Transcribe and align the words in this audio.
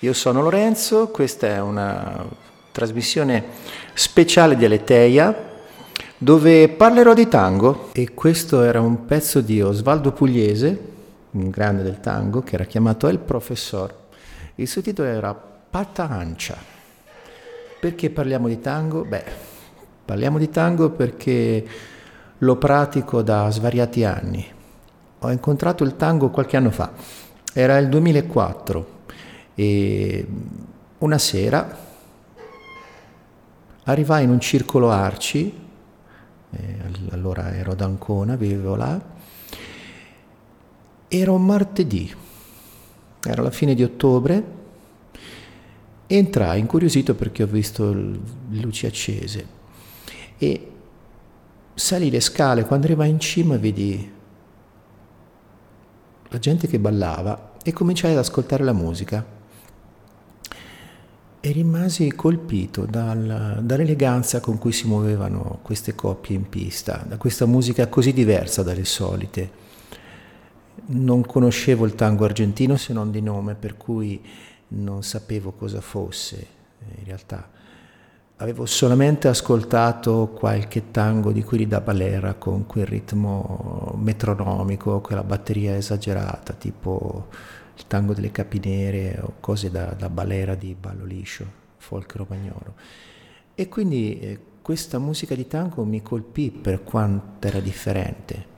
Io 0.00 0.12
sono 0.12 0.42
Lorenzo, 0.42 1.08
questa 1.08 1.46
è 1.46 1.58
una 1.58 2.22
trasmissione 2.70 3.42
speciale 3.94 4.54
di 4.54 4.66
Aleteia 4.66 5.54
dove 6.18 6.68
parlerò 6.68 7.14
di 7.14 7.26
tango 7.28 7.88
e 7.92 8.12
questo 8.12 8.62
era 8.62 8.78
un 8.82 9.06
pezzo 9.06 9.40
di 9.40 9.62
Osvaldo 9.62 10.12
Pugliese, 10.12 10.78
un 11.30 11.48
grande 11.48 11.82
del 11.82 12.00
tango, 12.00 12.42
che 12.42 12.56
era 12.56 12.64
chiamato 12.64 13.08
El 13.08 13.20
Professor. 13.20 13.94
Il 14.56 14.68
suo 14.68 14.82
titolo 14.82 15.08
era 15.08 15.34
Pata 15.34 16.10
Ancia. 16.10 16.58
Perché 17.80 18.10
parliamo 18.10 18.48
di 18.48 18.60
tango? 18.60 19.02
Beh, 19.02 19.24
parliamo 20.04 20.36
di 20.36 20.50
tango 20.50 20.90
perché 20.90 21.66
lo 22.36 22.56
pratico 22.56 23.22
da 23.22 23.50
svariati 23.50 24.04
anni. 24.04 24.46
Ho 25.20 25.30
incontrato 25.30 25.84
il 25.84 25.96
tango 25.96 26.28
qualche 26.28 26.58
anno 26.58 26.70
fa, 26.70 26.92
era 27.54 27.78
il 27.78 27.88
2004 27.88 28.95
e 29.56 30.26
una 30.98 31.18
sera 31.18 31.84
arrivai 33.84 34.24
in 34.24 34.30
un 34.30 34.40
circolo 34.40 34.90
Arci, 34.90 35.52
eh, 36.50 36.78
allora 37.10 37.54
ero 37.54 37.72
ad 37.72 37.80
Ancona, 37.80 38.36
vivevo 38.36 38.74
là, 38.76 39.00
era 41.08 41.32
un 41.32 41.44
martedì, 41.44 42.12
era 43.24 43.42
la 43.42 43.50
fine 43.50 43.74
di 43.74 43.82
ottobre, 43.82 44.54
entrai 46.06 46.60
incuriosito 46.60 47.14
perché 47.14 47.44
ho 47.44 47.46
visto 47.46 47.92
le 47.92 48.60
luci 48.60 48.86
accese 48.86 49.46
e 50.36 50.72
salì 51.74 52.10
le 52.10 52.20
scale, 52.20 52.64
quando 52.64 52.86
arrivai 52.86 53.08
in 53.08 53.20
cima 53.20 53.56
vidi 53.56 54.12
la 56.28 56.38
gente 56.38 56.66
che 56.66 56.78
ballava 56.78 57.54
e 57.62 57.72
cominciai 57.72 58.12
ad 58.12 58.18
ascoltare 58.18 58.64
la 58.64 58.72
musica 58.72 59.35
e 61.46 61.52
rimasi 61.52 62.12
colpito 62.12 62.86
dal, 62.86 63.60
dall'eleganza 63.62 64.40
con 64.40 64.58
cui 64.58 64.72
si 64.72 64.88
muovevano 64.88 65.60
queste 65.62 65.94
coppie 65.94 66.34
in 66.34 66.48
pista, 66.48 67.04
da 67.06 67.18
questa 67.18 67.46
musica 67.46 67.86
così 67.86 68.12
diversa 68.12 68.64
dalle 68.64 68.84
solite. 68.84 69.64
Non 70.86 71.24
conoscevo 71.24 71.84
il 71.84 71.94
tango 71.94 72.24
argentino 72.24 72.76
se 72.76 72.92
non 72.92 73.12
di 73.12 73.22
nome, 73.22 73.54
per 73.54 73.76
cui 73.76 74.20
non 74.68 75.04
sapevo 75.04 75.52
cosa 75.52 75.80
fosse 75.80 76.46
in 76.98 77.04
realtà 77.04 77.48
Avevo 78.38 78.66
solamente 78.66 79.28
ascoltato 79.28 80.34
qualche 80.38 80.90
tango 80.90 81.32
di 81.32 81.42
quelli 81.42 81.66
da 81.66 81.80
balera 81.80 82.34
con 82.34 82.66
quel 82.66 82.84
ritmo 82.84 83.94
metronomico, 83.96 85.00
quella 85.00 85.22
batteria 85.22 85.74
esagerata, 85.74 86.52
tipo 86.52 87.28
il 87.76 87.86
tango 87.86 88.14
delle 88.14 88.32
capinere 88.32 89.18
o 89.22 89.34
cose 89.40 89.70
da, 89.70 89.94
da 89.96 90.08
balera 90.08 90.54
di 90.54 90.74
ballo 90.78 91.04
liscio, 91.04 91.46
folk 91.76 92.16
romagnolo. 92.16 92.74
E 93.54 93.68
quindi 93.68 94.18
eh, 94.18 94.38
questa 94.62 94.98
musica 94.98 95.34
di 95.34 95.46
tango 95.46 95.84
mi 95.84 96.02
colpì 96.02 96.50
per 96.50 96.82
quanto 96.82 97.46
era 97.46 97.60
differente. 97.60 98.54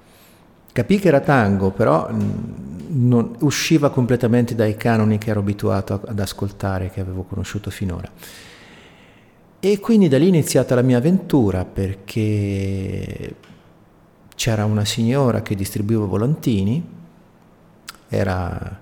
Capì 0.72 0.98
che 0.98 1.08
era 1.08 1.20
tango, 1.20 1.70
però 1.70 2.08
non 2.10 3.36
usciva 3.40 3.90
completamente 3.90 4.54
dai 4.54 4.76
canoni 4.76 5.18
che 5.18 5.30
ero 5.30 5.40
abituato 5.40 6.00
ad 6.06 6.18
ascoltare, 6.18 6.90
che 6.90 7.00
avevo 7.00 7.24
conosciuto 7.24 7.70
finora. 7.70 8.10
E 9.60 9.80
quindi 9.80 10.06
da 10.06 10.18
lì 10.18 10.26
è 10.26 10.28
iniziata 10.28 10.76
la 10.76 10.82
mia 10.82 10.98
avventura 10.98 11.64
perché 11.64 13.34
c'era 14.36 14.64
una 14.64 14.84
signora 14.84 15.42
che 15.42 15.56
distribuiva 15.56 16.04
volantini, 16.04 16.96
era 18.08 18.80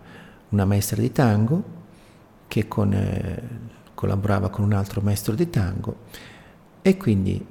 una 0.51 0.65
maestra 0.65 1.01
di 1.01 1.13
tango 1.13 1.63
che 2.49 2.69
con, 2.69 2.93
eh, 2.93 3.43
collaborava 3.95 4.49
con 4.49 4.65
un 4.65 4.73
altro 4.73 5.01
maestro 5.01 5.35
di 5.35 5.51
tango 5.51 5.97
e 6.83 6.97
quindi 6.97 7.45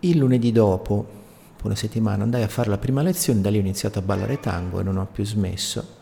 il 0.00 0.18
lunedì 0.18 0.52
dopo, 0.52 1.20
una 1.62 1.74
settimana, 1.74 2.24
andai 2.24 2.42
a 2.42 2.48
fare 2.48 2.70
la 2.70 2.78
prima 2.78 3.02
lezione, 3.02 3.40
da 3.40 3.50
lì 3.50 3.58
ho 3.58 3.60
iniziato 3.60 3.98
a 3.98 4.02
ballare 4.02 4.40
tango 4.40 4.80
e 4.80 4.82
non 4.82 4.96
ho 4.96 5.06
più 5.10 5.24
smesso. 5.24 6.00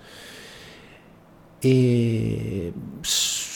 E 1.58 2.72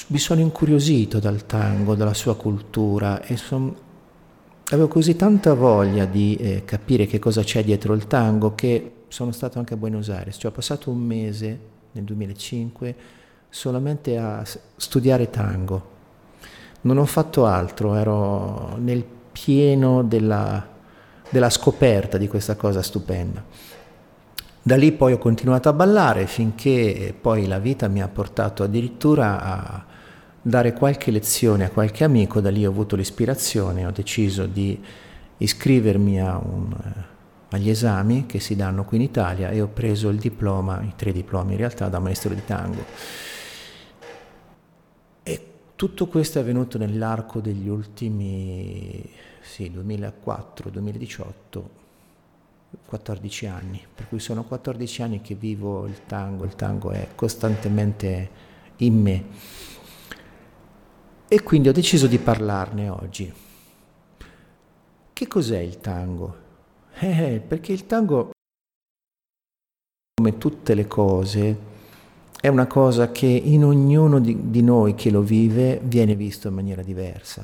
mi 0.06 0.18
sono 0.18 0.40
incuriosito 0.40 1.18
dal 1.18 1.46
tango, 1.46 1.94
dalla 1.94 2.12
sua 2.12 2.36
cultura 2.36 3.22
e 3.22 3.38
son, 3.38 3.74
avevo 4.70 4.88
così 4.88 5.16
tanta 5.16 5.54
voglia 5.54 6.04
di 6.04 6.36
eh, 6.36 6.62
capire 6.64 7.06
che 7.06 7.18
cosa 7.18 7.42
c'è 7.42 7.64
dietro 7.64 7.94
il 7.94 8.06
tango 8.06 8.54
che 8.54 9.04
sono 9.08 9.32
stato 9.32 9.58
anche 9.58 9.74
a 9.74 9.76
Buenos 9.78 10.10
Aires, 10.10 10.36
cioè 10.38 10.50
ho 10.50 10.54
passato 10.54 10.90
un 10.90 10.98
mese 10.98 11.60
nel 11.94 12.04
2005 12.04 12.94
solamente 13.48 14.18
a 14.18 14.44
studiare 14.76 15.30
tango. 15.30 15.92
Non 16.82 16.98
ho 16.98 17.04
fatto 17.06 17.46
altro, 17.46 17.94
ero 17.94 18.76
nel 18.76 19.04
pieno 19.32 20.02
della, 20.02 20.66
della 21.28 21.50
scoperta 21.50 22.18
di 22.18 22.28
questa 22.28 22.56
cosa 22.56 22.82
stupenda. 22.82 23.42
Da 24.60 24.76
lì 24.76 24.92
poi 24.92 25.12
ho 25.12 25.18
continuato 25.18 25.68
a 25.68 25.72
ballare 25.72 26.26
finché 26.26 27.14
poi 27.18 27.46
la 27.46 27.58
vita 27.58 27.86
mi 27.88 28.02
ha 28.02 28.08
portato 28.08 28.62
addirittura 28.62 29.42
a 29.42 29.84
dare 30.40 30.72
qualche 30.72 31.10
lezione 31.10 31.64
a 31.64 31.70
qualche 31.70 32.04
amico, 32.04 32.40
da 32.40 32.50
lì 32.50 32.66
ho 32.66 32.70
avuto 32.70 32.96
l'ispirazione, 32.96 33.86
ho 33.86 33.90
deciso 33.90 34.46
di 34.46 34.78
iscrivermi 35.38 36.20
un, 36.20 36.74
eh, 36.84 37.13
agli 37.54 37.70
esami 37.70 38.26
che 38.26 38.40
si 38.40 38.56
danno 38.56 38.84
qui 38.84 38.96
in 38.98 39.02
Italia 39.04 39.50
e 39.50 39.60
ho 39.60 39.68
preso 39.68 40.08
il 40.08 40.18
diploma, 40.18 40.82
i 40.82 40.92
tre 40.96 41.12
diplomi 41.12 41.52
in 41.52 41.58
realtà, 41.58 41.88
da 41.88 41.98
maestro 41.98 42.34
di 42.34 42.44
tango. 42.44 42.84
E 45.22 45.46
tutto 45.76 46.06
questo 46.08 46.38
è 46.38 46.42
avvenuto 46.42 46.78
nell'arco 46.78 47.40
degli 47.40 47.68
ultimi 47.68 49.08
sì, 49.40 49.70
2004-2018, 49.70 51.62
14 52.86 53.46
anni, 53.46 53.80
per 53.94 54.08
cui 54.08 54.18
sono 54.18 54.44
14 54.44 55.02
anni 55.02 55.20
che 55.20 55.34
vivo 55.34 55.86
il 55.86 56.00
tango, 56.06 56.44
il 56.44 56.56
tango 56.56 56.90
è 56.90 57.08
costantemente 57.14 58.30
in 58.78 59.00
me. 59.00 59.24
E 61.28 61.42
quindi 61.42 61.68
ho 61.68 61.72
deciso 61.72 62.06
di 62.06 62.18
parlarne 62.18 62.88
oggi. 62.88 63.32
Che 65.12 65.28
cos'è 65.28 65.58
il 65.58 65.78
tango? 65.78 66.43
Eh, 66.96 67.42
perché 67.46 67.72
il 67.72 67.86
tango, 67.86 68.30
come 70.14 70.38
tutte 70.38 70.74
le 70.74 70.86
cose, 70.86 71.56
è 72.40 72.48
una 72.48 72.66
cosa 72.66 73.10
che 73.10 73.26
in 73.26 73.64
ognuno 73.64 74.20
di, 74.20 74.50
di 74.50 74.62
noi 74.62 74.94
che 74.94 75.10
lo 75.10 75.22
vive 75.22 75.80
viene 75.82 76.14
visto 76.14 76.48
in 76.48 76.54
maniera 76.54 76.82
diversa. 76.82 77.42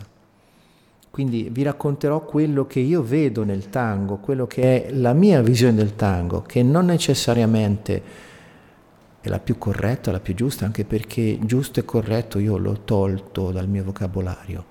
Quindi 1.11 1.49
vi 1.51 1.63
racconterò 1.63 2.25
quello 2.25 2.67
che 2.67 2.79
io 2.79 3.03
vedo 3.03 3.43
nel 3.43 3.69
tango, 3.69 4.19
quello 4.19 4.47
che 4.47 4.87
è 4.87 4.93
la 4.93 5.13
mia 5.13 5.43
visione 5.43 5.75
del 5.75 5.97
tango, 5.97 6.43
che 6.43 6.63
non 6.63 6.85
necessariamente 6.85 8.03
è 9.21 9.29
la 9.29 9.41
più 9.41 9.59
corretta, 9.59 10.13
la 10.13 10.21
più 10.21 10.35
giusta, 10.35 10.65
anche 10.65 10.85
perché 10.85 11.39
giusto 11.43 11.81
e 11.81 11.85
corretto 11.85 12.39
io 12.39 12.57
l'ho 12.57 12.83
tolto 12.85 13.51
dal 13.51 13.69
mio 13.69 13.83
vocabolario. 13.83 14.65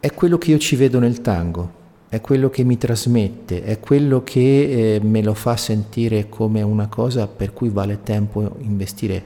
È 0.00 0.12
quello 0.12 0.36
che 0.36 0.50
io 0.50 0.58
ci 0.58 0.74
vedo 0.74 0.98
nel 0.98 1.20
tango, 1.20 1.82
è 2.14 2.20
quello 2.20 2.48
che 2.48 2.62
mi 2.62 2.78
trasmette, 2.78 3.64
è 3.64 3.80
quello 3.80 4.22
che 4.22 4.94
eh, 4.94 5.00
me 5.02 5.20
lo 5.20 5.34
fa 5.34 5.56
sentire 5.56 6.28
come 6.28 6.62
una 6.62 6.86
cosa 6.86 7.26
per 7.26 7.52
cui 7.52 7.70
vale 7.70 8.04
tempo 8.04 8.54
investire, 8.58 9.24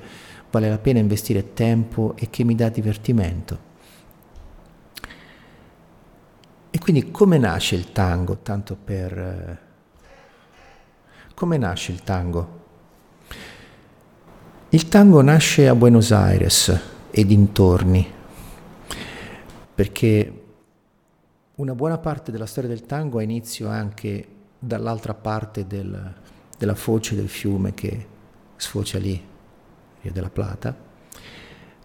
vale 0.50 0.71
la 0.71 0.78
pena 0.78 0.99
investire 0.99 1.53
tempo 1.53 2.15
e 2.16 2.31
che 2.31 2.44
mi 2.44 2.54
dà 2.54 2.71
divertimento. 2.71 3.66
E 6.71 6.78
quindi 6.78 7.10
come 7.10 7.37
nasce 7.37 7.75
il 7.75 7.93
tango, 7.93 8.38
tanto 8.38 8.75
per... 8.82 9.19
Eh, 9.19 9.59
come 11.34 11.59
nasce 11.59 11.93
il 11.93 12.03
tango? 12.03 12.56
Il 14.70 14.88
tango 14.88 15.20
nasce 15.20 15.69
a 15.69 15.75
Buenos 15.75 16.10
Aires 16.10 16.81
e 17.10 17.26
dintorni, 17.26 18.11
perché 19.75 20.38
una 21.58 21.75
buona 21.75 21.99
parte 21.99 22.31
della 22.31 22.46
storia 22.46 22.69
del 22.69 22.87
tango 22.87 23.19
ha 23.19 23.22
inizio 23.22 23.69
anche 23.69 24.26
dall'altra 24.60 25.14
parte 25.14 25.66
del, 25.66 26.14
della 26.56 26.75
foce 26.76 27.16
del 27.16 27.28
fiume 27.28 27.75
che 27.75 28.06
sfocia 28.55 28.99
lì, 28.99 29.20
Rio 30.00 30.12
della 30.12 30.31
Plata, 30.31 30.76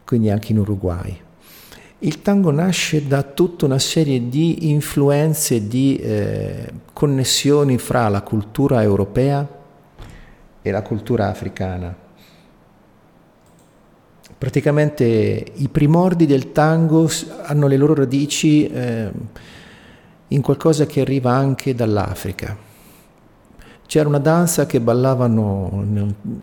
quindi 0.05 0.29
anche 0.29 0.51
in 0.51 0.59
Uruguay. 0.59 1.19
Il 1.99 2.21
tango 2.21 2.51
nasce 2.51 3.07
da 3.07 3.23
tutta 3.23 3.65
una 3.65 3.79
serie 3.79 4.29
di 4.29 4.69
influenze, 4.69 5.67
di 5.67 5.95
eh, 5.95 6.71
connessioni 6.93 7.79
fra 7.79 8.09
la 8.09 8.21
cultura 8.21 8.83
europea 8.83 9.47
e 10.61 10.71
la 10.71 10.81
cultura 10.83 11.29
africana 11.29 12.01
Praticamente 14.43 15.45
i 15.53 15.69
primordi 15.69 16.25
del 16.25 16.51
tango 16.51 17.09
hanno 17.43 17.67
le 17.67 17.77
loro 17.77 17.93
radici 17.93 18.67
eh, 18.67 19.09
in 20.29 20.41
qualcosa 20.41 20.85
che 20.85 21.01
arriva 21.01 21.31
anche 21.31 21.75
dall'Africa. 21.75 22.71
C'era 23.85 24.07
una 24.07 24.19
danza 24.19 24.65
che 24.65 24.81
ballavano 24.81 25.85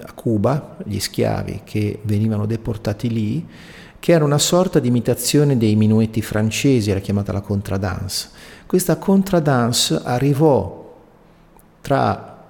a 0.03 0.13
Cuba, 0.13 0.77
gli 0.85 1.01
schiavi 1.01 1.63
che 1.65 1.99
venivano 2.03 2.47
deportati 2.47 3.09
lì, 3.11 3.47
che 3.99 4.13
era 4.13 4.25
una 4.25 4.39
sorta 4.39 4.79
di 4.79 4.89
imitazione 4.89 5.57
dei 5.57 5.75
minuetti 5.75 6.23
francesi, 6.23 6.91
era 6.91 7.01
chiamata 7.01 7.33
la 7.33 7.41
contradance. 7.41 8.29
Questa 8.67 8.97
contradance 8.99 10.01
arrivò 10.05 10.97
tra 11.81 12.47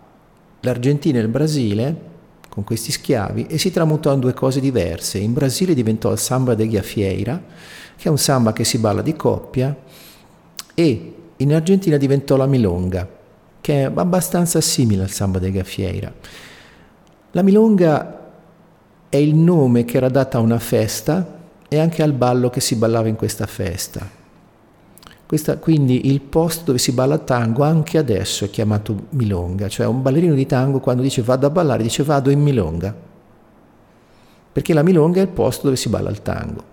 l'Argentina 0.61 1.19
e 1.19 1.23
il 1.23 1.29
Brasile 1.29 2.09
con 2.51 2.65
questi 2.65 2.93
schiavi 2.93 3.47
e 3.47 3.59
si 3.59 3.71
tramutò 3.71 4.13
in 4.13 4.21
due 4.21 4.35
cose 4.35 4.61
diverse. 4.61 5.19
In 5.19 5.33
Brasile 5.33 5.73
diventò 5.73 6.13
il 6.13 6.19
samba 6.19 6.55
de 6.55 6.67
Ghiafieira, 6.67 7.43
che 7.97 8.09
è 8.09 8.11
un 8.11 8.19
samba 8.19 8.53
che 8.53 8.65
si 8.65 8.79
balla 8.79 9.03
di 9.03 9.17
coppia, 9.17 9.75
e 10.75 11.15
in 11.41 11.55
Argentina 11.55 11.97
diventò 11.97 12.37
la 12.37 12.47
milonga, 12.47 13.09
che 13.61 13.83
è 13.83 13.93
abbastanza 13.95 14.61
simile 14.61 15.03
al 15.03 15.11
samba 15.11 15.39
de 15.39 15.51
Ghiafieira. 15.51 16.13
La 17.33 17.43
milonga 17.43 18.19
è 19.09 19.17
il 19.17 19.35
nome 19.35 19.85
che 19.85 19.97
era 19.97 20.09
dato 20.09 20.37
a 20.37 20.41
una 20.41 20.59
festa 20.59 21.39
e 21.69 21.79
anche 21.79 22.03
al 22.03 22.13
ballo 22.13 22.51
che 22.51 22.61
si 22.61 22.77
ballava 22.77 23.09
in 23.09 23.17
questa 23.17 23.47
festa. 23.47 24.19
Questa, 25.27 25.59
quindi 25.59 26.09
il 26.09 26.21
posto 26.21 26.65
dove 26.67 26.79
si 26.79 26.93
balla 26.93 27.19
tango 27.19 27.63
anche 27.63 27.99
adesso 27.99 28.45
è 28.45 28.51
chiamato 28.51 29.07
milonga, 29.11 29.69
cioè 29.69 29.87
un 29.87 30.03
ballerino 30.03 30.35
di 30.35 30.45
tango 30.45 30.81
quando 30.81 31.03
dice 31.03 31.23
vado 31.23 31.47
a 31.47 31.51
ballare 31.51 31.85
dice 31.85 32.03
vado 32.03 32.31
in 32.31 32.41
milonga, 32.41 32.93
perché 34.53 34.75
la 34.75 34.83
milonga 34.83 35.21
è 35.21 35.23
il 35.23 35.29
posto 35.29 35.65
dove 35.65 35.77
si 35.77 35.89
balla 35.89 36.11
il 36.11 36.21
tango. 36.23 36.70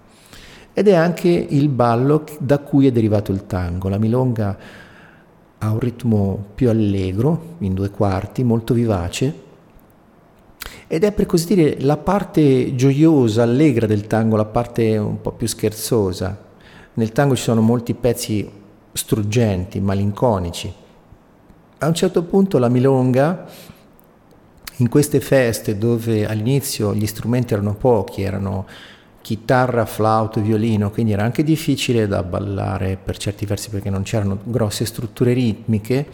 Ed 0.77 0.87
è 0.87 0.93
anche 0.93 1.27
il 1.27 1.69
ballo 1.69 2.23
da 2.37 2.59
cui 2.59 2.85
è 2.85 2.91
derivato 2.91 3.31
il 3.31 3.47
tango. 3.47 3.89
La 3.89 3.97
milonga 3.97 4.55
ha 5.57 5.71
un 5.71 5.79
ritmo 5.79 6.49
più 6.53 6.69
allegro, 6.69 7.55
in 7.61 7.73
due 7.73 7.89
quarti, 7.89 8.43
molto 8.43 8.75
vivace, 8.75 9.33
ed 10.85 11.03
è 11.03 11.11
per 11.13 11.25
così 11.25 11.55
dire 11.55 11.81
la 11.81 11.97
parte 11.97 12.75
gioiosa, 12.75 13.41
allegra 13.41 13.87
del 13.87 14.05
tango, 14.05 14.35
la 14.35 14.45
parte 14.45 14.95
un 14.97 15.19
po' 15.19 15.31
più 15.31 15.47
scherzosa. 15.47 16.37
Nel 16.93 17.11
tango 17.11 17.35
ci 17.35 17.41
sono 17.41 17.61
molti 17.61 17.95
pezzi 17.95 18.47
struggenti, 18.93 19.79
malinconici. 19.79 20.71
A 21.79 21.87
un 21.87 21.93
certo 21.95 22.21
punto 22.21 22.59
la 22.59 22.69
milonga, 22.69 23.47
in 24.75 24.89
queste 24.89 25.21
feste 25.21 25.75
dove 25.75 26.27
all'inizio 26.27 26.93
gli 26.93 27.07
strumenti 27.07 27.53
erano 27.53 27.73
pochi, 27.73 28.21
erano 28.21 28.67
chitarra, 29.27 29.85
flauto, 29.85 30.39
violino, 30.39 30.89
quindi 30.89 31.11
era 31.11 31.21
anche 31.21 31.43
difficile 31.43 32.07
da 32.07 32.23
ballare 32.23 32.95
per 32.95 33.17
certi 33.17 33.45
versi 33.45 33.69
perché 33.69 33.89
non 33.89 34.03
c'erano 34.03 34.39
grosse 34.41 34.85
strutture 34.85 35.33
ritmiche, 35.33 36.07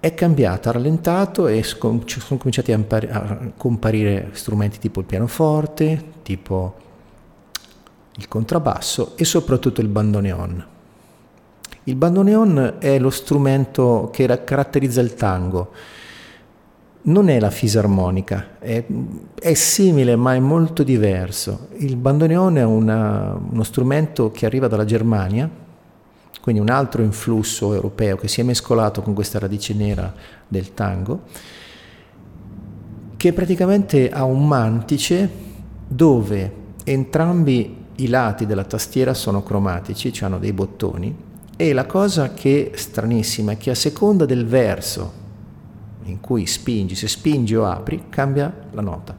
è 0.00 0.14
cambiata, 0.14 0.70
ha 0.70 0.72
rallentato 0.72 1.48
e 1.48 1.62
sono 1.62 2.00
cominciati 2.38 2.72
a, 2.72 3.52
comparire 3.58 4.30
strumenti 4.32 4.78
tipo 4.78 5.00
il 5.00 5.04
pianoforte, 5.04 6.02
tipo 6.22 6.76
il 8.14 8.26
contrabbasso 8.26 9.18
e 9.18 9.26
soprattutto 9.26 9.82
il 9.82 9.88
bandoneon. 9.88 10.66
Il 11.84 11.94
bandoneon 11.96 12.76
è 12.78 12.98
lo 12.98 13.10
strumento 13.10 14.08
che 14.10 14.44
caratterizza 14.44 15.02
il 15.02 15.12
tango. 15.12 15.72
Non 17.06 17.28
è 17.28 17.38
la 17.38 17.50
fisarmonica, 17.50 18.58
è, 18.58 18.84
è 19.38 19.54
simile 19.54 20.16
ma 20.16 20.34
è 20.34 20.40
molto 20.40 20.82
diverso. 20.82 21.68
Il 21.76 21.94
bandoneon 21.94 22.58
è 22.58 22.64
una, 22.64 23.38
uno 23.48 23.62
strumento 23.62 24.32
che 24.32 24.44
arriva 24.44 24.66
dalla 24.66 24.84
Germania, 24.84 25.48
quindi 26.40 26.60
un 26.60 26.68
altro 26.68 27.02
influsso 27.02 27.74
europeo 27.74 28.16
che 28.16 28.26
si 28.26 28.40
è 28.40 28.44
mescolato 28.44 29.02
con 29.02 29.14
questa 29.14 29.38
radice 29.38 29.72
nera 29.74 30.12
del 30.48 30.74
tango, 30.74 31.22
che 33.16 33.32
praticamente 33.32 34.10
ha 34.10 34.24
un 34.24 34.46
mantice 34.46 35.30
dove 35.86 36.52
entrambi 36.82 37.84
i 37.96 38.08
lati 38.08 38.46
della 38.46 38.64
tastiera 38.64 39.14
sono 39.14 39.44
cromatici, 39.44 40.12
hanno 40.24 40.38
dei 40.38 40.52
bottoni 40.52 41.16
e 41.56 41.72
la 41.72 41.86
cosa 41.86 42.34
che 42.34 42.72
è 42.72 42.76
stranissima 42.76 43.52
è 43.52 43.56
che 43.56 43.70
a 43.70 43.76
seconda 43.76 44.26
del 44.26 44.44
verso 44.44 45.24
in 46.06 46.20
cui 46.20 46.46
spingi, 46.46 46.94
se 46.94 47.08
spingi 47.08 47.54
o 47.54 47.66
apri, 47.66 48.04
cambia 48.08 48.52
la 48.72 48.82
nota. 48.82 49.16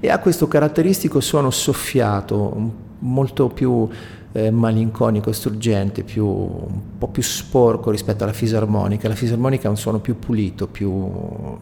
E 0.00 0.08
ha 0.08 0.18
questo 0.18 0.46
caratteristico 0.46 1.20
suono 1.20 1.50
soffiato, 1.50 2.86
molto 3.00 3.48
più 3.48 3.88
eh, 4.32 4.50
malinconico, 4.50 5.32
struggente, 5.32 6.04
più, 6.04 6.26
un 6.26 6.80
po' 6.98 7.08
più 7.08 7.22
sporco 7.22 7.90
rispetto 7.90 8.24
alla 8.24 8.32
fisarmonica. 8.32 9.08
La 9.08 9.14
fisarmonica 9.14 9.66
ha 9.68 9.70
un 9.70 9.76
suono 9.76 9.98
più 9.98 10.18
pulito, 10.18 10.68
più, 10.68 11.10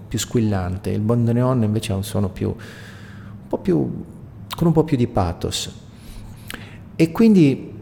più 0.06 0.18
squillante, 0.18 0.90
il 0.90 1.00
bandoneon 1.00 1.62
invece 1.62 1.92
ha 1.92 1.96
un 1.96 2.04
suono 2.04 2.28
più, 2.28 2.48
un 2.48 3.48
po' 3.48 3.58
più 3.58 4.04
con 4.54 4.66
un 4.66 4.72
po' 4.72 4.84
più 4.84 4.96
di 4.96 5.06
pathos. 5.06 5.70
E 6.96 7.12
quindi 7.12 7.74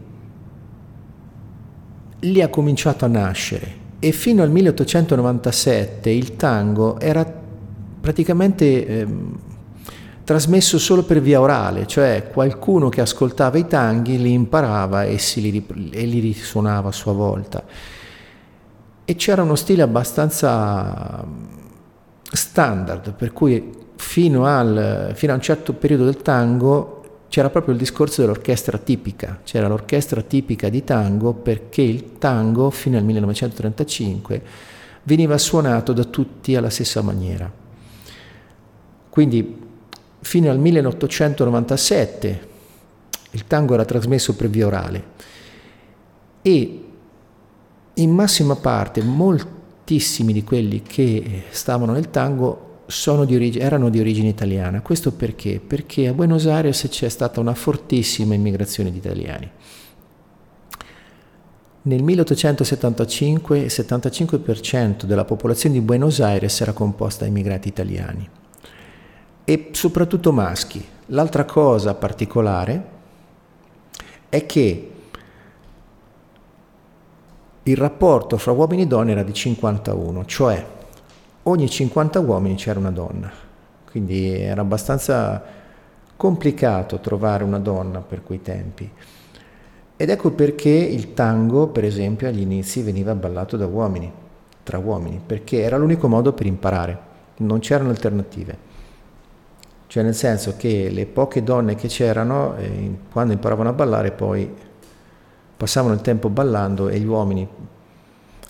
lì 2.19 2.41
ha 2.41 2.49
cominciato 2.49 3.05
a 3.05 3.07
nascere 3.07 3.83
e 4.05 4.11
fino 4.11 4.43
al 4.43 4.51
1897 4.51 6.11
il 6.11 6.35
tango 6.35 6.99
era 6.99 7.25
praticamente 7.99 8.85
eh, 8.85 9.07
trasmesso 10.23 10.77
solo 10.77 11.01
per 11.01 11.21
via 11.21 11.41
orale, 11.41 11.87
cioè 11.87 12.29
qualcuno 12.31 12.89
che 12.89 13.01
ascoltava 13.01 13.57
i 13.57 13.65
tanghi 13.65 14.21
li 14.21 14.31
imparava 14.31 15.05
e, 15.05 15.19
li, 15.37 15.65
e 15.91 16.05
li 16.05 16.19
risuonava 16.19 16.89
a 16.89 16.91
sua 16.91 17.13
volta. 17.13 17.63
E 19.03 19.15
c'era 19.15 19.41
uno 19.41 19.55
stile 19.55 19.81
abbastanza 19.81 21.25
standard, 22.31 23.11
per 23.13 23.33
cui 23.33 23.71
fino, 23.95 24.45
al, 24.45 25.13
fino 25.15 25.31
a 25.31 25.35
un 25.35 25.41
certo 25.41 25.73
periodo 25.73 26.05
del 26.05 26.17
tango 26.17 26.94
c'era 27.35 27.49
proprio 27.49 27.73
il 27.73 27.79
discorso 27.81 28.21
dell'orchestra 28.21 28.77
tipica, 28.77 29.41
c'era 29.43 29.67
l'orchestra 29.67 30.21
tipica 30.21 30.69
di 30.69 30.85
tango 30.85 31.33
perché 31.33 31.81
il 31.81 32.17
tango 32.17 32.69
fino 32.69 32.97
al 32.97 33.03
1935 33.03 34.41
veniva 35.03 35.37
suonato 35.37 35.91
da 35.91 36.05
tutti 36.05 36.55
alla 36.55 36.69
stessa 36.69 37.01
maniera. 37.01 37.51
Quindi 39.09 39.63
fino 40.21 40.49
al 40.49 40.59
1897 40.59 42.47
il 43.31 43.45
tango 43.47 43.73
era 43.73 43.83
trasmesso 43.83 44.33
per 44.37 44.47
via 44.49 44.67
orale 44.67 45.03
e 46.41 46.83
in 47.95 48.11
massima 48.11 48.55
parte 48.55 49.01
moltissimi 49.01 50.31
di 50.31 50.45
quelli 50.45 50.81
che 50.83 51.43
stavano 51.49 51.91
nel 51.91 52.09
tango 52.09 52.74
di 53.25 53.35
origine, 53.35 53.63
erano 53.63 53.89
di 53.89 53.99
origine 53.99 54.27
italiana. 54.27 54.81
Questo 54.81 55.11
perché? 55.11 55.59
Perché 55.59 56.07
a 56.07 56.13
Buenos 56.13 56.45
Aires 56.45 56.87
c'è 56.89 57.09
stata 57.09 57.39
una 57.39 57.53
fortissima 57.53 58.33
immigrazione 58.33 58.91
di 58.91 58.97
italiani. 58.97 59.49
Nel 61.83 62.01
1875 62.01 63.59
il 63.59 63.65
75% 63.67 65.03
della 65.03 65.25
popolazione 65.25 65.75
di 65.75 65.81
Buenos 65.81 66.19
Aires 66.19 66.59
era 66.61 66.73
composta 66.73 67.25
da 67.25 67.29
immigrati 67.29 67.67
italiani 67.67 68.27
e 69.43 69.69
soprattutto 69.71 70.31
maschi. 70.31 70.83
L'altra 71.07 71.45
cosa 71.45 71.93
particolare 71.93 72.93
è 74.29 74.45
che 74.47 74.91
il 77.61 77.77
rapporto 77.77 78.37
fra 78.37 78.51
uomini 78.51 78.83
e 78.83 78.87
donne 78.87 79.11
era 79.11 79.23
di 79.23 79.33
51, 79.33 80.25
cioè 80.25 80.65
ogni 81.47 81.69
50 81.69 82.19
uomini 82.19 82.55
c'era 82.55 82.79
una 82.79 82.91
donna, 82.91 83.31
quindi 83.89 84.31
era 84.31 84.61
abbastanza 84.61 85.43
complicato 86.15 86.99
trovare 86.99 87.43
una 87.43 87.59
donna 87.59 87.99
per 87.99 88.23
quei 88.23 88.41
tempi. 88.41 88.89
Ed 89.97 90.09
ecco 90.09 90.31
perché 90.31 90.69
il 90.69 91.13
tango, 91.13 91.67
per 91.67 91.85
esempio, 91.85 92.27
agli 92.27 92.41
inizi 92.41 92.81
veniva 92.81 93.15
ballato 93.15 93.57
da 93.57 93.65
uomini, 93.65 94.11
tra 94.63 94.77
uomini, 94.77 95.21
perché 95.25 95.61
era 95.61 95.77
l'unico 95.77 96.07
modo 96.07 96.33
per 96.33 96.45
imparare, 96.45 96.99
non 97.37 97.59
c'erano 97.59 97.89
alternative. 97.89 98.73
Cioè 99.87 100.03
nel 100.03 100.15
senso 100.15 100.55
che 100.57 100.89
le 100.89 101.05
poche 101.05 101.43
donne 101.43 101.75
che 101.75 101.87
c'erano, 101.87 102.55
eh, 102.57 102.97
quando 103.11 103.33
imparavano 103.33 103.69
a 103.69 103.73
ballare, 103.73 104.11
poi 104.11 104.53
passavano 105.55 105.93
il 105.93 106.01
tempo 106.01 106.27
ballando 106.29 106.89
e 106.89 106.99
gli 106.99 107.05
uomini 107.05 107.47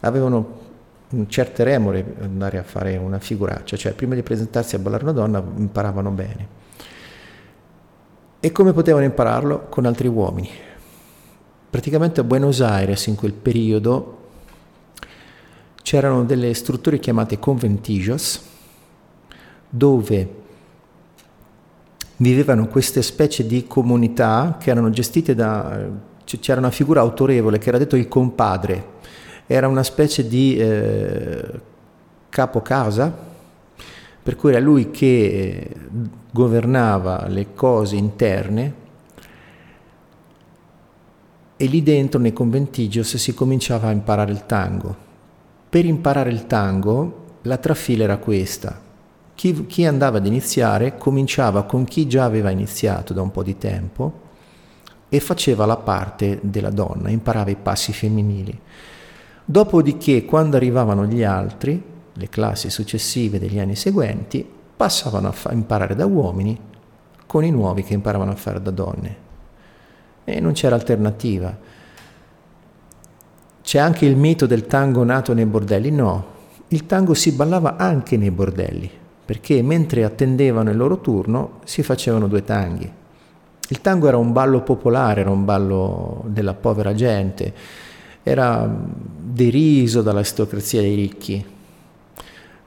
avevano 0.01 0.63
certe 1.27 1.63
remore 1.63 2.15
andare 2.21 2.57
a 2.57 2.63
fare 2.63 2.97
una 2.97 3.19
figuraccia, 3.19 3.77
cioè 3.77 3.93
prima 3.93 4.15
di 4.15 4.23
presentarsi 4.23 4.75
a 4.75 4.79
ballare 4.79 5.03
una 5.03 5.13
donna 5.13 5.43
imparavano 5.57 6.11
bene. 6.11 6.47
E 8.39 8.51
come 8.51 8.73
potevano 8.73 9.05
impararlo? 9.05 9.67
Con 9.69 9.85
altri 9.85 10.07
uomini. 10.07 10.49
Praticamente 11.69 12.21
a 12.21 12.23
Buenos 12.23 12.61
Aires 12.61 13.07
in 13.07 13.15
quel 13.15 13.33
periodo 13.33 14.23
c'erano 15.81 16.23
delle 16.23 16.53
strutture 16.53 16.99
chiamate 16.99 17.37
conventillos 17.37 18.41
dove 19.69 20.43
vivevano 22.17 22.67
queste 22.67 23.01
specie 23.01 23.45
di 23.45 23.67
comunità 23.67 24.57
che 24.59 24.69
erano 24.69 24.89
gestite 24.89 25.35
da... 25.35 25.87
c'era 26.23 26.59
una 26.59 26.71
figura 26.71 27.01
autorevole 27.01 27.57
che 27.57 27.69
era 27.69 27.77
detto 27.77 27.95
il 27.95 28.07
compadre, 28.07 28.93
era 29.47 29.67
una 29.67 29.83
specie 29.83 30.27
di 30.27 30.57
eh, 30.57 31.61
capo 32.29 32.61
casa, 32.61 33.15
per 34.21 34.35
cui 34.35 34.51
era 34.51 34.59
lui 34.59 34.91
che 34.91 35.05
eh, 35.05 35.69
governava 36.31 37.27
le 37.27 37.53
cose 37.53 37.95
interne 37.95 38.83
e 41.57 41.65
lì 41.67 41.83
dentro 41.83 42.19
nei 42.19 42.33
conventigios 42.33 43.15
si 43.15 43.33
cominciava 43.33 43.87
a 43.87 43.91
imparare 43.91 44.31
il 44.31 44.45
tango. 44.45 45.03
Per 45.69 45.85
imparare 45.85 46.29
il 46.29 46.47
tango 46.47 47.23
la 47.43 47.57
trafila 47.57 48.03
era 48.03 48.17
questa. 48.17 48.81
Chi, 49.35 49.65
chi, 49.65 49.85
andava 49.85 50.17
ad 50.17 50.25
iniziare 50.25 50.97
cominciava 50.97 51.63
con 51.63 51.83
chi 51.83 52.07
già 52.07 52.23
aveva 52.23 52.49
iniziato 52.49 53.13
da 53.13 53.21
un 53.21 53.31
po' 53.31 53.43
di 53.43 53.57
tempo 53.57 54.23
e 55.09 55.19
faceva 55.19 55.65
la 55.65 55.77
parte 55.77 56.39
della 56.41 56.69
donna, 56.69 57.09
imparava 57.09 57.49
i 57.49 57.57
passi 57.61 57.93
femminili. 57.93 58.59
Dopodiché, 59.47 60.25
quando 60.25 60.55
arrivavano 60.55 61.05
gli 61.05 61.23
altri, 61.23 61.81
le 62.11 62.29
classi 62.29 62.71
successive 62.71 63.37
degli 63.37 63.59
anni 63.59 63.75
seguenti, 63.75 64.47
passavano 64.75 65.27
a 65.27 65.31
fa- 65.31 65.51
imparare 65.51 65.93
da 65.93 66.07
uomini 66.07 66.59
con 67.27 67.43
i 67.43 67.51
nuovi 67.51 67.83
che 67.83 67.93
imparavano 67.93 68.31
a 68.31 68.35
fare 68.35 68.59
da 68.59 68.71
donne. 68.71 69.17
E 70.23 70.39
non 70.39 70.53
c'era 70.53 70.73
alternativa. 70.73 71.55
C'è 73.61 73.77
anche 73.77 74.05
il 74.07 74.15
mito 74.15 74.47
del 74.47 74.65
tango 74.65 75.03
nato 75.03 75.33
nei 75.35 75.45
bordelli? 75.45 75.91
No, 75.91 76.25
il 76.69 76.87
tango 76.87 77.13
si 77.13 77.31
ballava 77.31 77.75
anche 77.77 78.17
nei 78.17 78.31
bordelli, 78.31 78.89
perché 79.25 79.61
mentre 79.61 80.03
attendevano 80.03 80.71
il 80.71 80.77
loro 80.77 81.01
turno 81.01 81.59
si 81.65 81.83
facevano 81.83 82.27
due 82.27 82.43
tanghi. 82.43 82.91
Il 83.67 83.81
tango 83.81 84.07
era 84.07 84.17
un 84.17 84.31
ballo 84.31 84.61
popolare, 84.61 85.21
era 85.21 85.29
un 85.29 85.45
ballo 85.45 86.23
della 86.25 86.55
povera 86.55 86.95
gente, 86.95 87.53
era 88.27 88.67
deriso 88.67 90.01
dall'aristocrazia 90.01 90.81
dei 90.81 90.95
ricchi, 90.95 91.45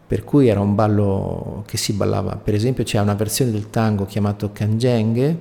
per 0.06 0.22
cui 0.22 0.46
era 0.46 0.60
un 0.60 0.76
ballo 0.76 1.64
che 1.66 1.76
si 1.76 1.94
ballava. 1.94 2.36
Per 2.36 2.54
esempio 2.54 2.84
c'è 2.84 3.00
una 3.00 3.14
versione 3.14 3.50
del 3.50 3.68
tango 3.68 4.06
chiamato 4.06 4.52
Canjenghe, 4.52 5.38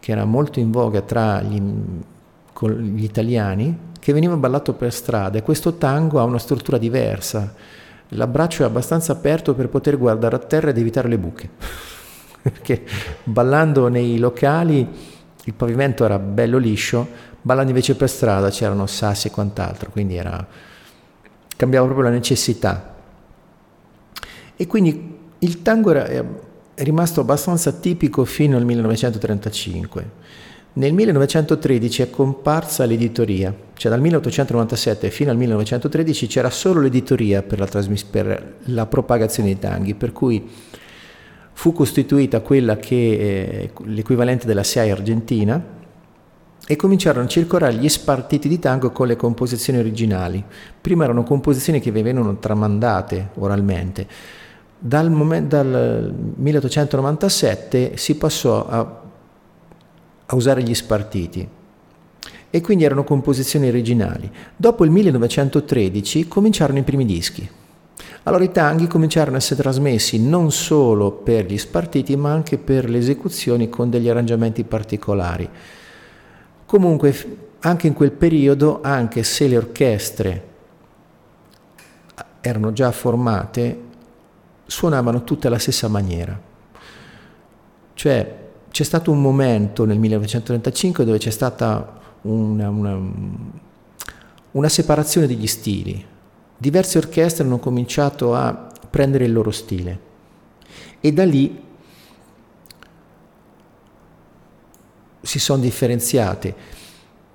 che 0.00 0.12
era 0.12 0.26
molto 0.26 0.60
in 0.60 0.70
voga 0.70 1.00
tra 1.00 1.40
gli, 1.40 1.58
gli 1.58 3.02
italiani, 3.02 3.78
che 3.98 4.12
veniva 4.12 4.36
ballato 4.36 4.74
per 4.74 4.92
strada 4.92 5.38
e 5.38 5.42
questo 5.42 5.76
tango 5.76 6.20
ha 6.20 6.24
una 6.24 6.38
struttura 6.38 6.76
diversa. 6.76 7.54
L'abbraccio 8.08 8.64
è 8.64 8.66
abbastanza 8.66 9.12
aperto 9.12 9.54
per 9.54 9.70
poter 9.70 9.96
guardare 9.96 10.36
a 10.36 10.40
terra 10.40 10.68
ed 10.68 10.76
evitare 10.76 11.08
le 11.08 11.16
buche, 11.16 11.48
perché 12.42 12.84
ballando 13.24 13.88
nei 13.88 14.18
locali 14.18 14.86
il 15.44 15.54
pavimento 15.54 16.04
era 16.04 16.18
bello 16.18 16.58
liscio, 16.58 17.08
ballando 17.48 17.70
invece 17.70 17.94
per 17.94 18.10
strada 18.10 18.50
c'erano 18.50 18.86
sassi 18.86 19.28
e 19.28 19.30
quant'altro, 19.30 19.88
quindi 19.90 20.16
era, 20.16 20.46
cambiava 21.56 21.86
proprio 21.86 22.10
la 22.10 22.14
necessità. 22.14 22.94
E 24.54 24.66
quindi 24.66 25.16
il 25.38 25.62
tango 25.62 25.90
era, 25.92 26.04
è 26.04 26.22
rimasto 26.82 27.22
abbastanza 27.22 27.72
tipico 27.72 28.26
fino 28.26 28.58
al 28.58 28.66
1935. 28.66 30.10
Nel 30.74 30.92
1913 30.92 32.02
è 32.02 32.10
comparsa 32.10 32.84
l'editoria, 32.84 33.54
cioè 33.72 33.90
dal 33.90 34.02
1897 34.02 35.08
fino 35.08 35.30
al 35.30 35.38
1913 35.38 36.26
c'era 36.26 36.50
solo 36.50 36.82
l'editoria 36.82 37.42
per 37.42 37.60
la, 37.60 37.66
trasmiss- 37.66 38.04
per 38.04 38.56
la 38.64 38.84
propagazione 38.84 39.48
dei 39.48 39.58
tanghi, 39.58 39.94
per 39.94 40.12
cui 40.12 40.46
fu 41.52 41.72
costituita 41.72 42.40
quella 42.40 42.76
che 42.76 43.70
è 43.72 43.82
l'equivalente 43.86 44.46
della 44.46 44.62
SIAE 44.62 44.90
argentina 44.90 45.76
e 46.70 46.76
cominciarono 46.76 47.24
a 47.24 47.28
circolare 47.28 47.74
gli 47.74 47.88
spartiti 47.88 48.46
di 48.46 48.58
tango 48.58 48.90
con 48.90 49.06
le 49.06 49.16
composizioni 49.16 49.78
originali. 49.78 50.44
Prima 50.80 51.04
erano 51.04 51.22
composizioni 51.22 51.80
che 51.80 51.90
venivano 51.90 52.36
tramandate 52.36 53.30
oralmente. 53.36 54.06
Dal, 54.78 55.10
momento, 55.10 55.56
dal 55.56 56.14
1897 56.36 57.96
si 57.96 58.16
passò 58.16 58.66
a 58.68 59.06
a 60.30 60.36
usare 60.36 60.62
gli 60.62 60.74
spartiti 60.74 61.46
e 62.50 62.60
quindi 62.60 62.84
erano 62.84 63.04
composizioni 63.04 63.68
originali. 63.68 64.30
Dopo 64.56 64.84
il 64.84 64.90
1913 64.90 66.28
cominciarono 66.28 66.78
i 66.78 66.82
primi 66.82 67.04
dischi. 67.04 67.48
Allora 68.24 68.44
i 68.44 68.52
tanghi 68.52 68.86
cominciarono 68.86 69.36
a 69.36 69.38
essere 69.38 69.62
trasmessi 69.62 70.22
non 70.22 70.50
solo 70.50 71.12
per 71.12 71.46
gli 71.46 71.56
spartiti 71.56 72.14
ma 72.16 72.30
anche 72.30 72.58
per 72.58 72.90
le 72.90 72.98
esecuzioni 72.98 73.70
con 73.70 73.88
degli 73.88 74.08
arrangiamenti 74.08 74.64
particolari. 74.64 75.48
Comunque 76.68 77.36
anche 77.60 77.86
in 77.86 77.94
quel 77.94 78.12
periodo, 78.12 78.80
anche 78.82 79.22
se 79.22 79.48
le 79.48 79.56
orchestre 79.56 80.46
erano 82.42 82.74
già 82.74 82.92
formate, 82.92 83.80
suonavano 84.66 85.24
tutte 85.24 85.46
alla 85.46 85.58
stessa 85.58 85.88
maniera. 85.88 86.38
Cioè 87.94 88.38
c'è 88.70 88.82
stato 88.82 89.10
un 89.10 89.22
momento 89.22 89.86
nel 89.86 89.98
1935 89.98 91.06
dove 91.06 91.16
c'è 91.16 91.30
stata 91.30 92.00
una, 92.20 92.68
una, 92.68 93.00
una 94.50 94.68
separazione 94.68 95.26
degli 95.26 95.46
stili. 95.46 96.04
Diverse 96.54 96.98
orchestre 96.98 97.44
hanno 97.44 97.58
cominciato 97.58 98.34
a 98.34 98.70
prendere 98.90 99.24
il 99.24 99.32
loro 99.32 99.52
stile 99.52 100.00
e 101.00 101.12
da 101.14 101.24
lì 101.24 101.64
si 105.28 105.38
sono 105.38 105.60
differenziate. 105.60 106.54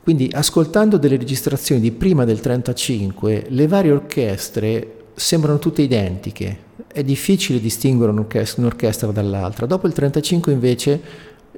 Quindi 0.04 0.28
ascoltando 0.34 0.98
delle 0.98 1.16
registrazioni 1.16 1.80
di 1.80 1.92
prima 1.92 2.26
del 2.26 2.40
1935, 2.42 3.46
le 3.50 3.68
varie 3.68 3.92
orchestre 3.92 4.96
sembrano 5.14 5.60
tutte 5.60 5.84
identiche, 5.84 6.58
è 6.88 7.04
difficile 7.04 7.60
distinguere 7.60 8.12
un'orchestra, 8.12 8.62
un'orchestra 8.62 9.12
dall'altra. 9.12 9.68
Dopo 9.68 9.86
il 9.86 9.94
1935 9.96 10.52
invece 10.52 11.02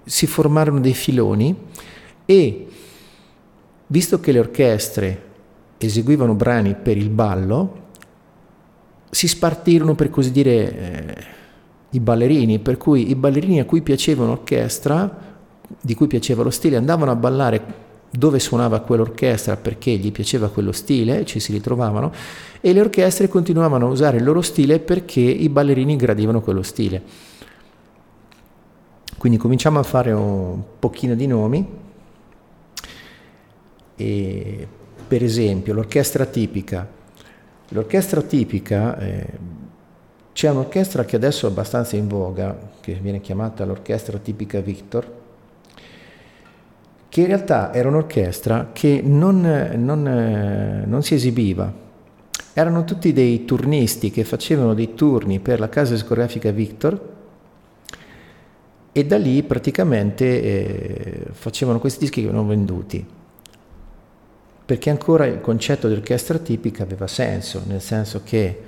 si 0.04 0.27
formarono 0.27 0.82
dei 0.82 0.94
filoni 0.94 1.56
e 2.25 2.68
visto 3.88 4.20
che 4.20 4.34
le 4.34 4.39
orchestre 4.39 5.22
eseguivano 5.77 6.34
brani 6.36 6.75
per 6.75 6.98
il 6.98 7.10
ballo, 7.10 7.84
si 9.10 9.30
spartirono 9.30 9.96
per 9.96 10.10
così 10.10 10.32
dire 10.32 10.51
eh, 10.51 11.24
i 11.92 12.01
ballerini, 12.01 12.60
per 12.60 12.75
cui 12.75 13.10
i 13.10 13.15
ballerini 13.15 13.62
a 13.62 13.65
cui 13.65 13.82
piaceva 13.82 14.25
un'orchestra, 14.25 15.35
di 15.81 15.93
cui 15.93 16.07
piaceva 16.07 16.43
lo 16.43 16.50
stile, 16.50 16.77
andavano 16.77 17.12
a 17.12 17.15
ballare 17.15 17.84
dove 18.10 18.39
suonava 18.39 18.79
quell'orchestra 18.79 19.57
perché 19.57 19.91
gli 19.91 20.12
piaceva 20.12 20.50
quello 20.50 20.72
stile, 20.72 21.25
ci 21.25 21.39
si 21.39 21.51
ritrovavano, 21.51 22.12
e 22.62 22.74
le 22.74 22.79
orchestre 22.79 23.27
continuavano 23.27 23.88
a 23.88 23.89
usare 23.89 24.17
il 24.17 24.24
loro 24.24 24.41
stile 24.41 24.79
perché 24.79 25.19
i 25.19 25.50
ballerini 25.50 25.95
gradivano 25.95 26.41
quello 26.41 26.63
stile. 26.63 27.34
Quindi 29.17 29.38
cominciamo 29.38 29.79
a 29.79 29.84
fare 29.84 30.12
un 30.12 30.62
pochino 30.77 31.15
di 31.15 31.27
nomi. 31.27 31.67
E, 33.95 34.67
per 35.07 35.24
esempio, 35.24 35.74
l'orchestra 35.74 36.25
tipica. 36.25 36.88
L'orchestra 37.69 38.22
tipica, 38.22 38.98
eh, 39.00 39.27
c'è 40.34 40.50
un'orchestra 40.50 41.05
che 41.05 41.15
adesso 41.15 41.48
è 41.48 41.50
abbastanza 41.50 41.95
in 41.95 42.07
voga, 42.07 42.55
che 42.81 42.93
viene 42.93 43.22
chiamata 43.22 43.65
l'orchestra 43.65 44.17
tipica 44.17 44.60
Victor, 44.60 45.24
che 47.15 47.22
in 47.22 47.27
realtà 47.27 47.74
era 47.74 47.88
un'orchestra 47.88 48.72
che 48.74 49.01
non, 49.01 49.39
non, 49.77 50.84
non 50.86 51.01
si 51.01 51.13
esibiva. 51.13 51.72
Erano 52.51 52.84
tutti 52.84 53.13
dei 53.13 53.45
turnisti 53.45 54.12
che 54.12 54.25
facevano 54.25 54.74
dei 54.74 54.95
turni 54.95 55.39
per 55.39 55.62
la 55.62 55.69
casa 55.69 55.93
discografica 55.93 56.51
Victor 56.51 57.13
e 58.91 59.05
da 59.05 59.17
lì 59.17 59.43
praticamente 59.43 60.25
eh, 60.25 61.25
facevano 61.31 61.79
questi 61.79 62.00
dischi 62.00 62.19
che 62.19 62.27
venivano 62.27 62.50
venduti. 62.50 63.07
Perché 64.65 64.89
ancora 64.89 65.25
il 65.25 65.39
concetto 65.39 65.88
di 65.88 65.93
orchestra 65.93 66.38
tipica 66.38 66.84
aveva 66.84 67.07
senso, 67.07 67.63
nel 67.65 67.79
senso 67.79 68.24
che 68.25 68.63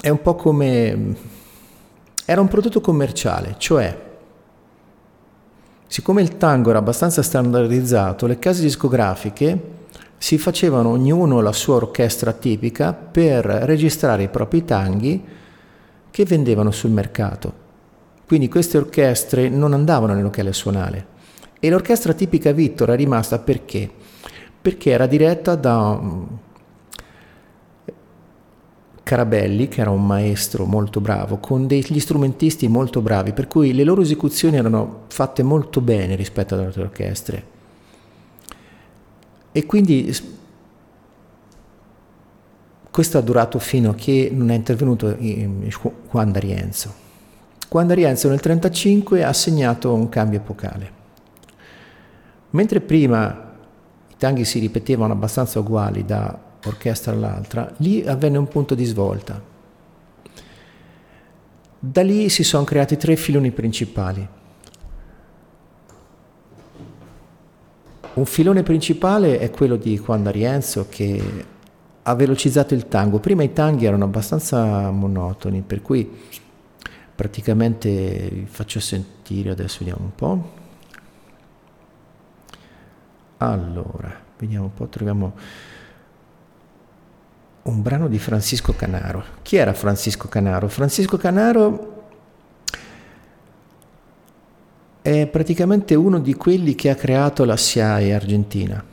è 0.00 0.08
un 0.08 0.22
po' 0.22 0.34
come... 0.34 1.14
era 2.24 2.40
un 2.40 2.48
prodotto 2.48 2.80
commerciale, 2.80 3.56
cioè 3.58 4.08
siccome 5.86 6.22
il 6.22 6.36
tango 6.36 6.70
era 6.70 6.78
abbastanza 6.78 7.22
standardizzato, 7.22 8.26
le 8.26 8.38
case 8.38 8.62
discografiche 8.62 9.78
si 10.16 10.38
facevano 10.38 10.90
ognuno 10.90 11.40
la 11.40 11.52
sua 11.52 11.76
orchestra 11.76 12.32
tipica 12.32 12.92
per 12.92 13.44
registrare 13.44 14.24
i 14.24 14.28
propri 14.28 14.64
tanghi 14.64 15.24
che 16.10 16.24
vendevano 16.24 16.70
sul 16.70 16.90
mercato. 16.90 17.68
Quindi 18.26 18.48
queste 18.48 18.78
orchestre 18.78 19.48
non 19.48 19.72
andavano 19.72 20.14
nel 20.14 20.22
locale 20.22 20.50
a 20.50 20.52
suonare. 20.52 21.06
E 21.58 21.68
l'orchestra 21.68 22.12
tipica 22.12 22.52
Vittor 22.52 22.90
è 22.90 22.96
rimasta 22.96 23.38
perché? 23.38 23.90
Perché 24.60 24.90
era 24.90 25.06
diretta 25.06 25.56
da 25.56 25.98
Carabelli, 29.02 29.68
che 29.68 29.80
era 29.80 29.90
un 29.90 30.06
maestro 30.06 30.64
molto 30.66 31.00
bravo, 31.00 31.38
con 31.38 31.66
degli 31.66 31.98
strumentisti 31.98 32.68
molto 32.68 33.00
bravi, 33.00 33.32
per 33.32 33.48
cui 33.48 33.72
le 33.72 33.84
loro 33.84 34.02
esecuzioni 34.02 34.56
erano 34.56 35.04
fatte 35.08 35.42
molto 35.42 35.80
bene 35.80 36.14
rispetto 36.14 36.54
ad 36.54 36.60
altre 36.60 36.82
orchestre. 36.82 37.44
E 39.52 39.66
quindi 39.66 40.14
questo 42.90 43.18
ha 43.18 43.20
durato 43.20 43.58
fino 43.58 43.90
a 43.90 43.94
che 43.94 44.30
non 44.32 44.50
è 44.50 44.54
intervenuto 44.54 45.12
Juan 45.12 46.32
D'Arienzo. 46.32 46.92
Juan 47.68 47.86
D'Arienzo 47.86 48.28
nel 48.28 48.40
1935 48.42 49.24
ha 49.24 49.32
segnato 49.32 49.94
un 49.94 50.08
cambio 50.08 50.38
epocale. 50.38 50.98
Mentre 52.50 52.80
prima 52.80 53.54
i 54.08 54.14
tanghi 54.16 54.44
si 54.44 54.58
ripetevano 54.58 55.12
abbastanza 55.12 55.60
uguali 55.60 56.04
da 56.04 56.48
orchestra 56.64 57.12
all'altra, 57.12 57.72
lì 57.78 58.06
avvenne 58.06 58.38
un 58.38 58.48
punto 58.48 58.74
di 58.74 58.84
svolta. 58.84 59.40
Da 61.78 62.02
lì 62.02 62.28
si 62.28 62.44
sono 62.44 62.64
creati 62.64 62.96
tre 62.96 63.16
filoni 63.16 63.50
principali. 63.52 64.28
Un 68.12 68.24
filone 68.26 68.62
principale 68.62 69.38
è 69.38 69.50
quello 69.50 69.76
di 69.76 69.98
Juan 69.98 70.22
D'Arienzo 70.22 70.86
che 70.88 71.44
ha 72.02 72.14
velocizzato 72.14 72.74
il 72.74 72.88
tango. 72.88 73.18
Prima 73.18 73.42
i 73.42 73.52
tanghi 73.52 73.86
erano 73.86 74.04
abbastanza 74.04 74.90
monotoni, 74.90 75.62
per 75.62 75.80
cui 75.80 76.10
praticamente 77.14 78.28
vi 78.32 78.46
faccio 78.46 78.80
sentire, 78.80 79.50
adesso 79.50 79.78
vediamo 79.78 80.04
un 80.04 80.14
po'. 80.14 80.50
Allora, 83.38 84.20
vediamo 84.38 84.64
un 84.64 84.74
po', 84.74 84.86
troviamo 84.88 85.34
un 87.62 87.82
brano 87.82 88.08
di 88.08 88.18
Francisco 88.18 88.74
Canaro. 88.74 89.22
Chi 89.42 89.56
era 89.56 89.74
Francisco 89.74 90.28
Canaro? 90.28 90.68
Francisco 90.68 91.16
Canaro 91.16 91.98
è 95.02 95.26
praticamente 95.26 95.94
uno 95.94 96.18
di 96.18 96.34
quelli 96.34 96.74
che 96.74 96.90
ha 96.90 96.94
creato 96.94 97.44
la 97.44 97.56
SIAE 97.56 98.14
argentina 98.14 98.84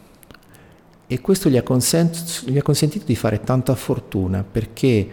e 1.05 1.21
questo 1.21 1.49
gli 1.49 1.57
ha, 1.57 1.63
consent- 1.63 2.43
gli 2.45 2.57
ha 2.57 2.61
consentito 2.61 3.05
di 3.05 3.15
fare 3.15 3.41
tanta 3.41 3.75
fortuna 3.75 4.43
perché 4.43 5.07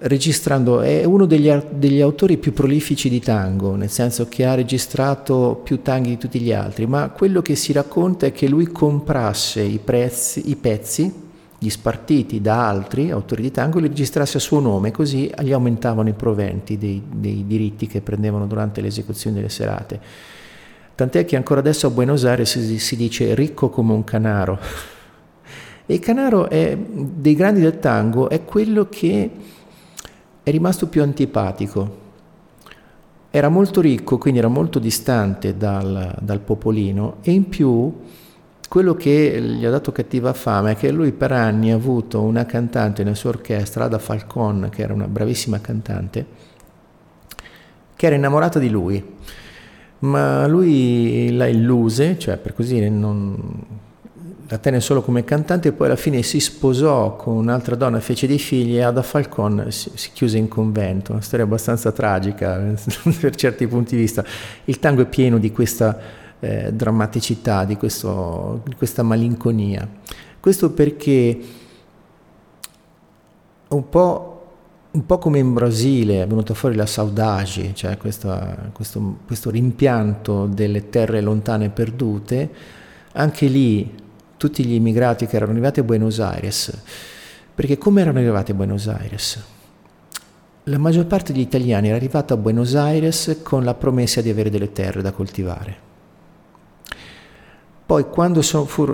registrando 0.00 0.80
è 0.80 1.04
uno 1.04 1.26
degli, 1.26 1.50
degli, 1.70 2.00
autori 2.00 2.36
più 2.36 2.52
prolifici 2.52 3.08
di 3.08 3.20
tango, 3.20 3.74
nel 3.74 3.90
senso 3.90 4.28
che 4.28 4.44
ha 4.44 4.54
registrato 4.54 5.60
più 5.62 5.82
tanghi 5.82 6.10
di 6.10 6.18
tutti 6.18 6.38
gli 6.38 6.52
altri, 6.52 6.86
ma 6.86 7.08
quello 7.10 7.42
che 7.42 7.56
si 7.56 7.72
racconta 7.72 8.26
è 8.26 8.32
che 8.32 8.48
lui 8.48 8.66
comprasse 8.68 9.60
i, 9.60 9.78
prezzi, 9.78 10.50
i 10.50 10.56
pezzi 10.56 11.26
gli 11.58 11.70
spartiti 11.70 12.40
da 12.40 12.68
altri 12.68 13.10
autori 13.10 13.42
di 13.42 13.50
tango 13.50 13.80
li 13.80 13.88
registrasse 13.88 14.36
a 14.36 14.40
suo 14.40 14.60
nome, 14.60 14.92
così 14.92 15.32
gli 15.42 15.52
aumentavano 15.52 16.08
i 16.08 16.12
proventi 16.12 16.78
dei, 16.78 17.02
dei 17.10 17.44
diritti 17.46 17.88
che 17.88 18.00
prendevano 18.00 18.46
durante 18.46 18.80
le 18.80 18.86
esecuzioni 18.86 19.36
delle 19.36 19.48
serate. 19.48 20.00
Tant'è 20.94 21.24
che 21.24 21.36
ancora 21.36 21.60
adesso 21.60 21.88
a 21.88 21.90
Buenos 21.90 22.24
Aires 22.24 22.58
si, 22.58 22.78
si 22.78 22.96
dice 22.96 23.34
ricco 23.34 23.70
come 23.70 23.92
un 23.92 24.04
canaro. 24.04 24.58
E 25.86 25.94
il 25.94 26.00
canaro 26.00 26.48
è, 26.48 26.76
dei 26.76 27.34
grandi 27.34 27.60
del 27.60 27.78
tango 27.78 28.28
è 28.28 28.44
quello 28.44 28.88
che 28.88 29.30
è 30.42 30.50
rimasto 30.50 30.86
più 30.86 31.02
antipatico. 31.02 32.06
Era 33.30 33.48
molto 33.48 33.80
ricco, 33.80 34.18
quindi 34.18 34.38
era 34.38 34.48
molto 34.48 34.78
distante 34.78 35.56
dal, 35.56 36.16
dal 36.20 36.40
popolino 36.40 37.16
e 37.22 37.32
in 37.32 37.48
più 37.48 37.92
quello 38.68 38.94
che 38.94 39.40
gli 39.40 39.64
ha 39.64 39.70
dato 39.70 39.92
cattiva 39.92 40.34
fama 40.34 40.70
è 40.70 40.76
che 40.76 40.90
lui 40.90 41.12
per 41.12 41.32
anni 41.32 41.72
ha 41.72 41.74
avuto 41.74 42.20
una 42.20 42.44
cantante 42.44 43.02
nella 43.02 43.16
sua 43.16 43.30
orchestra, 43.30 43.84
Ada 43.84 43.98
Falcon, 43.98 44.68
che 44.70 44.82
era 44.82 44.92
una 44.92 45.08
bravissima 45.08 45.58
cantante, 45.58 46.26
che 47.96 48.06
era 48.06 48.14
innamorata 48.14 48.58
di 48.58 48.68
lui, 48.68 49.02
ma 50.00 50.46
lui 50.46 51.34
la 51.34 51.46
illuse, 51.46 52.18
cioè 52.18 52.36
per 52.36 52.52
così 52.52 52.86
non, 52.90 53.64
la 54.48 54.58
tenne 54.58 54.80
solo 54.80 55.00
come 55.00 55.24
cantante 55.24 55.68
e 55.68 55.72
poi 55.72 55.86
alla 55.86 55.96
fine 55.96 56.22
si 56.22 56.38
sposò 56.38 57.16
con 57.16 57.36
un'altra 57.36 57.74
donna, 57.74 58.00
fece 58.00 58.26
dei 58.26 58.38
figli 58.38 58.76
e 58.76 58.82
Ada 58.82 59.02
Falcon 59.02 59.66
si, 59.70 59.90
si 59.94 60.10
chiuse 60.12 60.36
in 60.36 60.48
convento, 60.48 61.12
una 61.12 61.22
storia 61.22 61.46
abbastanza 61.46 61.90
tragica 61.90 62.56
per 63.18 63.34
certi 63.34 63.66
punti 63.66 63.94
di 63.94 64.02
vista. 64.02 64.22
Il 64.64 64.78
tango 64.78 65.02
è 65.02 65.06
pieno 65.06 65.38
di 65.38 65.50
questa 65.52 66.26
eh, 66.40 66.72
drammaticità, 66.72 67.64
di, 67.64 67.76
questo, 67.76 68.62
di 68.64 68.74
questa 68.74 69.02
malinconia. 69.02 69.88
Questo 70.40 70.70
perché 70.70 71.38
un 73.68 73.88
po' 73.88 74.38
un 74.90 75.04
po' 75.04 75.18
come 75.18 75.38
in 75.38 75.52
Brasile 75.52 76.22
è 76.22 76.26
venuto 76.26 76.54
fuori 76.54 76.74
la 76.74 76.86
saudade, 76.86 77.74
cioè 77.74 77.96
questa, 77.98 78.70
questo, 78.72 79.18
questo, 79.26 79.50
rimpianto 79.50 80.46
delle 80.46 80.88
terre 80.88 81.20
lontane 81.20 81.68
perdute, 81.68 82.50
anche 83.12 83.46
lì 83.46 83.94
tutti 84.36 84.64
gli 84.64 84.72
immigrati 84.72 85.26
che 85.26 85.36
erano 85.36 85.52
arrivati 85.52 85.80
a 85.80 85.82
Buenos 85.82 86.20
Aires, 86.20 86.72
perché 87.54 87.76
come 87.76 88.00
erano 88.00 88.18
arrivati 88.18 88.52
a 88.52 88.54
Buenos 88.54 88.88
Aires? 88.88 89.44
La 90.64 90.78
maggior 90.78 91.06
parte 91.06 91.32
degli 91.32 91.42
italiani 91.42 91.88
era 91.88 91.96
arrivata 91.96 92.34
a 92.34 92.36
Buenos 92.36 92.74
Aires 92.74 93.40
con 93.42 93.64
la 93.64 93.74
promessa 93.74 94.20
di 94.20 94.30
avere 94.30 94.50
delle 94.50 94.72
terre 94.72 95.02
da 95.02 95.12
coltivare. 95.12 95.87
Poi 97.88 98.10
quando 98.10 98.42
so, 98.42 98.66
fu, 98.66 98.84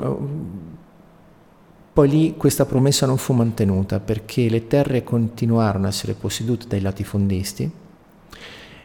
poi 1.92 2.09
lì 2.09 2.37
questa 2.37 2.64
promessa 2.64 3.07
non 3.07 3.16
fu 3.16 3.33
mantenuta 3.33 3.98
perché 3.98 4.48
le 4.48 4.68
terre 4.68 5.02
continuarono 5.02 5.87
a 5.87 5.88
essere 5.88 6.12
possedute 6.12 6.68
dai 6.68 6.80
latifondisti 6.80 7.68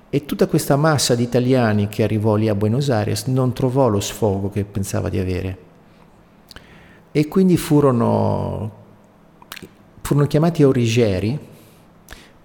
e 0.09 0.25
tutta 0.25 0.47
questa 0.47 0.75
massa 0.77 1.13
di 1.13 1.21
italiani 1.21 1.89
che 1.89 2.01
arrivò 2.01 2.33
lì 2.33 2.49
a 2.49 2.55
Buenos 2.55 2.89
Aires 2.89 3.27
non 3.27 3.53
trovò 3.53 3.87
lo 3.87 3.99
sfogo 3.99 4.49
che 4.49 4.63
pensava 4.63 5.09
di 5.09 5.19
avere. 5.19 5.57
E 7.11 7.27
quindi 7.27 7.55
furono, 7.55 8.71
furono 10.01 10.25
chiamati 10.25 10.63
origeri 10.63 11.37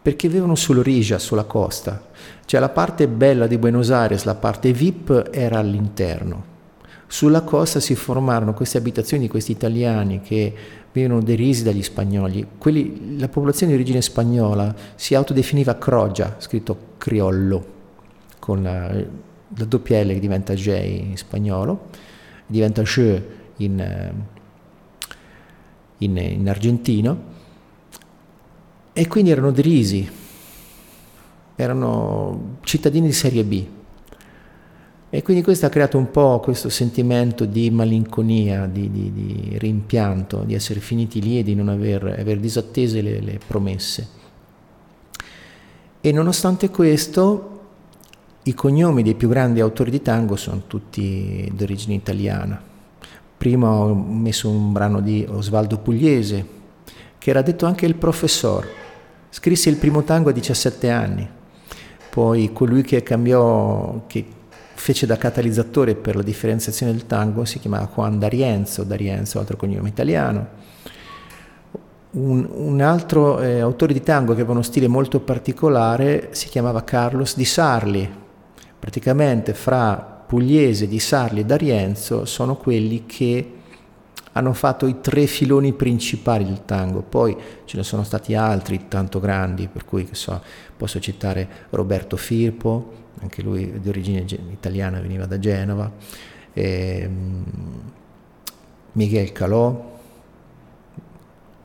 perché 0.02 0.28
vivevano 0.28 0.54
sull'Orija, 0.54 1.18
sulla 1.18 1.44
costa, 1.44 2.08
cioè 2.44 2.60
la 2.60 2.68
parte 2.68 3.08
bella 3.08 3.46
di 3.46 3.56
Buenos 3.56 3.90
Aires, 3.90 4.24
la 4.24 4.34
parte 4.34 4.70
VIP 4.70 5.30
era 5.32 5.58
all'interno 5.58 6.52
sulla 7.06 7.42
costa 7.42 7.80
si 7.80 7.94
formarono 7.94 8.54
queste 8.54 8.78
abitazioni 8.78 9.24
di 9.24 9.28
questi 9.28 9.52
italiani 9.52 10.20
che 10.20 10.54
venivano 10.92 11.22
derisi 11.22 11.62
dagli 11.62 11.82
spagnoli. 11.82 12.46
Quelli, 12.58 13.18
la 13.18 13.28
popolazione 13.28 13.72
di 13.72 13.78
origine 13.78 14.00
spagnola 14.00 14.74
si 14.94 15.14
autodefiniva 15.14 15.76
crogia, 15.76 16.36
scritto 16.38 16.92
criollo, 16.98 17.72
con 18.38 18.62
la, 18.62 18.92
la 18.92 19.64
doppia 19.64 20.02
L 20.02 20.08
che 20.08 20.20
diventa 20.20 20.54
J 20.54 20.68
in 21.08 21.16
spagnolo, 21.16 21.88
diventa 22.46 22.82
J 22.82 23.20
in, 23.56 24.12
in, 25.98 26.16
in 26.16 26.48
argentino, 26.48 27.32
e 28.92 29.08
quindi 29.08 29.30
erano 29.30 29.50
derisi, 29.50 30.08
erano 31.56 32.58
cittadini 32.62 33.06
di 33.06 33.12
serie 33.12 33.44
B. 33.44 33.66
E 35.14 35.22
quindi 35.22 35.44
questo 35.44 35.64
ha 35.64 35.68
creato 35.68 35.96
un 35.96 36.10
po' 36.10 36.40
questo 36.40 36.68
sentimento 36.68 37.44
di 37.44 37.70
malinconia, 37.70 38.66
di, 38.66 38.90
di, 38.90 39.12
di 39.12 39.56
rimpianto, 39.58 40.42
di 40.44 40.54
essere 40.54 40.80
finiti 40.80 41.22
lì 41.22 41.38
e 41.38 41.44
di 41.44 41.54
non 41.54 41.68
aver, 41.68 42.16
aver 42.18 42.40
disattese 42.40 43.00
le, 43.00 43.20
le 43.20 43.38
promesse. 43.46 44.08
E 46.00 46.10
nonostante 46.10 46.68
questo, 46.68 47.60
i 48.42 48.54
cognomi 48.54 49.04
dei 49.04 49.14
più 49.14 49.28
grandi 49.28 49.60
autori 49.60 49.92
di 49.92 50.02
tango 50.02 50.34
sono 50.34 50.62
tutti 50.66 51.48
d'origine 51.54 51.94
italiana. 51.94 52.60
Prima 53.38 53.70
ho 53.70 53.94
messo 53.94 54.48
un 54.48 54.72
brano 54.72 55.00
di 55.00 55.24
Osvaldo 55.28 55.78
Pugliese, 55.78 56.44
che 57.18 57.30
era 57.30 57.40
detto 57.40 57.66
anche 57.66 57.86
il 57.86 57.94
professor. 57.94 58.68
Scrisse 59.30 59.70
il 59.70 59.76
primo 59.76 60.02
tango 60.02 60.30
a 60.30 60.32
17 60.32 60.90
anni. 60.90 61.28
Poi 62.10 62.52
colui 62.52 62.82
che 62.82 63.04
cambiò, 63.04 64.02
che 64.08 64.33
fece 64.84 65.06
da 65.06 65.16
catalizzatore 65.16 65.94
per 65.94 66.14
la 66.14 66.22
differenziazione 66.22 66.92
del 66.92 67.06
tango 67.06 67.46
si 67.46 67.58
chiamava 67.58 67.88
Juan 67.90 68.18
D'Arienzo, 68.18 68.84
D'Arienzo 68.84 69.38
altro 69.38 69.56
cognome 69.56 69.88
italiano. 69.88 70.46
Un, 72.10 72.46
un 72.52 72.82
altro 72.82 73.40
eh, 73.40 73.60
autore 73.60 73.94
di 73.94 74.02
tango 74.02 74.34
che 74.34 74.40
aveva 74.40 74.52
uno 74.52 74.60
stile 74.60 74.86
molto 74.86 75.20
particolare 75.20 76.28
si 76.32 76.48
chiamava 76.48 76.84
Carlos 76.84 77.34
Di 77.34 77.46
Sarli. 77.46 78.06
Praticamente 78.78 79.54
fra 79.54 80.22
Pugliese, 80.26 80.86
Di 80.86 80.98
Sarli 80.98 81.40
e 81.40 81.44
D'Arienzo 81.46 82.26
sono 82.26 82.54
quelli 82.56 83.06
che 83.06 83.53
hanno 84.36 84.52
fatto 84.52 84.86
i 84.86 85.00
tre 85.00 85.26
filoni 85.26 85.72
principali 85.72 86.44
del 86.44 86.64
tango, 86.64 87.02
poi 87.02 87.36
ce 87.64 87.76
ne 87.76 87.84
sono 87.84 88.02
stati 88.02 88.34
altri 88.34 88.86
tanto 88.88 89.20
grandi, 89.20 89.68
per 89.68 89.84
cui 89.84 90.08
so, 90.10 90.40
posso 90.76 90.98
citare 90.98 91.48
Roberto 91.70 92.16
Firpo, 92.16 93.02
anche 93.20 93.42
lui 93.42 93.80
di 93.80 93.88
origine 93.88 94.24
italiana, 94.50 95.00
veniva 95.00 95.26
da 95.26 95.38
Genova, 95.38 95.90
e, 96.52 97.04
um, 97.06 97.44
Miguel 98.92 99.30
Calò, 99.30 99.92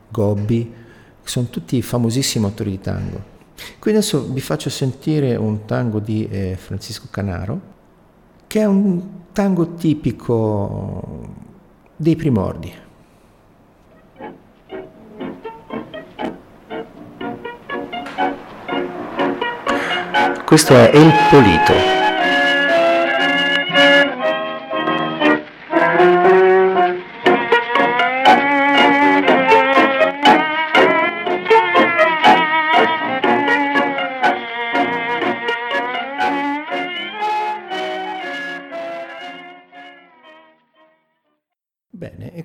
Gobbi, 0.08 0.72
sono 1.22 1.46
tutti 1.46 1.80
famosissimi 1.82 2.44
autori 2.44 2.70
di 2.70 2.80
tango. 2.80 3.22
Quindi 3.78 4.00
adesso 4.00 4.32
vi 4.32 4.40
faccio 4.40 4.70
sentire 4.70 5.34
un 5.36 5.64
tango 5.64 5.98
di 5.98 6.26
eh, 6.28 6.56
Francisco 6.56 7.08
Canaro, 7.10 7.60
che 8.46 8.60
è 8.60 8.64
un 8.64 9.02
tango 9.32 9.74
tipico 9.74 11.48
dei 12.00 12.16
primordi. 12.16 12.72
Questo 20.46 20.74
è 20.74 20.90
El 20.94 21.12
Polito. 21.30 21.99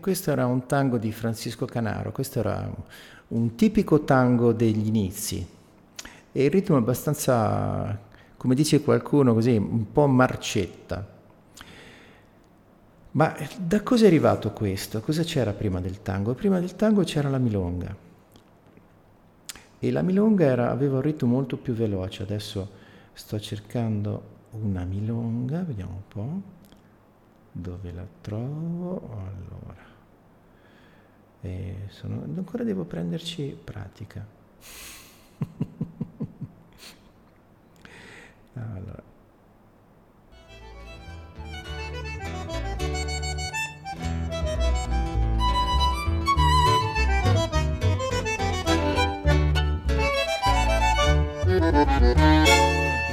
Questo 0.06 0.30
era 0.30 0.46
un 0.46 0.68
tango 0.68 1.00
di 1.00 1.12
Francisco 1.12 1.66
Canaro, 1.66 2.12
questo 2.12 2.38
era 2.38 2.72
un 3.30 3.56
tipico 3.56 4.04
tango 4.04 4.54
degli 4.54 4.86
inizi 4.86 5.44
e 6.32 6.44
il 6.44 6.52
ritmo 6.52 6.76
è 6.76 6.80
abbastanza, 6.80 8.00
come 8.38 8.54
dice 8.54 8.84
qualcuno 8.84 9.34
così, 9.34 9.56
un 9.56 9.92
po' 9.92 10.06
marcetta. 10.06 11.04
Ma 13.14 13.36
da 13.58 13.82
cosa 13.82 14.04
è 14.04 14.08
arrivato 14.08 14.52
questo? 14.52 15.02
Cosa 15.02 15.24
c'era 15.24 15.54
prima 15.54 15.82
del 15.82 16.04
tango? 16.04 16.36
Prima 16.36 16.60
del 16.60 16.76
tango 16.76 17.02
c'era 17.02 17.28
la 17.28 17.40
milonga 17.40 17.96
e 19.80 19.92
la 19.92 20.04
milonga 20.04 20.46
era, 20.46 20.70
aveva 20.70 20.98
un 20.98 21.02
ritmo 21.02 21.32
molto 21.32 21.58
più 21.58 21.74
veloce, 21.74 22.22
adesso 22.22 22.70
sto 23.12 23.40
cercando 23.40 24.22
una 24.52 24.84
milonga, 24.84 25.64
vediamo 25.64 25.94
un 25.94 26.08
po' 26.08 26.42
dove 27.52 27.92
la 27.92 28.06
trovo 28.22 29.10
allora 29.14 29.85
sono, 31.90 32.24
ancora 32.24 32.64
devo 32.64 32.84
prenderci 32.86 33.58
pratica. 33.64 34.26
Allora. 38.56 39.04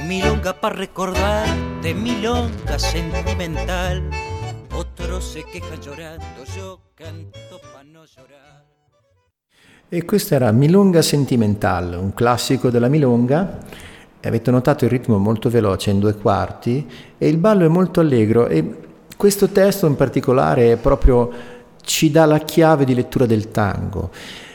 Milonga 0.07 0.53
para 0.53 0.75
recordarte, 0.75 1.93
milonga 1.93 2.79
sentimental. 2.79 4.09
Otros 4.71 5.23
se 5.33 5.43
quejan 5.43 5.81
llorando, 5.81 6.43
yo 6.55 6.79
canto 7.03 7.59
para 7.59 7.83
no 7.83 8.05
llorar. 8.05 8.63
E 9.89 10.05
questa 10.05 10.35
era 10.35 10.51
Milonga 10.51 11.01
Sentimental, 11.01 11.97
un 11.99 12.13
classico 12.13 12.69
della 12.69 12.87
Milonga. 12.87 13.59
Avete 14.21 14.51
notato 14.51 14.85
il 14.85 14.89
ritmo 14.89 15.17
molto 15.17 15.49
veloce 15.49 15.91
in 15.91 15.99
due 15.99 16.15
quarti 16.15 16.89
e 17.17 17.27
il 17.27 17.37
ballo 17.37 17.65
è 17.65 17.67
molto 17.67 17.99
allegro 17.99 18.47
e 18.47 18.77
questo 19.17 19.49
testo 19.49 19.85
in 19.85 19.95
particolare 19.95 20.77
proprio 20.77 21.29
ci 21.83 22.09
dà 22.09 22.25
la 22.25 22.39
chiave 22.39 22.85
di 22.85 22.95
lettura 22.95 23.25
del 23.25 23.51
tango. 23.51 24.09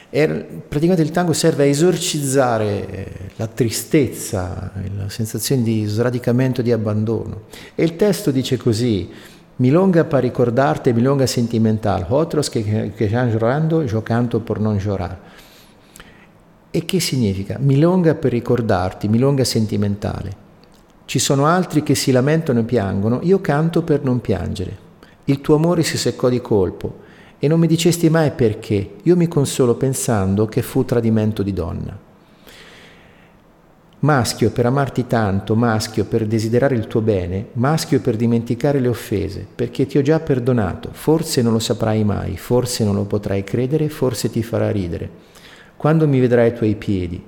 E 0.09 0.27
praticamente 0.67 1.03
il 1.03 1.11
tango 1.11 1.35
serve 1.35 1.65
a 1.65 1.67
esorcizzare 1.67 2.89
eh, 2.89 3.13
la 3.37 3.47
tristezza, 3.47 4.73
la 4.97 5.11
sensazione 5.11 5.63
di 5.63 5.85
sradicamento, 5.85 6.63
di 6.63 6.73
abbandono. 6.73 7.43
E 7.75 7.85
il 7.85 7.95
testo 7.95 8.31
dice 8.31 8.57
così, 8.57 9.11
Milonga 9.61 10.05
para 10.05 10.21
ricordarte, 10.21 10.93
milonga 10.93 11.27
sentimental, 11.27 12.07
otros 12.11 12.49
che, 12.49 12.93
che 12.95 13.05
están 13.07 13.29
llorando, 13.33 13.83
yo 13.83 14.03
canto 14.05 14.39
por 14.39 14.61
non 14.61 14.77
llorar. 14.77 15.19
E 16.71 16.85
che 16.85 17.01
significa? 17.01 17.57
Milonga 17.59 18.15
per 18.15 18.31
ricordarti, 18.31 19.09
milonga 19.09 19.43
sentimentale. 19.43 20.47
Ci 21.07 21.19
sono 21.19 21.47
altri 21.47 21.83
che 21.83 21.97
si 21.97 22.13
lamentano 22.13 22.61
e 22.61 22.63
piangono, 22.63 23.19
io 23.23 23.41
canto 23.41 23.83
per 23.83 24.05
non 24.05 24.21
piangere. 24.21 24.87
Il 25.25 25.41
tuo 25.41 25.57
amore 25.57 25.83
si 25.83 25.99
seccò 25.99 26.29
di 26.29 26.41
colpo 26.41 26.99
e 27.41 27.49
non 27.49 27.59
mi 27.59 27.67
dicesti 27.67 28.09
mai 28.09 28.31
perché, 28.31 28.95
io 29.03 29.17
mi 29.17 29.27
consolo 29.27 29.75
pensando 29.75 30.47
che 30.47 30.63
fu 30.63 30.85
tradimento 30.85 31.43
di 31.43 31.53
donna. 31.53 32.08
Maschio 34.01 34.51
per 34.53 34.65
amarti 34.65 35.09
tanto, 35.09 35.57
maschio 35.57 36.05
per 36.05 36.25
desiderare 36.25 36.77
il 36.77 36.87
tuo 36.87 37.01
bene, 37.01 37.49
maschio 37.55 38.01
per 38.01 38.15
dimenticare 38.15 38.79
le 38.79 38.87
offese, 38.87 39.45
perché 39.53 39.87
ti 39.87 39.99
ho 39.99 40.03
già 40.03 40.21
perdonato, 40.21 40.91
forse 40.93 41.43
non 41.43 41.53
lo 41.53 41.59
saprai 41.59 42.05
mai, 42.05 42.37
forse 42.37 42.85
non 42.85 42.95
lo 42.95 43.07
potrai 43.07 43.43
credere, 43.43 43.89
forse 43.89 44.31
ti 44.31 44.41
farà 44.45 44.71
ridere. 44.71 45.11
Quando 45.77 46.07
mi 46.07 46.21
vedrai 46.21 46.51
ai 46.51 46.55
tuoi 46.55 46.77
piedi, 46.77 47.21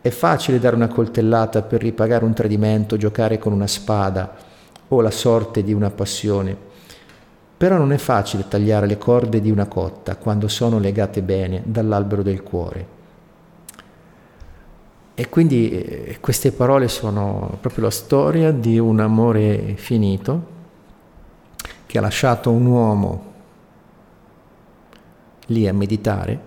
è 0.00 0.08
facile 0.08 0.58
dare 0.58 0.76
una 0.76 0.88
coltellata 0.88 1.60
per 1.60 1.82
ripagare 1.82 2.24
un 2.24 2.32
tradimento, 2.32 2.96
giocare 2.96 3.36
con 3.36 3.52
una 3.52 3.66
spada 3.66 4.34
o 4.88 5.00
la 5.02 5.10
sorte 5.10 5.62
di 5.62 5.74
una 5.74 5.90
passione. 5.90 6.56
Però 7.54 7.76
non 7.76 7.92
è 7.92 7.98
facile 7.98 8.48
tagliare 8.48 8.86
le 8.86 8.96
corde 8.96 9.42
di 9.42 9.50
una 9.50 9.66
cotta 9.66 10.16
quando 10.16 10.48
sono 10.48 10.78
legate 10.78 11.20
bene 11.20 11.60
dall'albero 11.66 12.22
del 12.22 12.42
cuore. 12.42 12.91
E 15.22 15.28
quindi 15.28 15.70
eh, 15.70 16.18
queste 16.18 16.50
parole 16.50 16.88
sono 16.88 17.56
proprio 17.60 17.84
la 17.84 17.90
storia 17.90 18.50
di 18.50 18.76
un 18.76 18.98
amore 18.98 19.74
finito 19.76 20.46
che 21.86 21.98
ha 21.98 22.00
lasciato 22.00 22.50
un 22.50 22.66
uomo 22.66 23.32
lì 25.46 25.68
a 25.68 25.72
meditare 25.72 26.40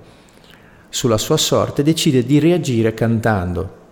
sulla 0.89 1.17
sua 1.17 1.37
sorte 1.37 1.83
decide 1.83 2.25
di 2.25 2.37
reagire 2.37 2.93
cantando. 2.93 3.83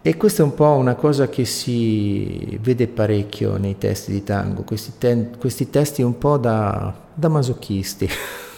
E 0.00 0.16
questa 0.16 0.42
è 0.42 0.44
un 0.44 0.54
po' 0.54 0.74
una 0.74 0.94
cosa 0.94 1.28
che 1.28 1.44
si 1.44 2.56
vede 2.62 2.86
parecchio 2.86 3.56
nei 3.56 3.78
testi 3.78 4.12
di 4.12 4.22
tango, 4.22 4.62
questi, 4.62 4.92
te- 4.96 5.30
questi 5.40 5.70
testi 5.70 6.02
un 6.02 6.16
po' 6.18 6.36
da, 6.36 6.94
da 7.12 7.26
masochisti. 7.26 8.08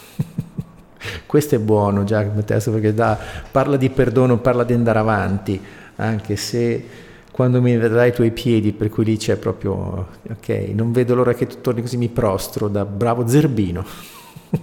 Questo 1.25 1.55
è 1.55 1.59
buono 1.59 2.03
già 2.03 2.25
come 2.25 2.43
testo 2.43 2.71
perché 2.71 2.93
da, 2.93 3.17
parla 3.51 3.77
di 3.77 3.89
perdono, 3.89 4.37
parla 4.37 4.63
di 4.63 4.73
andare 4.73 4.99
avanti, 4.99 5.59
anche 5.95 6.35
se 6.35 6.85
quando 7.33 7.61
mi 7.61 7.75
vedrai 7.75 8.09
i 8.09 8.13
tuoi 8.13 8.29
piedi, 8.29 8.73
per 8.73 8.89
cui 8.89 9.05
lì 9.05 9.17
c'è 9.17 9.37
proprio, 9.37 10.07
ok, 10.29 10.49
non 10.73 10.91
vedo 10.91 11.15
l'ora 11.15 11.33
che 11.33 11.47
tu 11.47 11.61
torni 11.61 11.81
così 11.81 11.97
mi 11.97 12.09
prostro 12.09 12.67
da 12.67 12.85
bravo 12.85 13.27
zerbino. 13.27 13.83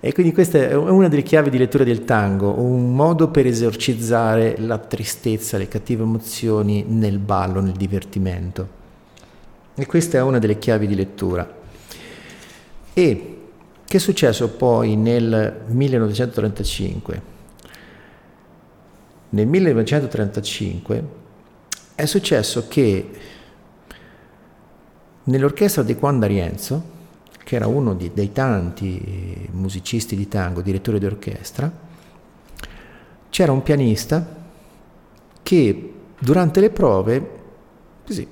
e 0.00 0.12
quindi 0.14 0.32
questa 0.32 0.58
è 0.58 0.74
una 0.74 1.08
delle 1.08 1.22
chiavi 1.22 1.50
di 1.50 1.58
lettura 1.58 1.84
del 1.84 2.04
tango, 2.04 2.58
un 2.58 2.94
modo 2.94 3.28
per 3.28 3.46
esorcizzare 3.46 4.56
la 4.58 4.78
tristezza, 4.78 5.58
le 5.58 5.68
cattive 5.68 6.04
emozioni 6.04 6.86
nel 6.88 7.18
ballo, 7.18 7.60
nel 7.60 7.74
divertimento. 7.74 8.66
E 9.74 9.84
questa 9.84 10.16
è 10.16 10.22
una 10.22 10.38
delle 10.38 10.58
chiavi 10.58 10.86
di 10.86 10.94
lettura. 10.94 11.46
E 12.94 13.33
che 13.94 14.00
è 14.00 14.02
successo 14.02 14.48
poi 14.48 14.96
nel 14.96 15.60
1935? 15.68 17.22
Nel 19.28 19.46
1935 19.46 21.04
è 21.94 22.04
successo 22.04 22.66
che 22.66 23.08
nell'orchestra 25.22 25.84
di 25.84 25.94
Juan 25.94 26.18
D'Arienzo, 26.18 26.82
che 27.44 27.54
era 27.54 27.68
uno 27.68 27.94
di, 27.94 28.10
dei 28.12 28.32
tanti 28.32 29.48
musicisti 29.52 30.16
di 30.16 30.26
tango, 30.26 30.60
direttore 30.60 30.98
d'orchestra, 30.98 31.70
c'era 33.30 33.52
un 33.52 33.62
pianista 33.62 34.26
che 35.40 35.94
durante 36.18 36.58
le 36.58 36.70
prove 36.70 37.30
così, 38.04 38.26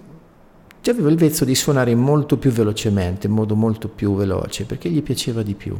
aveva 0.91 1.11
il 1.11 1.17
vezzo 1.17 1.45
di 1.45 1.55
suonare 1.55 1.95
molto 1.95 2.37
più 2.37 2.51
velocemente, 2.51 3.27
in 3.27 3.33
modo 3.33 3.55
molto 3.55 3.89
più 3.89 4.15
veloce, 4.17 4.65
perché 4.65 4.91
gli 4.91 5.03
piaceva 5.03 5.43
di 5.43 5.55
più. 5.55 5.79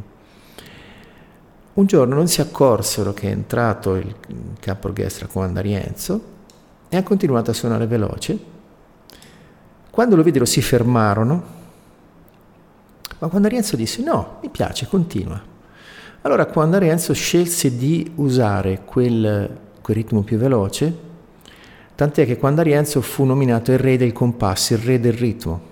Un 1.73 1.85
giorno 1.85 2.15
non 2.15 2.27
si 2.27 2.39
accorsero 2.39 3.13
che 3.13 3.29
è 3.29 3.31
entrato 3.31 3.95
il 3.95 4.15
capo 4.59 4.87
orchestra 4.87 5.25
Comanda 5.25 5.59
Rienzo 5.59 6.21
e 6.87 6.97
ha 6.97 7.03
continuato 7.03 7.49
a 7.49 7.53
suonare 7.53 7.87
veloce. 7.87 8.37
Quando 9.89 10.15
lo 10.15 10.23
videro 10.23 10.45
si 10.45 10.61
fermarono, 10.61 11.43
ma 13.19 13.27
quando 13.27 13.47
Rienzo 13.47 13.75
disse 13.75 14.03
no, 14.03 14.37
mi 14.41 14.49
piace, 14.49 14.87
continua. 14.87 15.41
Allora 16.21 16.45
quando 16.45 16.77
Rienzo 16.77 17.13
scelse 17.13 17.75
di 17.75 18.11
usare 18.15 18.83
quel, 18.85 19.57
quel 19.81 19.95
ritmo 19.95 20.21
più 20.21 20.37
veloce, 20.37 21.11
Tant'è 21.95 22.25
che 22.25 22.37
quando 22.37 22.61
Arienzo 22.61 23.01
fu 23.01 23.23
nominato 23.23 23.71
il 23.71 23.77
re 23.77 23.97
del 23.97 24.13
compasso, 24.13 24.73
il 24.73 24.79
re 24.79 24.99
del 24.99 25.13
ritmo. 25.13 25.71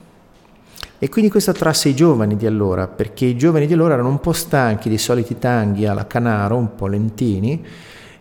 E 0.99 1.09
quindi 1.09 1.31
questo 1.31 1.49
attrasse 1.49 1.89
i 1.89 1.95
giovani 1.95 2.35
di 2.35 2.45
allora, 2.45 2.87
perché 2.87 3.25
i 3.25 3.35
giovani 3.35 3.65
di 3.65 3.73
allora 3.73 3.95
erano 3.95 4.09
un 4.09 4.19
po' 4.19 4.33
stanchi 4.33 4.87
dei 4.87 4.99
soliti 4.99 5.39
tanghi 5.39 5.87
alla 5.87 6.05
Canaro, 6.05 6.57
un 6.57 6.75
po' 6.75 6.85
lentini, 6.85 7.65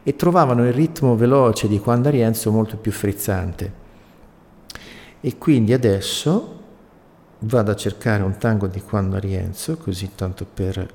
e 0.02 0.16
trovavano 0.16 0.66
il 0.66 0.72
ritmo 0.72 1.14
veloce 1.14 1.68
di 1.68 1.78
Juan 1.78 2.00
D'Arienzo 2.00 2.50
molto 2.50 2.78
più 2.78 2.90
frizzante. 2.90 3.72
E 5.20 5.36
quindi 5.36 5.74
adesso 5.74 6.58
vado 7.40 7.70
a 7.70 7.76
cercare 7.76 8.22
un 8.22 8.38
tango 8.38 8.66
di 8.66 8.82
Juan 8.88 9.10
D'Arienzo, 9.10 9.76
così 9.76 10.12
tanto 10.14 10.46
per 10.46 10.88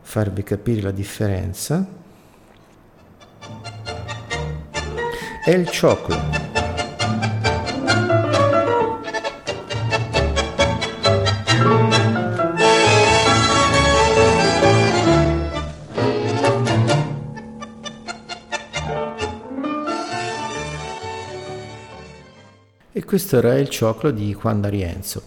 farvi 0.00 0.42
capire 0.42 0.80
la 0.80 0.90
differenza. 0.90 1.86
È 5.42 5.50
il 5.52 5.70
Chocolate. 5.70 6.38
E 22.92 23.04
questo 23.04 23.38
era 23.38 23.54
il 23.54 23.70
cioclo 23.70 24.10
di 24.10 24.36
Juan 24.38 24.60
D'Arienzo. 24.60 25.22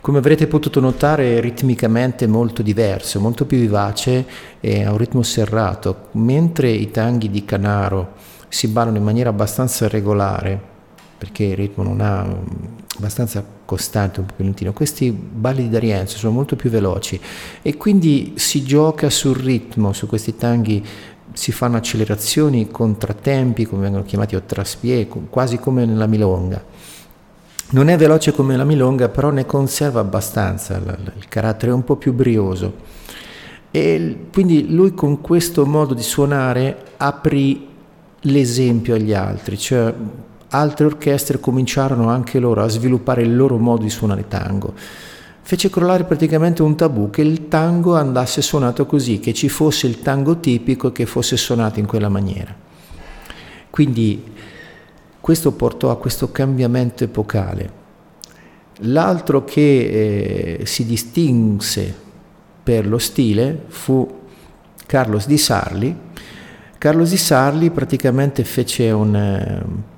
Come 0.00 0.18
avrete 0.18 0.46
potuto 0.46 0.78
notare 0.78 1.36
è 1.36 1.40
ritmicamente 1.40 2.28
molto 2.28 2.62
diverso, 2.62 3.18
molto 3.18 3.44
più 3.44 3.58
vivace 3.58 4.24
e 4.60 4.84
ha 4.84 4.92
un 4.92 4.98
ritmo 4.98 5.24
serrato, 5.24 6.10
mentre 6.12 6.70
i 6.70 6.92
tanghi 6.92 7.28
di 7.28 7.44
Canaro 7.44 8.27
si 8.48 8.68
ballano 8.68 8.96
in 8.96 9.04
maniera 9.04 9.30
abbastanza 9.30 9.88
regolare, 9.88 10.76
perché 11.18 11.44
il 11.44 11.56
ritmo 11.56 11.82
non 11.82 12.00
ha 12.00 12.26
abbastanza 12.96 13.44
costante, 13.64 14.20
un 14.20 14.26
po' 14.26 14.34
più 14.34 14.44
lentino. 14.44 14.72
Questi 14.72 15.10
balli 15.10 15.62
di 15.62 15.68
D'Arienzo 15.68 16.16
sono 16.16 16.32
molto 16.32 16.56
più 16.56 16.70
veloci 16.70 17.20
e 17.60 17.76
quindi 17.76 18.34
si 18.36 18.62
gioca 18.64 19.10
sul 19.10 19.36
ritmo, 19.36 19.92
su 19.92 20.06
questi 20.06 20.36
tanghi 20.36 20.84
si 21.32 21.52
fanno 21.52 21.76
accelerazioni, 21.76 22.70
contrattempi, 22.70 23.66
come 23.66 23.82
vengono 23.82 24.04
chiamati, 24.04 24.34
o 24.34 24.42
traspie, 24.42 25.06
quasi 25.06 25.58
come 25.58 25.84
nella 25.84 26.06
milonga. 26.06 26.64
Non 27.70 27.88
è 27.88 27.96
veloce 27.96 28.32
come 28.32 28.56
la 28.56 28.64
milonga, 28.64 29.10
però 29.10 29.30
ne 29.30 29.44
conserva 29.44 30.00
abbastanza, 30.00 30.76
il 30.78 31.28
carattere 31.28 31.70
è 31.70 31.74
un 31.74 31.84
po' 31.84 31.96
più 31.96 32.14
brioso. 32.14 32.74
E 33.70 34.26
quindi 34.32 34.72
lui 34.72 34.94
con 34.94 35.20
questo 35.20 35.66
modo 35.66 35.92
di 35.92 36.02
suonare 36.02 36.92
aprì 36.96 37.67
l'esempio 38.22 38.94
agli 38.94 39.12
altri, 39.12 39.58
cioè 39.58 39.92
altre 40.50 40.86
orchestre 40.86 41.40
cominciarono 41.40 42.08
anche 42.08 42.38
loro 42.38 42.62
a 42.62 42.68
sviluppare 42.68 43.22
il 43.22 43.36
loro 43.36 43.58
modo 43.58 43.82
di 43.82 43.90
suonare 43.90 44.26
tango. 44.28 44.74
Fece 45.40 45.70
crollare 45.70 46.04
praticamente 46.04 46.62
un 46.62 46.76
tabù 46.76 47.08
che 47.10 47.22
il 47.22 47.48
tango 47.48 47.96
andasse 47.96 48.42
suonato 48.42 48.84
così, 48.84 49.18
che 49.18 49.32
ci 49.32 49.48
fosse 49.48 49.86
il 49.86 50.02
tango 50.02 50.38
tipico 50.40 50.92
che 50.92 51.06
fosse 51.06 51.36
suonato 51.36 51.78
in 51.78 51.86
quella 51.86 52.08
maniera. 52.10 52.54
Quindi 53.70 54.22
questo 55.20 55.52
portò 55.52 55.90
a 55.90 55.96
questo 55.96 56.30
cambiamento 56.30 57.04
epocale. 57.04 57.72
L'altro 58.82 59.44
che 59.44 60.58
eh, 60.60 60.66
si 60.66 60.84
distinse 60.84 61.94
per 62.62 62.86
lo 62.86 62.98
stile 62.98 63.64
fu 63.68 64.20
Carlos 64.86 65.26
di 65.26 65.38
Sarli. 65.38 65.96
Carlos 66.78 67.10
di 67.10 67.16
Sarli 67.16 67.70
praticamente 67.70 68.44
fece 68.44 68.90
un... 68.92 69.14
Eh, 69.14 69.96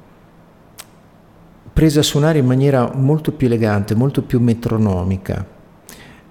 prese 1.73 2.01
a 2.01 2.03
suonare 2.03 2.39
in 2.39 2.47
maniera 2.47 2.91
molto 2.95 3.33
più 3.33 3.47
elegante, 3.47 3.95
molto 3.95 4.23
più 4.23 4.41
metronomica. 4.41 5.47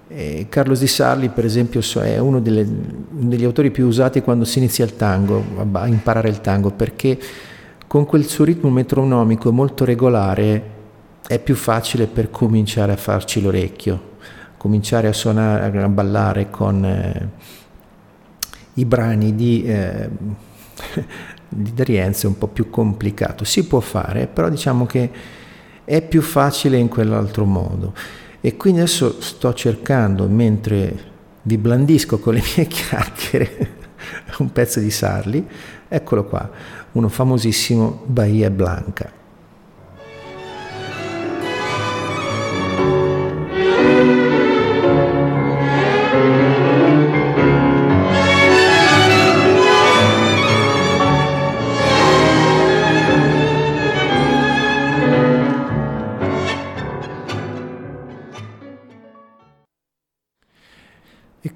E 0.08 0.46
Carlos 0.48 0.80
di 0.80 0.88
Sarli, 0.88 1.28
per 1.28 1.44
esempio, 1.44 1.80
è 2.02 2.18
uno 2.18 2.40
delle, 2.40 2.66
degli 3.10 3.44
autori 3.44 3.70
più 3.70 3.86
usati 3.86 4.22
quando 4.22 4.44
si 4.44 4.58
inizia 4.58 4.84
il 4.84 4.96
tango, 4.96 5.42
a 5.72 5.86
imparare 5.86 6.28
il 6.28 6.40
tango, 6.40 6.72
perché 6.72 7.16
con 7.86 8.04
quel 8.04 8.24
suo 8.26 8.44
ritmo 8.44 8.70
metronomico 8.70 9.52
molto 9.52 9.84
regolare 9.84 10.62
è 11.28 11.38
più 11.38 11.54
facile 11.54 12.06
per 12.06 12.30
cominciare 12.30 12.92
a 12.92 12.96
farci 12.96 13.40
l'orecchio, 13.40 14.00
cominciare 14.56 15.06
a 15.06 15.12
suonare, 15.12 15.80
a 15.80 15.88
ballare 15.88 16.50
con 16.50 16.84
eh, 16.84 17.28
i 18.80 18.84
brani 18.84 19.34
di, 19.34 19.64
eh, 19.64 20.08
di 21.48 21.72
D'Arienzo 21.72 22.26
è 22.26 22.28
un 22.30 22.38
po' 22.38 22.48
più 22.48 22.70
complicato. 22.70 23.44
Si 23.44 23.66
può 23.66 23.80
fare, 23.80 24.26
però 24.26 24.48
diciamo 24.48 24.86
che 24.86 25.10
è 25.84 26.02
più 26.02 26.22
facile 26.22 26.76
in 26.76 26.88
quell'altro 26.88 27.44
modo. 27.44 27.94
E 28.40 28.56
quindi 28.56 28.80
adesso 28.80 29.20
sto 29.20 29.52
cercando, 29.54 30.26
mentre 30.26 31.08
vi 31.42 31.58
blandisco 31.58 32.18
con 32.18 32.34
le 32.34 32.42
mie 32.56 32.66
chiacchiere, 32.66 33.68
un 34.38 34.50
pezzo 34.52 34.80
di 34.80 34.90
Sarli, 34.90 35.46
eccolo 35.88 36.24
qua 36.24 36.78
uno 36.92 37.08
famosissimo 37.08 38.02
Bahia 38.06 38.50
Blanca. 38.50 39.19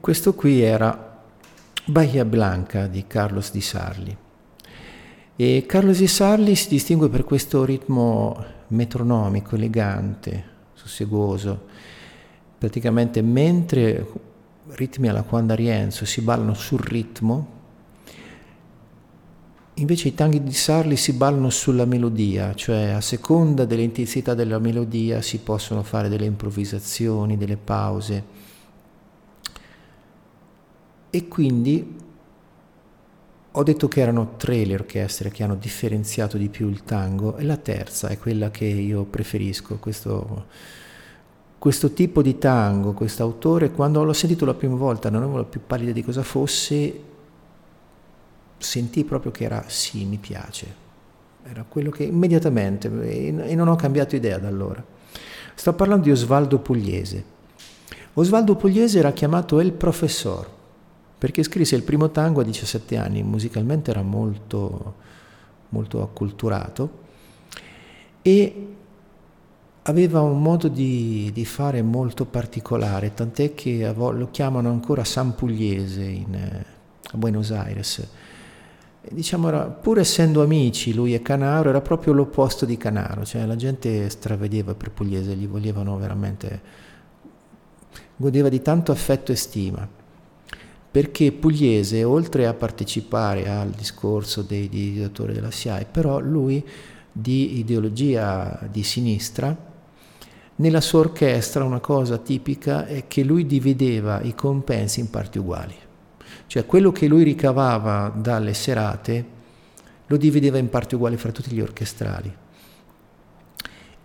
Questo 0.05 0.35
qui 0.35 0.61
era 0.61 1.23
Bahia 1.87 2.27
Blanca 2.27 2.89
di 2.89 3.07
Carlos 3.07 3.51
Di 3.51 3.63
Sarli. 3.63 4.15
E 5.35 5.65
Carlos 5.67 5.97
Di 5.97 6.07
Sarli 6.07 6.55
si 6.57 6.69
distingue 6.69 7.09
per 7.09 7.25
questo 7.25 7.65
ritmo 7.65 8.37
metronomico, 8.67 9.55
elegante, 9.55 10.45
susseguoso. 10.75 11.59
Praticamente 12.59 13.23
mentre 13.23 14.07
ritmi 14.73 15.09
alla 15.09 15.23
Quanda 15.23 15.55
Rienzo 15.55 16.05
si 16.05 16.21
ballano 16.21 16.53
sul 16.53 16.81
ritmo, 16.81 17.49
invece 19.73 20.09
i 20.09 20.15
tanghi 20.15 20.43
di 20.43 20.53
Sarli 20.53 20.97
si 20.97 21.15
ballano 21.15 21.49
sulla 21.49 21.87
melodia, 21.87 22.53
cioè 22.53 22.91
a 22.91 23.01
seconda 23.01 23.65
dell'intensità 23.65 24.35
della 24.35 24.59
melodia 24.59 25.23
si 25.23 25.39
possono 25.39 25.83
fare 25.83 26.11
delle 26.11 26.27
improvvisazioni, 26.27 27.39
delle 27.39 27.57
pause. 27.57 28.44
E 31.15 31.29
quindi 31.29 31.97
ho 33.53 33.63
detto 33.63 33.87
che 33.87 34.01
erano 34.01 34.35
tre 34.37 34.65
le 34.65 34.75
orchestre 34.75 35.31
che 35.31 35.45
hanno 35.45 35.55
differenziato 35.55 36.37
di 36.37 36.49
più 36.49 36.69
il 36.69 36.83
tango 36.83 37.37
e 37.37 37.45
la 37.45 37.57
terza 37.57 38.09
è 38.09 38.19
quella 38.19 38.51
che 38.51 38.65
io 38.65 39.05
preferisco, 39.05 39.77
questo, 39.77 40.47
questo 41.57 41.93
tipo 41.93 42.21
di 42.21 42.37
tango, 42.37 42.95
questo 42.95 43.23
autore, 43.23 43.71
quando 43.71 44.03
l'ho 44.03 44.13
sentito 44.13 44.45
la 44.45 44.55
prima 44.55 44.75
volta 44.75 45.09
non 45.09 45.23
avevo 45.23 45.37
la 45.37 45.45
più 45.45 45.61
pallida 45.65 45.93
di 45.93 46.03
cosa 46.03 46.25
fosse, 46.25 47.01
sentii 48.59 49.05
proprio 49.05 49.31
che 49.31 49.45
era 49.45 49.63
sì, 49.69 50.05
mi 50.07 50.19
piace, 50.19 50.67
era 51.45 51.63
quello 51.63 51.91
che 51.91 52.03
immediatamente, 52.03 52.89
e 52.89 53.55
non 53.55 53.69
ho 53.69 53.77
cambiato 53.77 54.17
idea 54.17 54.39
da 54.39 54.49
allora. 54.49 54.85
Sto 55.55 55.73
parlando 55.75 56.07
di 56.07 56.11
Osvaldo 56.11 56.59
Pugliese. 56.59 57.25
Osvaldo 58.15 58.57
Pugliese 58.57 58.99
era 58.99 59.13
chiamato 59.13 59.61
El 59.61 59.71
Professor 59.71 60.54
perché 61.25 61.43
scrisse 61.43 61.75
il 61.75 61.85
primo 61.85 62.11
tango 62.11 62.43
a 62.43 62.45
17 62.45 62.99
anni, 62.99 63.23
musicalmente 63.23 63.91
era 63.91 64.03
molto, 64.03 64.95
molto 65.71 66.03
acculturato 66.03 66.99
e 68.21 68.75
aveva 69.85 70.21
un 70.21 70.43
modo 70.43 70.69
di, 70.69 71.31
di, 71.33 71.47
fare 71.47 71.81
molto 71.81 72.27
particolare, 72.27 73.15
tant'è 73.15 73.55
che 73.55 73.91
lo 73.97 74.29
chiamano 74.33 74.69
ancora 74.69 75.03
San 75.03 75.35
Pugliese 75.35 76.05
in, 76.05 76.35
a 76.35 77.17
Buenos 77.17 77.53
Aires. 77.53 78.07
Diciamo, 79.09 79.49
era, 79.49 79.65
pur 79.65 80.01
essendo 80.01 80.43
amici 80.43 80.93
lui 80.93 81.15
e 81.15 81.23
Canaro, 81.23 81.71
era 81.71 81.81
proprio 81.81 82.13
l'opposto 82.13 82.67
di 82.67 82.77
Canaro, 82.77 83.25
cioè 83.25 83.47
la 83.47 83.57
gente 83.57 84.11
stravedeva 84.11 84.75
per 84.75 84.91
Pugliese, 84.91 85.35
gli 85.35 85.49
volevano 85.49 85.97
veramente, 85.97 86.61
godeva 88.15 88.51
di 88.51 88.61
tanto 88.61 88.93
affetto 88.93 89.33
e 89.33 89.37
stima 89.37 90.03
perché 90.95 91.33
Pugliese, 91.33 92.05
oltre 92.05 92.47
a 92.47 92.55
partecipare 92.55 93.49
al 93.49 93.71
discorso 93.71 94.43
dei 94.43 94.69
direttori 94.69 95.33
della 95.33 95.51
SIAE, 95.51 95.87
però 95.91 96.21
lui 96.21 96.65
di 97.11 97.59
ideologia 97.59 98.61
di 98.71 98.85
sinistra, 98.85 99.73
nella 100.55 100.81
sua 100.81 101.01
orchestra 101.01 101.65
una 101.65 101.81
cosa 101.81 102.19
tipica 102.19 102.87
è 102.87 103.09
che 103.09 103.25
lui 103.25 103.45
divideva 103.45 104.21
i 104.21 104.37
compensi 104.37 105.01
in 105.01 105.11
parti 105.11 105.39
uguali, 105.39 105.75
cioè 106.47 106.65
quello 106.65 106.93
che 106.93 107.09
lui 107.09 107.25
ricavava 107.25 108.13
dalle 108.17 108.55
serate 108.55 109.25
lo 110.07 110.17
divideva 110.17 110.59
in 110.59 110.69
parti 110.69 110.95
uguali 110.95 111.17
fra 111.17 111.33
tutti 111.33 111.53
gli 111.53 111.61
orchestrali 111.61 112.43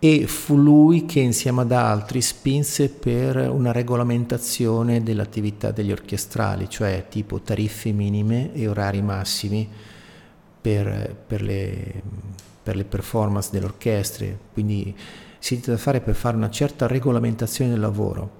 e 0.02 0.28
fu 0.28 0.56
lui 0.56 1.06
che 1.06 1.20
insieme 1.20 1.62
ad 1.62 1.74
altri 1.74 2.22
spinse 2.22 2.88
per 2.88 3.36
una 3.36 3.74
regolamentazione 3.74 5.04
dell'attività 5.04 5.72
degli 5.72 5.92
orchestrali, 5.92 6.70
cioè 6.70 7.08
tipo 7.10 7.42
tariffe 7.42 7.92
minime 7.92 8.54
e 8.54 8.70
orari 8.70 9.02
massimi 9.02 9.70
per, 10.62 11.16
per, 11.28 11.42
le, 11.42 12.02
per 12.64 12.78
le, 12.78 12.86
performance 12.86 13.50
delle 13.52 13.66
orchestre, 13.66 14.40
quindi 14.54 14.96
si 15.38 15.60
deve 15.60 15.78
fare 15.78 16.00
per 16.00 16.16
fare 16.16 16.38
una 16.38 16.50
certa 16.50 16.88
regolamentazione 16.88 17.72
del 17.72 17.82
lavoro. 17.82 18.38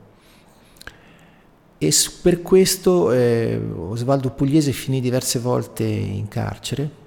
E 1.78 1.94
per 2.22 2.42
questo 2.42 3.12
eh, 3.12 3.60
Osvaldo 3.76 4.32
Pugliese 4.32 4.72
finì 4.72 5.02
diverse 5.02 5.40
volte 5.40 5.84
in 5.84 6.28
carcere 6.30 6.99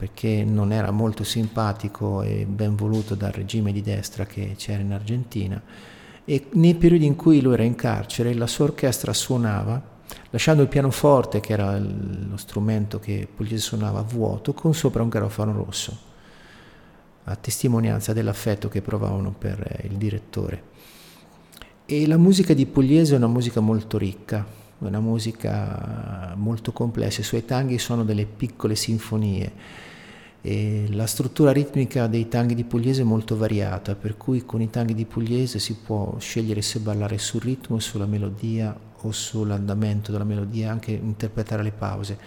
perché 0.00 0.44
non 0.44 0.72
era 0.72 0.90
molto 0.90 1.24
simpatico 1.24 2.22
e 2.22 2.46
ben 2.48 2.74
voluto 2.74 3.14
dal 3.14 3.32
regime 3.32 3.70
di 3.70 3.82
destra 3.82 4.24
che 4.24 4.54
c'era 4.56 4.80
in 4.80 4.92
Argentina. 4.92 5.62
E 6.24 6.46
nei 6.52 6.74
periodi 6.74 7.04
in 7.04 7.16
cui 7.16 7.42
lui 7.42 7.52
era 7.52 7.64
in 7.64 7.74
carcere 7.74 8.32
la 8.32 8.46
sua 8.46 8.64
orchestra 8.64 9.12
suonava 9.12 9.98
lasciando 10.30 10.62
il 10.62 10.68
pianoforte 10.68 11.40
che 11.40 11.52
era 11.52 11.78
lo 11.78 12.38
strumento 12.38 12.98
che 12.98 13.28
Pugliese 13.32 13.62
suonava 13.62 14.00
vuoto 14.00 14.54
con 14.54 14.72
sopra 14.72 15.02
un 15.02 15.10
garofano 15.10 15.52
rosso 15.52 15.98
a 17.24 17.36
testimonianza 17.36 18.14
dell'affetto 18.14 18.70
che 18.70 18.80
provavano 18.80 19.34
per 19.36 19.82
il 19.82 19.98
direttore. 19.98 20.62
E 21.84 22.06
la 22.06 22.16
musica 22.16 22.54
di 22.54 22.64
Pugliese 22.64 23.12
è 23.12 23.18
una 23.18 23.26
musica 23.26 23.60
molto 23.60 23.98
ricca, 23.98 24.46
una 24.78 25.00
musica 25.00 26.32
molto 26.36 26.72
complessa, 26.72 27.20
i 27.20 27.24
suoi 27.24 27.44
tanghi 27.44 27.78
sono 27.78 28.02
delle 28.02 28.24
piccole 28.24 28.74
sinfonie 28.74 29.88
e 30.42 30.86
la 30.90 31.06
struttura 31.06 31.52
ritmica 31.52 32.06
dei 32.06 32.28
tanghi 32.28 32.54
di 32.54 32.64
Pugliese 32.64 33.02
è 33.02 33.04
molto 33.04 33.36
variata, 33.36 33.94
per 33.94 34.16
cui 34.16 34.44
con 34.44 34.62
i 34.62 34.70
tanghi 34.70 34.94
di 34.94 35.04
Pugliese 35.04 35.58
si 35.58 35.74
può 35.74 36.16
scegliere 36.18 36.62
se 36.62 36.78
ballare 36.78 37.18
sul 37.18 37.42
ritmo, 37.42 37.78
sulla 37.78 38.06
melodia 38.06 38.74
o 39.02 39.12
sull'andamento 39.12 40.12
della 40.12 40.24
melodia, 40.24 40.70
anche 40.70 40.92
interpretare 40.92 41.62
le 41.62 41.72
pause. 41.72 42.18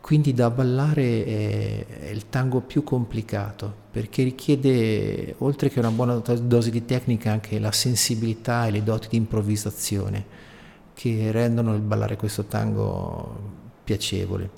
Quindi 0.00 0.34
da 0.34 0.50
ballare 0.50 1.24
è, 1.24 1.86
è, 1.86 2.08
il 2.08 2.28
tango 2.28 2.60
più 2.60 2.82
complicato 2.82 3.72
perché 3.90 4.24
richiede, 4.24 5.36
oltre 5.38 5.70
che 5.70 5.78
una 5.78 5.90
buona 5.90 6.16
dose 6.16 6.70
di 6.70 6.84
tecnica, 6.84 7.30
anche 7.30 7.58
la 7.58 7.72
sensibilità 7.72 8.66
e 8.66 8.72
le 8.72 8.82
doti 8.82 9.08
di 9.08 9.16
improvvisazione 9.16 10.50
che 10.92 11.30
rendono 11.30 11.74
il 11.74 11.80
ballare 11.80 12.16
questo 12.16 12.44
tango 12.44 13.60
piacevole. 13.84 14.50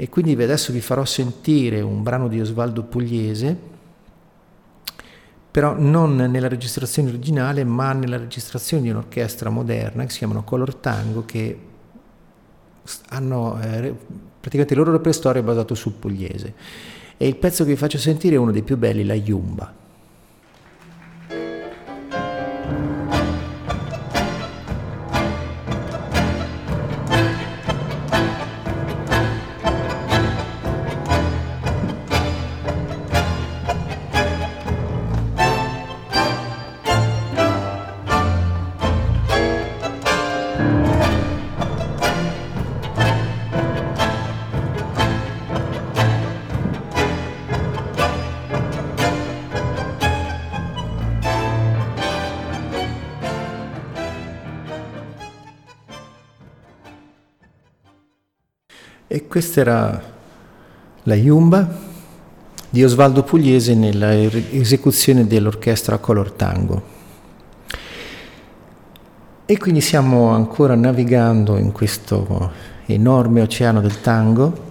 E 0.00 0.08
quindi 0.08 0.40
adesso 0.40 0.72
vi 0.72 0.80
farò 0.80 1.04
sentire 1.04 1.80
un 1.80 2.04
brano 2.04 2.28
di 2.28 2.40
Osvaldo 2.40 2.84
Pugliese, 2.84 3.56
però 5.50 5.74
non 5.76 6.14
nella 6.14 6.46
registrazione 6.46 7.08
originale, 7.08 7.64
ma 7.64 7.92
nella 7.94 8.16
registrazione 8.16 8.84
di 8.84 8.90
un'orchestra 8.90 9.50
moderna 9.50 10.04
che 10.04 10.10
si 10.10 10.18
chiamano 10.18 10.44
Color 10.44 10.76
Tango, 10.76 11.24
che 11.24 11.58
hanno 13.08 13.60
eh, 13.60 13.92
praticamente 14.38 14.74
il 14.74 14.78
loro 14.78 14.92
repertorio 14.92 15.42
basato 15.42 15.74
sul 15.74 15.94
pugliese. 15.94 16.54
E 17.16 17.26
il 17.26 17.34
pezzo 17.34 17.64
che 17.64 17.70
vi 17.70 17.76
faccio 17.76 17.98
sentire 17.98 18.36
è 18.36 18.38
uno 18.38 18.52
dei 18.52 18.62
più 18.62 18.76
belli, 18.76 19.04
la 19.04 19.14
Yumba. 19.14 19.74
Questa 59.28 59.60
era 59.60 60.02
la 61.02 61.14
Yumba 61.14 61.68
di 62.70 62.82
Osvaldo 62.82 63.22
Pugliese 63.22 63.74
nella 63.74 64.14
esecuzione 64.14 65.26
dell'orchestra 65.26 65.98
Color 65.98 66.32
Tango. 66.32 66.82
E 69.44 69.58
quindi 69.58 69.82
stiamo 69.82 70.30
ancora 70.30 70.74
navigando 70.74 71.58
in 71.58 71.72
questo 71.72 72.52
enorme 72.86 73.42
oceano 73.42 73.82
del 73.82 74.00
tango 74.00 74.66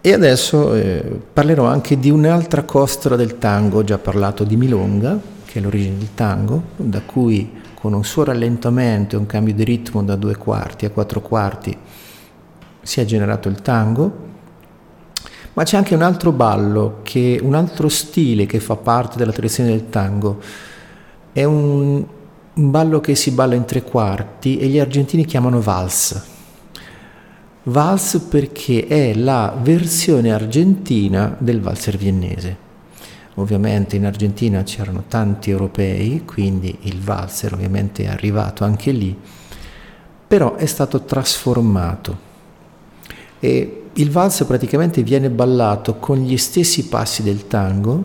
e 0.00 0.12
adesso 0.12 0.74
eh, 0.74 1.20
parlerò 1.32 1.66
anche 1.66 2.00
di 2.00 2.10
un'altra 2.10 2.64
costola 2.64 3.14
del 3.14 3.38
tango, 3.38 3.78
ho 3.78 3.84
già 3.84 3.98
parlato 3.98 4.42
di 4.42 4.56
Milonga, 4.56 5.18
che 5.44 5.60
è 5.60 5.62
l'origine 5.62 5.98
del 5.98 6.14
tango, 6.14 6.62
da 6.76 7.00
cui 7.02 7.60
con 7.74 7.92
un 7.92 8.04
suo 8.04 8.24
rallentamento 8.24 9.14
e 9.14 9.18
un 9.18 9.26
cambio 9.26 9.54
di 9.54 9.62
ritmo 9.62 10.02
da 10.02 10.16
due 10.16 10.36
quarti 10.36 10.84
a 10.84 10.90
quattro 10.90 11.20
quarti 11.20 11.76
si 12.82 13.00
è 13.00 13.04
generato 13.04 13.48
il 13.48 13.62
tango, 13.62 14.30
ma 15.54 15.64
c'è 15.64 15.76
anche 15.76 15.94
un 15.94 16.02
altro 16.02 16.32
ballo, 16.32 17.00
che, 17.02 17.38
un 17.42 17.54
altro 17.54 17.88
stile 17.88 18.46
che 18.46 18.58
fa 18.58 18.76
parte 18.76 19.18
della 19.18 19.32
tradizione 19.32 19.70
del 19.70 19.90
tango. 19.90 20.40
È 21.32 21.44
un, 21.44 22.04
un 22.54 22.70
ballo 22.70 23.00
che 23.00 23.14
si 23.14 23.32
balla 23.32 23.54
in 23.54 23.64
tre 23.64 23.82
quarti 23.82 24.58
e 24.58 24.66
gli 24.66 24.78
argentini 24.78 25.24
chiamano 25.26 25.60
vals. 25.60 26.30
Vals 27.64 28.26
perché 28.28 28.86
è 28.86 29.14
la 29.14 29.54
versione 29.60 30.32
argentina 30.32 31.36
del 31.38 31.60
valzer 31.60 31.96
viennese. 31.96 32.70
Ovviamente 33.34 33.96
in 33.96 34.04
Argentina 34.04 34.62
c'erano 34.62 35.04
tanti 35.06 35.50
europei, 35.50 36.24
quindi 36.24 36.76
il 36.82 37.00
valzer 37.00 37.52
ovviamente 37.52 38.04
è 38.04 38.08
arrivato 38.08 38.64
anche 38.64 38.90
lì, 38.90 39.16
però 40.26 40.54
è 40.56 40.66
stato 40.66 41.02
trasformato 41.04 42.30
e 43.44 43.82
il 43.94 44.08
valzer 44.08 44.46
praticamente 44.46 45.02
viene 45.02 45.28
ballato 45.28 45.96
con 45.96 46.16
gli 46.18 46.36
stessi 46.36 46.86
passi 46.86 47.24
del 47.24 47.48
tango, 47.48 48.04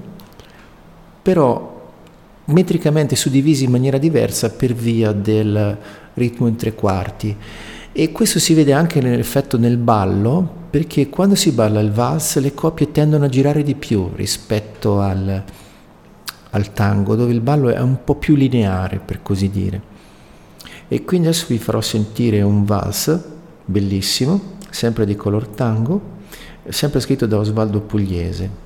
però 1.22 1.92
metricamente 2.46 3.16
suddivisi 3.16 3.66
in 3.66 3.70
maniera 3.70 4.00
diversa 4.00 4.50
per 4.50 4.74
via 4.74 5.12
del 5.12 5.78
ritmo 6.16 6.48
in 6.48 6.56
tre 6.56 6.74
quarti. 6.74 7.38
E 7.92 8.12
questo 8.12 8.40
si 8.40 8.56
vede 8.56 8.74
anche 8.74 9.00
nell'effetto 9.00 9.60
nel 9.60 9.78
ballo, 9.78 10.66
perché 10.72 11.08
quando 11.08 11.36
si 11.36 11.52
balla 11.52 11.82
il 11.82 11.92
vals 11.92 12.40
le 12.40 12.56
coppie 12.56 12.92
tendono 12.92 13.26
a 13.26 13.30
girare 13.30 13.62
di 13.62 13.76
più 13.76 14.10
rispetto 14.16 15.02
al, 15.02 15.44
al 16.50 16.74
tango, 16.74 17.14
dove 17.14 17.32
il 17.32 17.42
ballo 17.42 17.70
è 17.70 17.80
un 17.80 18.04
po' 18.04 18.16
più 18.16 18.34
lineare, 18.34 19.00
per 19.06 19.22
così 19.22 19.52
dire. 19.52 19.82
E 20.88 21.06
quindi 21.06 21.28
adesso 21.28 21.46
vi 21.50 21.60
farò 21.60 21.80
sentire 21.80 22.42
un 22.42 22.66
vals 22.66 23.22
bellissimo 23.64 24.56
sempre 24.70 25.06
di 25.06 25.16
color 25.16 25.48
tango, 25.48 26.02
sempre 26.68 27.00
scritto 27.00 27.26
da 27.26 27.38
Osvaldo 27.38 27.82
Pugliese. 27.82 28.66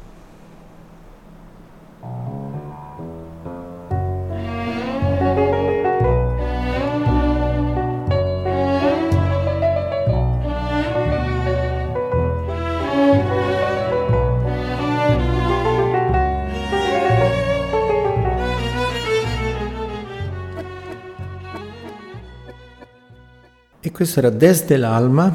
Questo 24.02 24.18
era 24.18 24.32
Desde 24.32 24.78
l'Alma 24.78 25.32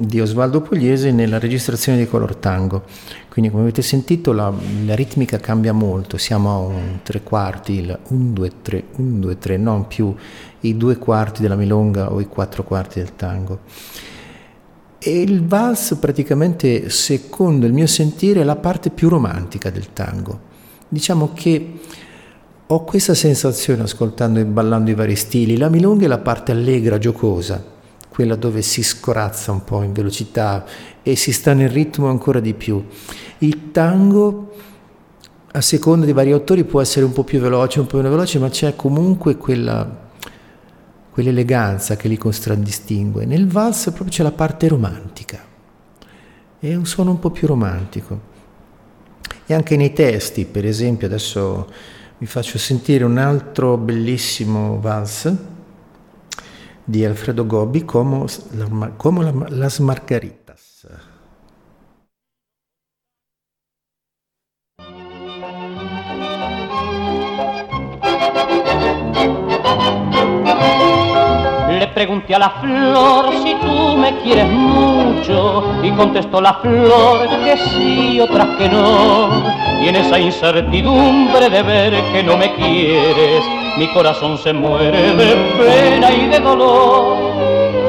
di 0.00 0.18
Osvaldo 0.18 0.62
Pugliese 0.62 1.12
nella 1.12 1.38
registrazione 1.38 1.98
di 1.98 2.06
Color 2.06 2.36
Tango. 2.36 2.84
Quindi 3.28 3.50
come 3.50 3.64
avete 3.64 3.82
sentito 3.82 4.32
la, 4.32 4.50
la 4.86 4.94
ritmica 4.94 5.38
cambia 5.38 5.74
molto, 5.74 6.16
siamo 6.16 6.50
a 6.50 6.56
un 6.56 7.00
tre 7.02 7.22
quarti, 7.22 7.72
il 7.74 7.98
1, 8.08 8.30
2, 8.32 8.52
3, 8.62 8.84
1, 8.96 9.18
2, 9.18 9.38
3, 9.38 9.56
non 9.58 9.86
più 9.86 10.14
i 10.60 10.76
due 10.76 10.96
quarti 10.96 11.42
della 11.42 11.54
milonga 11.54 12.12
o 12.12 12.20
i 12.20 12.26
quattro 12.26 12.64
quarti 12.64 12.98
del 12.98 13.14
tango. 13.14 13.60
E 14.98 15.20
il 15.20 15.44
vals 15.44 15.96
praticamente, 16.00 16.88
secondo 16.88 17.66
il 17.66 17.74
mio 17.74 17.86
sentire, 17.86 18.40
è 18.40 18.44
la 18.44 18.56
parte 18.56 18.88
più 18.88 19.10
romantica 19.10 19.68
del 19.68 19.92
tango. 19.92 20.48
Diciamo 20.88 21.32
che 21.34 21.78
ho 22.66 22.84
questa 22.84 23.14
sensazione 23.14 23.82
ascoltando 23.82 24.40
e 24.40 24.46
ballando 24.46 24.90
i 24.90 24.94
vari 24.94 25.16
stili. 25.16 25.58
La 25.58 25.68
milonga 25.68 26.06
è 26.06 26.08
la 26.08 26.18
parte 26.18 26.52
allegra, 26.52 26.98
giocosa, 26.98 27.62
quella 28.20 28.36
dove 28.36 28.60
si 28.60 28.82
scorazza 28.82 29.50
un 29.50 29.64
po' 29.64 29.80
in 29.80 29.94
velocità 29.94 30.66
e 31.02 31.16
si 31.16 31.32
sta 31.32 31.54
nel 31.54 31.70
ritmo 31.70 32.10
ancora 32.10 32.38
di 32.38 32.52
più. 32.52 32.84
Il 33.38 33.70
tango 33.70 34.52
a 35.52 35.62
seconda 35.62 36.04
di 36.04 36.12
vari 36.12 36.30
autori 36.30 36.64
può 36.64 36.82
essere 36.82 37.06
un 37.06 37.14
po' 37.14 37.24
più 37.24 37.40
veloce, 37.40 37.80
un 37.80 37.86
po' 37.86 37.96
meno 37.96 38.10
veloce, 38.10 38.38
ma 38.38 38.50
c'è 38.50 38.76
comunque 38.76 39.38
quella, 39.38 40.10
quell'eleganza 41.10 41.96
che 41.96 42.08
li 42.08 42.18
contraddistingue. 42.18 43.24
Nel 43.24 43.48
vals 43.48 43.84
proprio 43.84 44.10
c'è 44.10 44.22
la 44.22 44.32
parte 44.32 44.68
romantica, 44.68 45.42
è 46.58 46.74
un 46.74 46.84
suono 46.84 47.12
un 47.12 47.20
po' 47.20 47.30
più 47.30 47.46
romantico. 47.46 48.20
E 49.46 49.54
anche 49.54 49.78
nei 49.78 49.94
testi, 49.94 50.44
per 50.44 50.66
esempio, 50.66 51.06
adesso 51.06 51.72
vi 52.18 52.26
faccio 52.26 52.58
sentire 52.58 53.02
un 53.02 53.16
altro 53.16 53.78
bellissimo 53.78 54.78
vals 54.78 55.58
di 56.90 57.04
Alfredo 57.04 57.46
Gobbi, 57.46 57.82
Como, 57.82 58.26
como 58.96 59.22
la, 59.22 59.32
Las 59.50 59.80
Margaritas. 59.80 60.86
Le 71.68 71.86
pregunté 71.94 72.34
a 72.34 72.38
la 72.40 72.50
flor 72.60 73.32
si 73.42 73.54
tú 73.60 73.96
me 73.96 74.20
quieres 74.22 74.50
mucho 74.50 75.62
y 75.82 75.92
contestó 75.92 76.40
la 76.40 76.54
flor 76.54 77.28
que 77.44 77.56
sí, 77.56 78.20
otras 78.20 78.48
que 78.58 78.68
no. 78.68 79.28
Y 79.80 79.88
en 79.88 79.96
esa 79.96 80.18
incertidumbre 80.18 81.48
de 81.48 81.62
ver 81.62 81.92
que 82.12 82.22
no 82.22 82.36
me 82.36 82.52
quieres, 82.56 83.44
mi 83.80 83.88
corazón 83.94 84.36
se 84.36 84.52
muere 84.52 85.14
de 85.14 85.36
pena 85.58 86.12
y 86.12 86.26
de 86.26 86.38
dolor. 86.38 87.16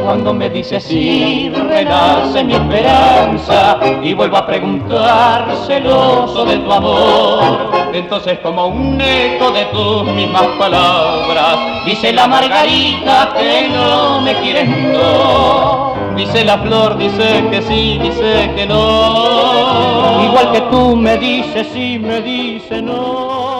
Cuando 0.05 0.33
me 0.33 0.49
dices 0.49 0.81
sí, 0.85 1.51
renace 1.53 2.45
mi 2.45 2.53
esperanza 2.53 3.77
y 4.01 4.13
vuelvo 4.13 4.37
a 4.37 4.47
preguntar 4.47 5.53
celoso 5.67 6.45
de 6.45 6.59
tu 6.59 6.71
amor. 6.71 7.71
Entonces 7.91 8.39
como 8.39 8.67
un 8.67 9.01
eco 9.01 9.51
de 9.51 9.65
tus 9.65 10.05
mismas 10.13 10.47
palabras, 10.57 11.57
dice 11.85 12.13
la 12.13 12.25
margarita 12.25 13.33
que 13.37 13.67
no 13.67 14.21
me 14.21 14.33
quieres 14.35 14.69
no. 14.69 15.93
Dice 16.15 16.45
la 16.45 16.57
flor, 16.59 16.97
dice 16.97 17.43
que 17.51 17.61
sí, 17.63 17.99
dice 18.01 18.49
que 18.55 18.65
no. 18.65 20.23
Igual 20.23 20.53
que 20.53 20.61
tú 20.71 20.95
me 20.95 21.17
dices 21.17 21.67
sí, 21.73 21.99
me 21.99 22.21
dice 22.21 22.81
no. 22.81 23.50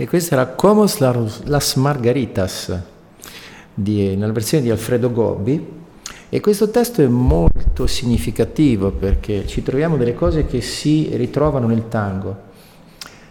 E 0.00 0.06
questa 0.06 0.36
era 0.36 0.46
Como 0.46 0.86
las 1.46 1.74
Margaritas 1.74 2.80
di, 3.74 4.14
nella 4.14 4.30
versione 4.30 4.62
di 4.62 4.70
Alfredo 4.70 5.10
Gobbi 5.10 5.66
e 6.28 6.38
questo 6.38 6.70
testo 6.70 7.02
è 7.02 7.08
molto 7.08 7.88
significativo 7.88 8.92
perché 8.92 9.44
ci 9.48 9.60
troviamo 9.64 9.96
delle 9.96 10.14
cose 10.14 10.46
che 10.46 10.60
si 10.60 11.08
ritrovano 11.14 11.66
nel 11.66 11.88
tango. 11.88 12.36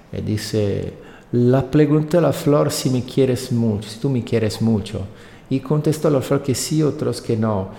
E 0.10 0.22
disse, 0.22 0.98
la 1.30 1.64
pregunté 1.64 2.20
la 2.20 2.34
flor 2.34 2.70
si 2.70 2.90
mi 2.90 3.06
quieres 3.06 3.50
mucho, 3.52 3.88
se 3.88 4.00
tu 4.00 4.10
mi 4.10 4.24
quieres 4.24 4.60
mucho. 4.60 5.08
Y 5.48 5.62
contestò 5.62 6.10
la 6.10 6.20
flor 6.20 6.42
che 6.42 6.54
sì, 6.54 6.82
otros 6.82 7.22
che 7.22 7.38
no. 7.38 7.72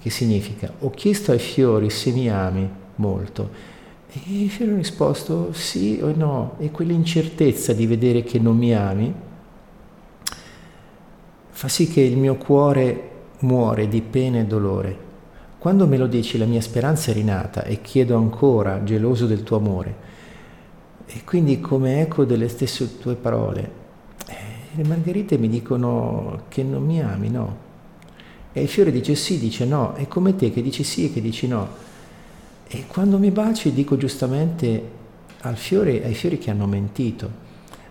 Che 0.00 0.08
significa? 0.08 0.72
Ho 0.78 0.88
chiesto 0.88 1.32
ai 1.32 1.38
fiori 1.38 1.90
se 1.90 2.10
mi 2.10 2.30
ami 2.30 2.66
molto. 2.94 3.50
E 4.12 4.20
i 4.26 4.48
fiori 4.48 4.70
hanno 4.70 4.80
risposto 4.80 5.52
sì 5.52 6.00
o 6.02 6.12
no. 6.14 6.54
E 6.58 6.70
quell'incertezza 6.70 7.72
di 7.72 7.86
vedere 7.86 8.22
che 8.22 8.38
non 8.38 8.56
mi 8.56 8.74
ami 8.74 9.14
fa 11.60 11.68
sì 11.68 11.88
che 11.88 12.00
il 12.00 12.16
mio 12.16 12.36
cuore 12.36 13.10
muore 13.40 13.86
di 13.86 14.00
pena 14.00 14.38
e 14.38 14.46
dolore. 14.46 14.96
Quando 15.58 15.86
me 15.86 15.98
lo 15.98 16.06
dici 16.06 16.38
la 16.38 16.46
mia 16.46 16.62
speranza 16.62 17.10
è 17.10 17.14
rinata 17.14 17.64
e 17.64 17.82
chiedo 17.82 18.16
ancora, 18.16 18.82
geloso 18.82 19.26
del 19.26 19.42
tuo 19.42 19.58
amore. 19.58 19.94
E 21.04 21.22
quindi 21.22 21.60
come 21.60 22.00
eco 22.00 22.24
delle 22.24 22.48
stesse 22.48 22.98
tue 22.98 23.14
parole, 23.14 23.70
eh, 24.26 24.34
le 24.74 24.84
margherite 24.84 25.36
mi 25.36 25.50
dicono 25.50 26.44
che 26.48 26.62
non 26.62 26.82
mi 26.82 27.02
ami, 27.02 27.28
no. 27.28 27.56
E 28.52 28.62
il 28.62 28.68
fiore 28.68 28.90
dice 28.90 29.14
sì, 29.14 29.38
dice 29.38 29.66
no, 29.66 29.92
è 29.92 30.08
come 30.08 30.34
te 30.36 30.50
che 30.50 30.62
dici 30.62 30.82
sì 30.82 31.04
e 31.04 31.12
che 31.12 31.20
dici 31.20 31.46
no. 31.46 31.68
E 32.72 32.86
quando 32.86 33.18
mi 33.18 33.30
baci 33.30 33.72
dico 33.72 33.96
giustamente 33.96 34.98
fiore, 35.54 36.04
ai 36.04 36.14
fiori 36.14 36.38
che 36.38 36.50
hanno 36.50 36.66
mentito 36.66 37.48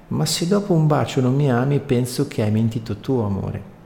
ma 0.10 0.26
se 0.26 0.48
dopo 0.48 0.74
un 0.74 0.88
bacio 0.88 1.22
non 1.22 1.36
mi 1.36 1.52
ami 1.52 1.80
penso 1.80 2.28
che 2.28 2.42
hai 2.42 2.50
mentito 2.52 2.98
tu, 2.98 3.18
amore. 3.20 3.78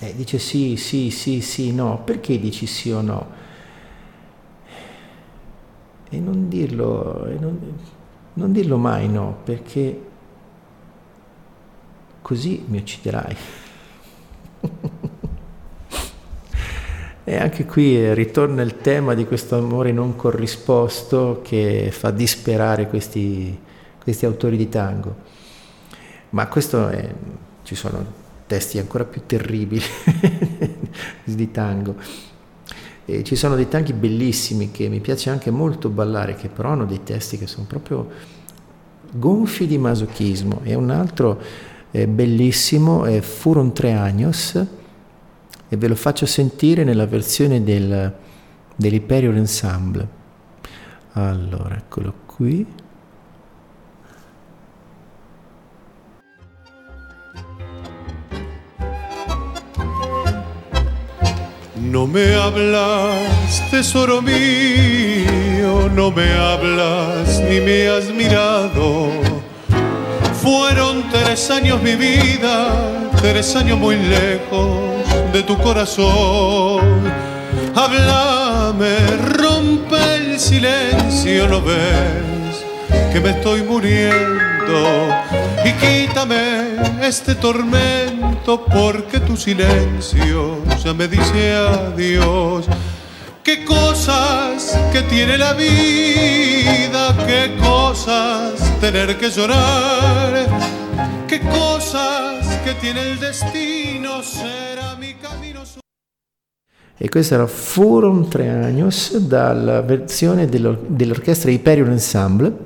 E 0.00 0.14
dice 0.14 0.38
sì, 0.38 0.76
sì, 0.76 1.10
sì, 1.10 1.40
sì, 1.40 1.72
no, 1.72 2.02
perché 2.02 2.38
dici 2.40 2.66
sì 2.66 2.90
o 2.90 3.00
no? 3.00 3.26
E 6.08 6.18
non 6.18 6.48
dirlo, 6.48 7.26
e 7.26 7.38
non, 7.38 7.58
non 8.34 8.52
dirlo 8.52 8.76
mai 8.76 9.08
no, 9.08 9.38
perché 9.44 10.00
così 12.22 12.64
mi 12.66 12.78
ucciderai. 12.78 13.36
e 17.28 17.36
anche 17.38 17.64
qui 17.64 18.14
ritorna 18.14 18.62
il 18.62 18.76
tema 18.76 19.14
di 19.14 19.26
questo 19.26 19.56
amore 19.56 19.90
non 19.90 20.14
corrisposto 20.14 21.40
che 21.42 21.88
fa 21.90 22.12
disperare 22.12 22.86
questi, 22.86 23.58
questi 24.00 24.24
autori 24.26 24.56
di 24.56 24.68
tango. 24.68 25.16
Ma 26.30 26.46
questo 26.46 26.86
è, 26.86 27.12
ci 27.64 27.74
sono 27.74 28.06
testi 28.46 28.78
ancora 28.78 29.02
più 29.02 29.22
terribili 29.26 29.82
di 31.24 31.50
tango. 31.50 31.96
E 33.04 33.24
ci 33.24 33.34
sono 33.34 33.56
dei 33.56 33.66
tanghi 33.66 33.92
bellissimi 33.92 34.70
che 34.70 34.88
mi 34.88 35.00
piace 35.00 35.28
anche 35.28 35.50
molto 35.50 35.88
ballare, 35.88 36.36
che 36.36 36.46
però 36.46 36.68
hanno 36.68 36.84
dei 36.84 37.02
testi 37.02 37.38
che 37.38 37.48
sono 37.48 37.66
proprio 37.66 38.08
gonfi 39.10 39.66
di 39.66 39.78
masochismo. 39.78 40.60
E 40.62 40.76
un 40.76 40.90
altro 40.90 41.40
eh, 41.90 42.06
bellissimo 42.06 43.04
è 43.04 43.20
Furon 43.20 43.72
Tre 43.72 43.94
Años, 43.94 44.64
e 45.68 45.76
ve 45.76 45.88
lo 45.88 45.96
faccio 45.96 46.26
sentire 46.26 46.84
nella 46.84 47.06
versione 47.06 47.62
del, 47.62 48.14
dell'Hyperion 48.76 49.36
Ensemble. 49.36 50.08
Allora, 51.12 51.76
eccolo 51.76 52.12
qui. 52.26 52.66
No 61.74 62.06
me 62.06 62.34
hablas, 62.34 63.70
tesoro 63.70 64.20
mío, 64.20 65.88
no 65.88 66.10
me 66.10 66.30
hablas 66.32 67.40
ni 67.40 67.60
me 67.60 67.88
has 67.88 68.10
mirado. 68.10 69.10
Fueron 70.34 71.04
tres 71.10 71.50
años 71.50 71.80
mi 71.80 71.94
vida, 71.94 73.10
tres 73.22 73.56
años 73.56 73.78
muy 73.78 73.96
lejos 73.96 74.96
de 75.36 75.42
tu 75.42 75.58
corazón. 75.58 76.80
Háblame, 77.74 78.96
rompe 79.34 79.98
el 80.14 80.40
silencio, 80.40 81.46
¿no 81.46 81.60
ves 81.60 82.64
que 83.12 83.20
me 83.20 83.30
estoy 83.30 83.62
muriendo? 83.62 84.78
Y 85.62 85.72
quítame 85.72 86.76
este 87.02 87.34
tormento 87.34 88.64
porque 88.64 89.20
tu 89.20 89.36
silencio 89.36 90.64
ya 90.82 90.94
me 90.94 91.06
dice 91.06 91.54
adiós. 91.54 92.64
Qué 93.44 93.62
cosas 93.66 94.78
que 94.90 95.02
tiene 95.02 95.36
la 95.36 95.52
vida, 95.52 97.14
qué 97.26 97.58
cosas 97.60 98.54
tener 98.80 99.18
que 99.18 99.28
llorar, 99.30 100.46
qué 101.28 101.40
cosas 101.40 102.46
que 102.64 102.72
tiene 102.80 103.10
il 103.10 103.20
destino, 103.20 104.22
será. 104.22 104.95
E 106.98 107.08
questo 107.10 107.34
era 107.34 107.46
Furono 107.46 108.26
tre 108.26 108.48
años 108.48 109.16
dalla 109.18 109.82
versione 109.82 110.46
dell'orchestra 110.46 111.50
Hyperion 111.50 111.90
Ensemble, 111.90 112.56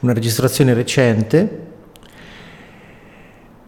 una 0.00 0.14
registrazione 0.14 0.72
recente. 0.72 1.60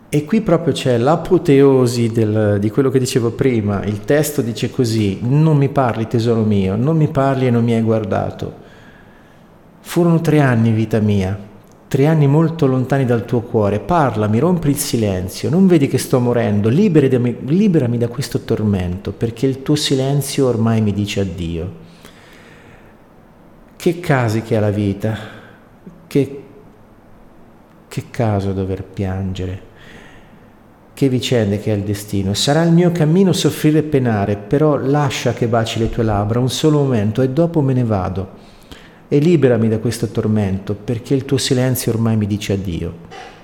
E 0.09 0.25
qui 0.25 0.41
proprio 0.41 0.73
c'è 0.73 0.97
l'apoteosi 0.97 2.09
del, 2.09 2.59
di 2.59 2.71
quello 2.71 2.89
che 2.89 2.99
dicevo 2.99 3.33
prima, 3.33 3.85
il 3.85 4.05
testo 4.05 4.41
dice 4.41 4.71
così, 4.71 5.19
non 5.21 5.57
mi 5.57 5.69
parli 5.69 6.07
tesoro 6.07 6.43
mio, 6.43 6.77
non 6.77 6.97
mi 6.97 7.09
parli 7.09 7.47
e 7.47 7.51
non 7.51 7.65
mi 7.65 7.75
hai 7.75 7.83
guardato. 7.83 8.63
Furono 9.81 10.21
tre 10.21 10.41
anni 10.41 10.71
vita 10.71 11.01
mia, 11.01 11.37
tre 11.95 12.09
anni 12.09 12.27
molto 12.27 12.67
lontani 12.67 13.05
dal 13.05 13.25
tuo 13.25 13.43
cuore, 13.43 13.79
parlami, 13.79 14.41
rompi 14.41 14.69
il 14.69 14.79
silenzio, 14.79 15.49
non 15.49 15.69
vedi 15.69 15.87
che 15.87 15.99
sto 15.99 16.19
morendo, 16.19 16.69
liberami, 16.69 17.37
liberami 17.45 17.99
da 17.99 18.09
questo 18.09 18.41
tormento, 18.41 19.13
perché 19.13 19.47
il 19.47 19.63
tuo 19.63 19.77
silenzio 19.77 20.49
ormai 20.49 20.81
mi 20.81 20.93
dice 20.93 21.21
addio. 21.21 21.73
Che 23.77 24.01
casi 24.01 24.43
che 24.43 24.57
ha 24.57 24.61
la 24.61 24.71
vita, 24.71 25.17
che, 26.09 26.43
che 27.87 28.03
caso 28.11 28.53
dover 28.53 28.83
piangere 28.83 29.73
che 30.95 31.09
vicende 31.09 31.61
che 31.61 31.73
è 31.73 31.77
il 31.77 31.83
destino. 31.83 32.35
Sarà 32.35 32.63
il 32.63 32.73
mio 32.73 32.91
cammino 32.93 33.33
soffrire 33.33 33.79
e 33.79 33.83
penare, 33.83 34.37
però 34.37 34.77
lascia 34.77 35.33
che 35.33 35.47
baci 35.47 35.79
le 35.79 35.91
tue 35.91 36.03
labbra 36.03 36.41
un 36.41 36.51
solo 36.51 36.79
momento 36.79 37.23
e 37.23 37.31
dopo 37.31 37.61
me 37.61 37.73
ne 37.73 37.85
vado. 37.85 38.44
E 39.09 39.19
liberami 39.19 39.69
da 39.69 39.79
questo 39.79 40.09
tormento 40.09 40.75
perché 40.75 41.15
il 41.15 41.25
tuo 41.25 41.37
silenzio 41.37 41.93
ormai 41.93 42.17
mi 42.17 42.27
dice 42.27 42.55
addio. 42.55 43.43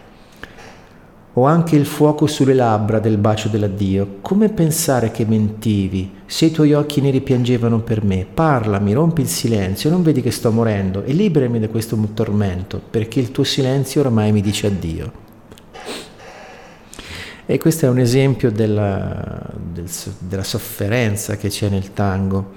Ho 1.35 1.45
anche 1.45 1.77
il 1.77 1.87
fuoco 1.87 2.27
sulle 2.27 2.55
labbra 2.55 2.99
del 2.99 3.17
bacio 3.17 3.49
dell'addio. 3.49 4.17
Come 4.21 4.49
pensare 4.49 5.13
che 5.13 5.25
mentivi 5.25 6.11
se 6.27 6.47
i 6.47 6.51
tuoi 6.51 6.73
occhi 6.73 7.01
neri 7.01 7.21
piangevano 7.21 7.81
per 7.81 8.03
me? 8.03 8.27
Parlami, 8.33 8.93
rompi 8.93 9.21
il 9.21 9.29
silenzio, 9.29 9.91
non 9.91 10.03
vedi 10.03 10.23
che 10.23 10.33
sto 10.33 10.51
morendo 10.51 11.05
e 11.05 11.13
liberami 11.13 11.61
da 11.61 11.69
questo 11.69 11.97
tormento 12.15 12.81
perché 12.91 13.21
il 13.21 13.31
tuo 13.31 13.45
silenzio 13.45 14.01
ormai 14.01 14.33
mi 14.33 14.41
dice 14.41 14.67
addio. 14.67 15.13
E 17.47 17.59
questo 17.59 17.87
è 17.87 17.89
un 17.89 17.99
esempio 17.99 18.51
della, 18.51 19.41
del, 19.57 19.89
della 20.19 20.45
sofferenza 20.45 21.37
che 21.37 21.49
c'è 21.49 21.69
nel 21.69 21.93
tango. 21.93 22.53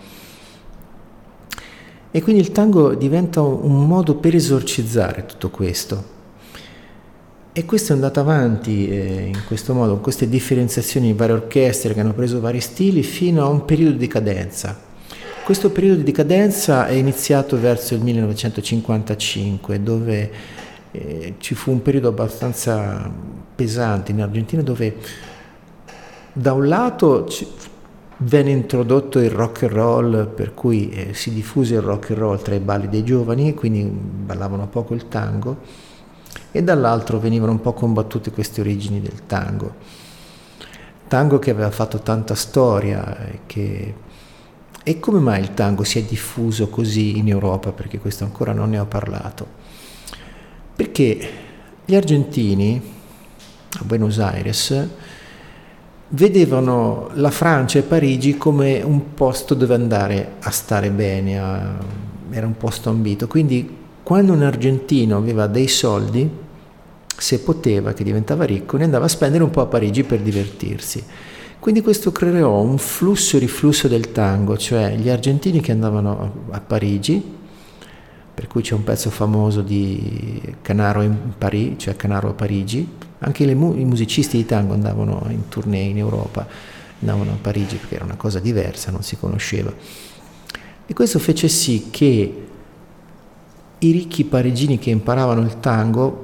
E 2.15 2.21
quindi 2.21 2.43
il 2.43 2.51
tango 2.51 2.93
diventa 2.93 3.41
un 3.41 3.87
modo 3.87 4.13
per 4.17 4.35
esorcizzare 4.35 5.25
tutto 5.25 5.49
questo. 5.49 6.11
E 7.51 7.65
questo 7.65 7.91
è 7.91 7.95
andato 7.95 8.19
avanti 8.19 8.87
eh, 8.87 9.31
in 9.33 9.41
questo 9.47 9.73
modo, 9.73 9.93
con 9.93 10.01
queste 10.01 10.29
differenziazioni 10.29 11.09
in 11.09 11.15
varie 11.15 11.33
orchestre 11.33 11.91
che 11.91 12.01
hanno 12.01 12.13
preso 12.13 12.39
vari 12.39 12.59
stili 12.59 13.01
fino 13.01 13.43
a 13.43 13.47
un 13.47 13.65
periodo 13.65 13.97
di 13.97 14.05
cadenza. 14.05 14.79
Questo 15.43 15.71
periodo 15.71 16.03
di 16.03 16.11
cadenza 16.11 16.85
è 16.85 16.91
iniziato 16.91 17.59
verso 17.59 17.95
il 17.95 18.01
1955, 18.01 19.81
dove 19.81 20.31
eh, 20.91 21.33
ci 21.39 21.55
fu 21.55 21.71
un 21.71 21.81
periodo 21.81 22.09
abbastanza 22.09 23.11
pesante 23.55 24.11
in 24.11 24.21
Argentina, 24.21 24.61
dove 24.61 24.97
da 26.31 26.53
un 26.53 26.67
lato 26.67 27.27
venne 28.17 28.51
introdotto 28.51 29.19
il 29.19 29.29
rock 29.29 29.63
and 29.63 29.71
roll, 29.71 30.27
per 30.33 30.53
cui 30.53 30.89
eh, 30.89 31.13
si 31.13 31.33
diffuse 31.33 31.75
il 31.75 31.81
rock 31.81 32.11
and 32.11 32.19
roll 32.19 32.41
tra 32.41 32.55
i 32.55 32.59
balli 32.59 32.87
dei 32.87 33.03
giovani, 33.03 33.53
quindi 33.53 33.83
ballavano 33.83 34.67
poco 34.67 34.93
il 34.93 35.07
tango 35.07 35.91
e 36.51 36.61
dall'altro 36.63 37.19
venivano 37.19 37.51
un 37.51 37.61
po' 37.61 37.73
combattute 37.73 38.31
queste 38.31 38.61
origini 38.61 39.01
del 39.01 39.25
tango. 39.25 39.73
Tango 41.07 41.39
che 41.39 41.51
aveva 41.51 41.71
fatto 41.71 41.99
tanta 41.99 42.35
storia 42.35 43.27
e 43.27 43.39
che... 43.45 43.93
E 44.85 44.99
come 44.99 45.19
mai 45.19 45.39
il 45.41 45.53
tango 45.53 45.83
si 45.83 45.97
è 45.97 46.03
diffuso 46.03 46.67
così 46.67 47.17
in 47.17 47.29
Europa? 47.29 47.71
Perché 47.71 47.99
questo 47.99 48.25
ancora 48.25 48.51
non 48.51 48.69
ne 48.69 48.79
ho 48.79 48.85
parlato. 48.85 49.47
Perché 50.75 51.29
gli 51.85 51.95
argentini 51.95 52.81
a 53.79 53.83
Buenos 53.83 54.19
Aires 54.19 54.87
vedevano 56.13 57.09
la 57.13 57.31
Francia 57.31 57.79
e 57.79 57.83
Parigi 57.83 58.37
come 58.37 58.81
un 58.81 59.13
posto 59.13 59.53
dove 59.53 59.73
andare 59.73 60.33
a 60.39 60.51
stare 60.51 60.89
bene, 60.91 61.39
a... 61.39 61.77
era 62.29 62.45
un 62.45 62.57
posto 62.57 62.89
ambito. 62.89 63.27
Quindi 63.27 63.81
quando 64.03 64.33
un 64.33 64.43
argentino 64.43 65.17
aveva 65.17 65.47
dei 65.47 65.67
soldi, 65.67 66.29
se 67.15 67.39
poteva, 67.39 67.93
che 67.93 68.03
diventava 68.03 68.43
ricco, 68.43 68.77
ne 68.77 68.83
andava 68.83 69.05
a 69.05 69.09
spendere 69.09 69.43
un 69.43 69.49
po' 69.49 69.61
a 69.61 69.65
Parigi 69.65 70.03
per 70.03 70.19
divertirsi. 70.19 71.03
Quindi 71.59 71.81
questo 71.81 72.11
creò 72.11 72.59
un 72.59 72.77
flusso 72.77 73.37
e 73.37 73.39
riflusso 73.39 73.87
del 73.87 74.11
tango, 74.11 74.57
cioè 74.57 74.95
gli 74.97 75.09
argentini 75.09 75.61
che 75.61 75.71
andavano 75.71 76.45
a 76.49 76.59
Parigi, 76.59 77.23
per 78.33 78.47
cui 78.47 78.61
c'è 78.61 78.73
un 78.73 78.83
pezzo 78.83 79.09
famoso 79.09 79.61
di 79.61 80.41
Canaro 80.61 81.09
Parigi, 81.37 81.77
cioè 81.77 81.95
Canaro 81.95 82.29
a 82.29 82.33
Parigi, 82.33 82.85
anche 83.23 83.53
mu- 83.55 83.77
i 83.77 83.85
musicisti 83.85 84.37
di 84.37 84.45
tango 84.45 84.73
andavano 84.73 85.25
in 85.29 85.47
tournée 85.49 85.89
in 85.89 85.97
Europa, 85.97 86.45
andavano 86.99 87.31
a 87.31 87.37
Parigi 87.41 87.77
perché 87.77 87.95
era 87.95 88.05
una 88.05 88.15
cosa 88.15 88.39
diversa, 88.39 88.91
non 88.91 89.01
si 89.01 89.17
conosceva. 89.17 89.73
E 90.85 90.93
questo 90.93 91.19
fece 91.19 91.47
sì 91.47 91.87
che 91.89 92.47
i 93.79 93.91
ricchi 93.91 94.25
parigini 94.25 94.77
che 94.77 94.89
imparavano 94.89 95.41
il 95.41 95.59
tango 95.59 96.23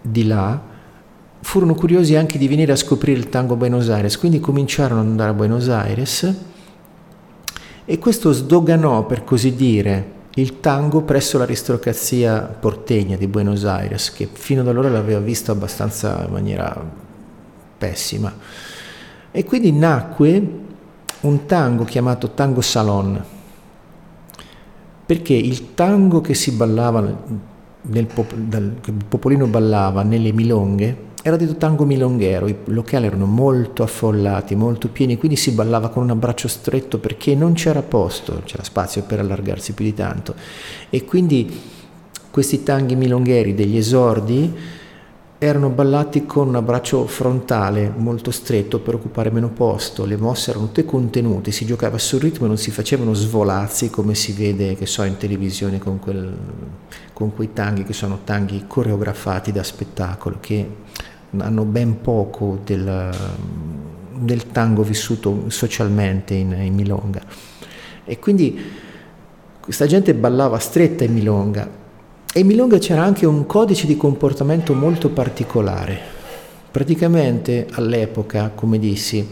di 0.00 0.26
là 0.26 0.60
furono 1.40 1.74
curiosi 1.74 2.14
anche 2.16 2.38
di 2.38 2.48
venire 2.48 2.72
a 2.72 2.76
scoprire 2.76 3.18
il 3.18 3.28
tango 3.28 3.54
a 3.54 3.56
Buenos 3.56 3.88
Aires, 3.88 4.18
quindi 4.18 4.40
cominciarono 4.40 5.00
ad 5.00 5.06
andare 5.06 5.30
a 5.30 5.34
Buenos 5.34 5.68
Aires 5.68 6.34
e 7.84 7.98
questo 7.98 8.32
sdoganò, 8.32 9.06
per 9.06 9.24
così 9.24 9.54
dire, 9.54 10.20
il 10.34 10.60
tango 10.60 11.02
presso 11.02 11.36
l'aristocrazia 11.36 12.40
portegna 12.40 13.16
di 13.16 13.26
Buenos 13.26 13.64
Aires, 13.64 14.12
che 14.12 14.28
fino 14.32 14.62
ad 14.62 14.68
allora 14.68 14.88
l'aveva 14.88 15.20
visto 15.20 15.52
abbastanza 15.52 16.24
in 16.24 16.32
maniera 16.32 16.90
pessima. 17.76 18.34
E 19.30 19.44
quindi 19.44 19.72
nacque 19.72 20.60
un 21.20 21.46
tango 21.46 21.84
chiamato 21.84 22.30
tango 22.30 22.62
salon, 22.62 23.22
perché 25.04 25.34
il 25.34 25.74
tango 25.74 26.22
che 26.22 26.34
si 26.34 26.52
ballava 26.52 27.02
pop- 28.14 28.34
dal, 28.34 28.76
il 28.86 29.04
popolino 29.06 29.46
ballava 29.46 30.02
nelle 30.02 30.32
milonghe 30.32 31.10
era 31.24 31.36
detto 31.36 31.54
tango 31.54 31.84
milonghero, 31.84 32.48
i 32.48 32.56
locali 32.64 33.06
erano 33.06 33.26
molto 33.26 33.84
affollati, 33.84 34.56
molto 34.56 34.88
pieni, 34.88 35.16
quindi 35.16 35.36
si 35.36 35.52
ballava 35.52 35.88
con 35.88 36.02
un 36.02 36.10
abbraccio 36.10 36.48
stretto 36.48 36.98
perché 36.98 37.36
non 37.36 37.52
c'era 37.52 37.80
posto, 37.82 38.42
c'era 38.44 38.64
spazio 38.64 39.04
per 39.04 39.20
allargarsi 39.20 39.72
più 39.72 39.84
di 39.84 39.94
tanto. 39.94 40.34
E 40.90 41.04
quindi 41.04 41.60
questi 42.28 42.64
tanghi 42.64 42.96
milongheri 42.96 43.54
degli 43.54 43.76
esordi 43.76 44.52
erano 45.38 45.70
ballati 45.70 46.24
con 46.24 46.48
un 46.48 46.56
abbraccio 46.56 47.06
frontale 47.06 47.92
molto 47.96 48.30
stretto 48.30 48.78
per 48.78 48.94
occupare 48.94 49.30
meno 49.30 49.50
posto, 49.50 50.04
le 50.04 50.16
mosse 50.16 50.50
erano 50.50 50.66
tutte 50.66 50.84
contenute, 50.84 51.50
si 51.52 51.64
giocava 51.64 51.98
sul 51.98 52.20
ritmo 52.20 52.46
e 52.46 52.48
non 52.48 52.58
si 52.58 52.70
facevano 52.70 53.12
svolazzi 53.12 53.90
come 53.90 54.14
si 54.14 54.32
vede, 54.32 54.74
che 54.76 54.86
so, 54.86 55.02
in 55.02 55.16
televisione 55.16 55.78
con, 55.78 55.98
quel, 55.98 56.36
con 57.12 57.34
quei 57.34 57.52
tanghi 57.52 57.84
che 57.84 57.92
sono 57.92 58.20
tanghi 58.24 58.64
coreografati 58.66 59.52
da 59.52 59.62
spettacolo, 59.62 60.38
che 60.40 60.68
hanno 61.38 61.64
ben 61.64 62.00
poco 62.00 62.58
del, 62.64 63.10
del 64.18 64.46
tango 64.48 64.82
vissuto 64.82 65.44
socialmente 65.48 66.34
in, 66.34 66.52
in 66.52 66.74
Milonga. 66.74 67.22
E 68.04 68.18
quindi 68.18 68.60
questa 69.60 69.86
gente 69.86 70.14
ballava 70.14 70.58
stretta 70.58 71.04
in 71.04 71.12
Milonga 71.12 71.80
e 72.32 72.40
in 72.40 72.46
Milonga 72.46 72.78
c'era 72.78 73.02
anche 73.04 73.26
un 73.26 73.46
codice 73.46 73.86
di 73.86 73.96
comportamento 73.96 74.74
molto 74.74 75.10
particolare. 75.10 75.98
Praticamente 76.70 77.66
all'epoca, 77.72 78.52
come 78.54 78.78
dissi, 78.78 79.26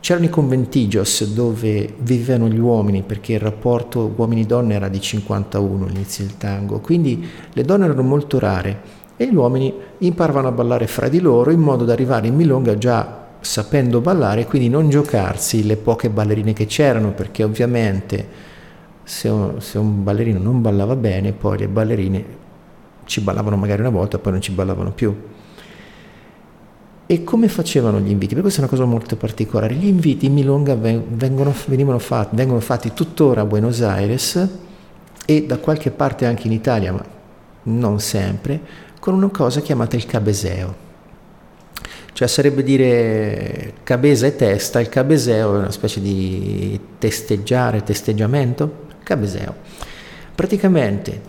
c'erano 0.00 0.26
i 0.26 0.30
conventigios 0.30 1.24
dove 1.34 1.94
vivevano 1.98 2.48
gli 2.48 2.60
uomini 2.60 3.02
perché 3.02 3.32
il 3.32 3.40
rapporto 3.40 4.12
uomini-donne 4.14 4.74
era 4.74 4.88
di 4.88 5.00
51 5.00 5.84
all'inizio 5.84 6.24
del 6.24 6.36
tango, 6.36 6.78
quindi 6.78 7.26
le 7.52 7.62
donne 7.64 7.86
erano 7.86 8.02
molto 8.02 8.38
rare 8.38 8.80
e 9.16 9.26
gli 9.28 9.34
uomini 9.34 9.72
imparavano 9.98 10.48
a 10.48 10.52
ballare 10.52 10.86
fra 10.86 11.08
di 11.08 11.20
loro 11.20 11.50
in 11.50 11.60
modo 11.60 11.84
da 11.84 11.92
arrivare 11.92 12.26
in 12.26 12.34
Milonga 12.34 12.76
già 12.76 13.24
sapendo 13.40 14.00
ballare 14.00 14.42
e 14.42 14.46
quindi 14.46 14.68
non 14.68 14.88
giocarsi 14.88 15.64
le 15.64 15.76
poche 15.76 16.10
ballerine 16.10 16.52
che 16.52 16.66
c'erano 16.66 17.12
perché 17.12 17.44
ovviamente 17.44 18.26
se 19.02 19.28
un, 19.28 19.60
se 19.60 19.78
un 19.78 20.02
ballerino 20.02 20.40
non 20.40 20.60
ballava 20.60 20.96
bene, 20.96 21.32
poi 21.32 21.58
le 21.58 21.68
ballerine 21.68 22.24
ci 23.04 23.20
ballavano 23.20 23.56
magari 23.56 23.80
una 23.80 23.90
volta, 23.90 24.18
poi 24.18 24.32
non 24.32 24.40
ci 24.40 24.50
ballavano 24.50 24.90
più. 24.90 25.14
E 27.08 27.22
come 27.22 27.46
facevano 27.46 28.00
gli 28.00 28.10
inviti? 28.10 28.34
Perché 28.34 28.40
questa 28.40 28.60
è 28.60 28.62
una 28.64 28.72
cosa 28.72 28.84
molto 28.84 29.14
particolare. 29.14 29.74
Gli 29.74 29.86
inviti 29.86 30.26
in 30.26 30.32
Milonga 30.32 30.74
vengono, 30.74 31.52
fatti, 31.52 32.34
vengono 32.34 32.58
fatti 32.58 32.92
tuttora 32.92 33.42
a 33.42 33.44
Buenos 33.44 33.80
Aires 33.80 34.48
e 35.24 35.46
da 35.46 35.58
qualche 35.58 35.92
parte 35.92 36.26
anche 36.26 36.48
in 36.48 36.52
Italia, 36.52 36.92
ma 36.92 37.04
non 37.62 38.00
sempre, 38.00 38.60
con 39.06 39.14
una 39.14 39.28
cosa 39.28 39.60
chiamata 39.60 39.94
il 39.94 40.04
cabeseo. 40.04 40.74
Cioè 42.12 42.26
sarebbe 42.26 42.64
dire 42.64 43.74
cabesa 43.84 44.26
e 44.26 44.34
testa, 44.34 44.80
il 44.80 44.88
cabeseo 44.88 45.54
è 45.54 45.58
una 45.58 45.70
specie 45.70 46.00
di 46.00 46.80
testeggiare, 46.98 47.84
testeggiamento, 47.84 48.84
Cabeseo. 49.04 49.54
Praticamente, 50.34 51.20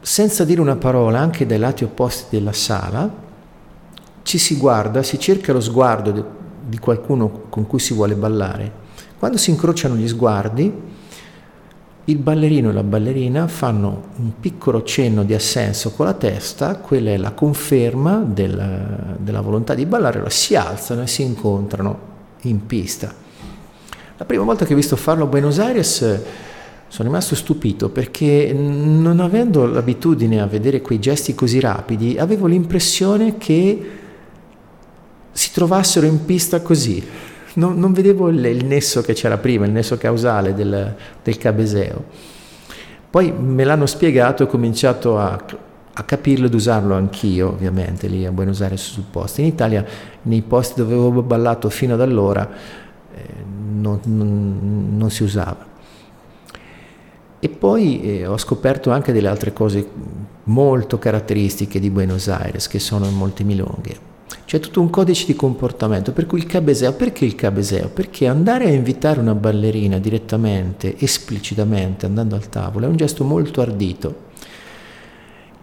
senza 0.00 0.44
dire 0.44 0.60
una 0.60 0.74
parola, 0.74 1.20
anche 1.20 1.46
dai 1.46 1.58
lati 1.58 1.84
opposti 1.84 2.36
della 2.36 2.52
sala, 2.52 3.08
ci 4.24 4.36
si 4.36 4.56
guarda, 4.56 5.04
si 5.04 5.16
cerca 5.16 5.52
lo 5.52 5.60
sguardo 5.60 6.10
di 6.66 6.78
qualcuno 6.78 7.44
con 7.48 7.68
cui 7.68 7.78
si 7.78 7.94
vuole 7.94 8.16
ballare. 8.16 8.72
Quando 9.20 9.38
si 9.38 9.50
incrociano 9.50 9.94
gli 9.94 10.08
sguardi, 10.08 10.72
il 12.06 12.18
ballerino 12.18 12.68
e 12.68 12.72
la 12.72 12.82
ballerina 12.82 13.46
fanno 13.46 14.08
un 14.16 14.32
piccolo 14.38 14.82
cenno 14.82 15.24
di 15.24 15.32
assenso 15.32 15.92
con 15.92 16.04
la 16.06 16.12
testa, 16.12 16.76
quella 16.76 17.10
è 17.10 17.16
la 17.16 17.32
conferma 17.32 18.18
del, 18.18 19.16
della 19.18 19.40
volontà 19.40 19.74
di 19.74 19.86
ballare, 19.86 20.16
allora 20.16 20.30
si 20.30 20.54
alzano 20.54 21.02
e 21.02 21.06
si 21.06 21.22
incontrano 21.22 22.12
in 22.42 22.66
pista. 22.66 23.12
La 24.16 24.24
prima 24.26 24.44
volta 24.44 24.66
che 24.66 24.74
ho 24.74 24.76
visto 24.76 24.96
farlo 24.96 25.24
a 25.24 25.26
Buenos 25.28 25.58
Aires 25.58 26.20
sono 26.86 27.08
rimasto 27.08 27.34
stupito 27.34 27.88
perché 27.88 28.52
non 28.52 29.18
avendo 29.18 29.66
l'abitudine 29.66 30.40
a 30.40 30.46
vedere 30.46 30.82
quei 30.82 31.00
gesti 31.00 31.34
così 31.34 31.58
rapidi, 31.58 32.16
avevo 32.18 32.46
l'impressione 32.46 33.38
che 33.38 33.90
si 35.32 35.52
trovassero 35.52 36.06
in 36.06 36.24
pista 36.24 36.60
così. 36.60 37.02
Non, 37.54 37.78
non 37.78 37.92
vedevo 37.92 38.28
il, 38.28 38.44
il, 38.44 38.64
nesso 38.64 39.00
che 39.02 39.12
c'era 39.12 39.38
prima, 39.38 39.64
il 39.64 39.72
nesso 39.72 39.96
causale 39.96 40.54
del, 40.54 40.94
del 41.22 41.38
cabeseo. 41.38 42.04
Poi 43.10 43.32
me 43.32 43.62
l'hanno 43.62 43.86
spiegato 43.86 44.42
e 44.42 44.46
ho 44.46 44.48
cominciato 44.48 45.18
a, 45.18 45.40
a 45.96 46.02
capirlo 46.02 46.46
ed 46.46 46.54
usarlo 46.54 46.94
anch'io, 46.94 47.50
ovviamente, 47.50 48.08
lì 48.08 48.26
a 48.26 48.32
Buenos 48.32 48.60
Aires 48.60 48.82
sul 48.82 49.04
posto. 49.08 49.40
In 49.40 49.46
Italia, 49.46 49.84
nei 50.22 50.42
posti 50.42 50.80
dove 50.80 50.94
avevo 50.94 51.22
ballato 51.22 51.70
fino 51.70 51.94
ad 51.94 52.00
allora, 52.00 52.50
eh, 53.14 53.22
non, 53.72 54.00
non, 54.02 54.96
non 54.96 55.10
si 55.10 55.22
usava. 55.22 55.72
E 57.38 57.48
poi 57.48 58.02
eh, 58.02 58.26
ho 58.26 58.38
scoperto 58.38 58.90
anche 58.90 59.12
delle 59.12 59.28
altre 59.28 59.52
cose 59.52 59.86
molto 60.44 60.98
caratteristiche 60.98 61.78
di 61.78 61.90
Buenos 61.90 62.26
Aires, 62.26 62.66
che 62.66 62.80
sono 62.80 63.08
molte 63.10 63.44
milonghe. 63.44 64.13
C'è 64.46 64.60
tutto 64.60 64.80
un 64.80 64.90
codice 64.90 65.24
di 65.24 65.34
comportamento, 65.34 66.12
per 66.12 66.26
cui 66.26 66.38
il 66.38 66.46
cabeseo, 66.46 66.92
perché 66.92 67.24
il 67.24 67.34
cabeseo? 67.34 67.88
Perché 67.88 68.26
andare 68.26 68.66
a 68.66 68.72
invitare 68.72 69.20
una 69.20 69.34
ballerina 69.34 69.98
direttamente, 69.98 70.96
esplicitamente, 70.98 72.04
andando 72.04 72.34
al 72.34 72.48
tavolo, 72.50 72.84
è 72.84 72.88
un 72.88 72.96
gesto 72.96 73.24
molto 73.24 73.62
ardito, 73.62 74.32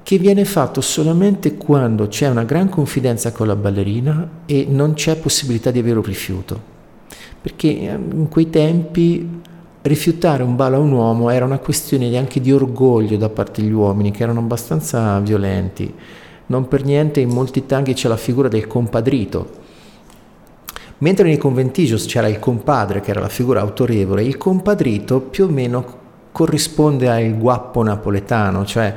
che 0.02 0.18
viene 0.18 0.46
fatto 0.46 0.82
solamente 0.82 1.56
quando 1.58 2.08
c'è 2.08 2.28
una 2.28 2.44
gran 2.44 2.70
confidenza 2.70 3.32
con 3.32 3.46
la 3.46 3.56
ballerina 3.56 4.42
e 4.46 4.66
non 4.68 4.94
c'è 4.94 5.16
possibilità 5.16 5.70
di 5.70 5.80
avere 5.80 5.98
un 5.98 6.04
rifiuto. 6.04 6.70
Perché 7.40 7.82
ehm, 7.82 8.10
in 8.14 8.30
quei 8.30 8.50
tempi 8.50 9.42
rifiutare 9.84 10.44
un 10.44 10.56
ballo 10.56 10.78
a 10.78 10.80
un 10.80 10.92
uomo 10.92 11.30
era 11.30 11.46
una 11.46 11.60
questione 11.60 12.16
anche 12.18 12.40
di 12.42 12.52
orgoglio 12.52 13.18
da 13.18 13.30
parte 13.30 13.62
degli 13.62 13.72
uomini, 13.72 14.12
che 14.12 14.24
erano 14.24 14.40
abbastanza 14.40 15.20
violenti. 15.20 15.94
Non 16.52 16.68
per 16.68 16.84
niente 16.84 17.22
in 17.22 17.30
molti 17.30 17.66
tanghi 17.66 17.94
c'è 17.94 18.10
la 18.10 18.18
figura 18.18 18.50
del 18.50 18.68
compadrito. 18.68 19.60
Mentre 20.98 21.24
nei 21.24 21.38
conventigios 21.38 22.06
c'era 22.06 22.28
il 22.28 22.40
compadre, 22.40 23.00
che 23.00 23.12
era 23.12 23.22
la 23.22 23.30
figura 23.30 23.62
autorevole, 23.62 24.22
il 24.22 24.36
compadrito 24.36 25.22
più 25.22 25.46
o 25.46 25.48
meno 25.48 26.00
corrisponde 26.34 27.10
al 27.10 27.38
guappo 27.38 27.84
napoletano, 27.84 28.66
cioè 28.66 28.94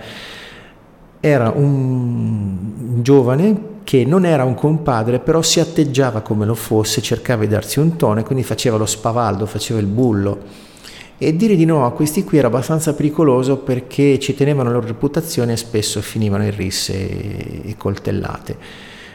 era 1.21 1.53
un 1.55 2.99
giovane 3.01 3.73
che 3.85 4.05
non 4.05 4.27
era 4.27 4.43
un 4.43 4.55
compadre, 4.55 5.21
però 5.21 5.41
si 5.41 5.61
atteggiava 5.61 6.23
come 6.23 6.47
lo 6.47 6.57
fosse, 6.57 7.01
cercava 7.03 7.43
di 7.43 7.49
darsi 7.49 7.79
un 7.79 7.95
tono 7.95 8.19
e 8.19 8.25
quindi 8.25 8.43
faceva 8.43 8.77
lo 8.77 8.87
spavaldo, 8.87 9.47
faceva 9.47 9.79
il 9.79 9.87
bullo 9.87 10.73
e 11.27 11.37
dire 11.37 11.57
di 11.57 11.65
no 11.65 11.87
a 11.87 11.93
questi 11.93 12.23
qui 12.23 12.39
era 12.39 12.49
abbastanza 12.49 12.95
pericoloso 12.95 13.59
perché 13.59 14.19
ci 14.19 14.35
tenevano 14.35 14.69
la 14.69 14.75
loro 14.75 14.89
reputazione 14.89 15.53
e 15.53 15.57
spesso 15.57 16.01
finivano 16.03 16.45
in 16.45 16.55
risse 16.55 17.63
e 17.63 17.75
coltellate. 17.79 18.57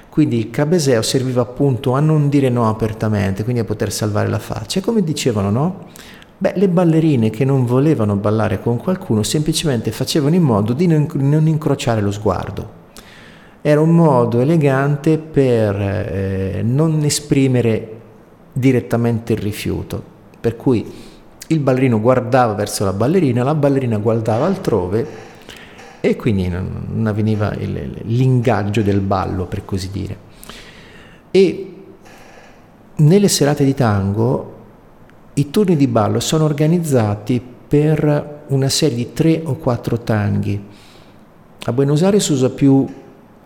Quindi 0.09 0.37
il 0.39 0.49
cabeseo 0.49 1.01
serviva 1.03 1.41
appunto 1.41 1.93
a 1.93 1.99
non 1.99 2.29
dire 2.29 2.49
no 2.49 2.67
apertamente, 2.67 3.43
quindi 3.43 3.61
a 3.61 3.65
poter 3.65 3.91
salvare 3.91 4.27
la 4.27 4.39
faccia. 4.39 4.79
E 4.79 4.81
come 4.81 5.03
dicevano 5.03 5.51
no? 5.51 5.85
Beh, 6.37 6.53
le 6.55 6.67
ballerine 6.67 7.29
che 7.29 7.45
non 7.45 7.65
volevano 7.65 8.15
ballare 8.15 8.59
con 8.59 8.77
qualcuno 8.77 9.23
semplicemente 9.23 9.91
facevano 9.91 10.35
in 10.35 10.41
modo 10.41 10.73
di 10.73 10.87
non, 10.87 11.47
incrociare 11.47 12.01
lo 12.01 12.11
sguardo. 12.11 12.77
Era 13.61 13.81
un 13.81 13.91
modo 13.91 14.39
elegante 14.39 15.17
per 15.17 15.75
eh, 15.75 16.61
non 16.63 17.03
esprimere 17.03 17.97
direttamente 18.53 19.33
il 19.33 19.39
rifiuto. 19.39 20.01
Per 20.39 20.55
cui 20.55 21.08
il 21.51 21.59
ballerino 21.59 21.99
guardava 21.99 22.53
verso 22.53 22.83
la 22.85 22.93
ballerina, 22.93 23.43
la 23.43 23.55
ballerina 23.55 23.97
guardava 23.97 24.45
altrove 24.45 25.27
e 25.99 26.15
quindi 26.15 26.47
non 26.47 27.03
avveniva 27.05 27.53
il, 27.55 28.01
l'ingaggio 28.03 28.81
del 28.81 28.99
ballo, 28.99 29.45
per 29.45 29.65
così 29.65 29.89
dire. 29.91 30.17
E 31.31 31.73
nelle 32.95 33.27
serate 33.27 33.65
di 33.65 33.73
tango 33.73 34.57
i 35.33 35.49
turni 35.49 35.75
di 35.75 35.87
ballo 35.87 36.19
sono 36.19 36.43
organizzati 36.43 37.41
per 37.67 38.43
una 38.47 38.69
serie 38.69 38.95
di 38.95 39.13
tre 39.13 39.41
o 39.43 39.55
quattro 39.55 39.99
tanghi. 39.99 40.61
A 41.65 41.71
Buenos 41.71 42.03
Aires 42.03 42.25
si 42.25 42.31
usa 42.31 42.49
più 42.49 42.85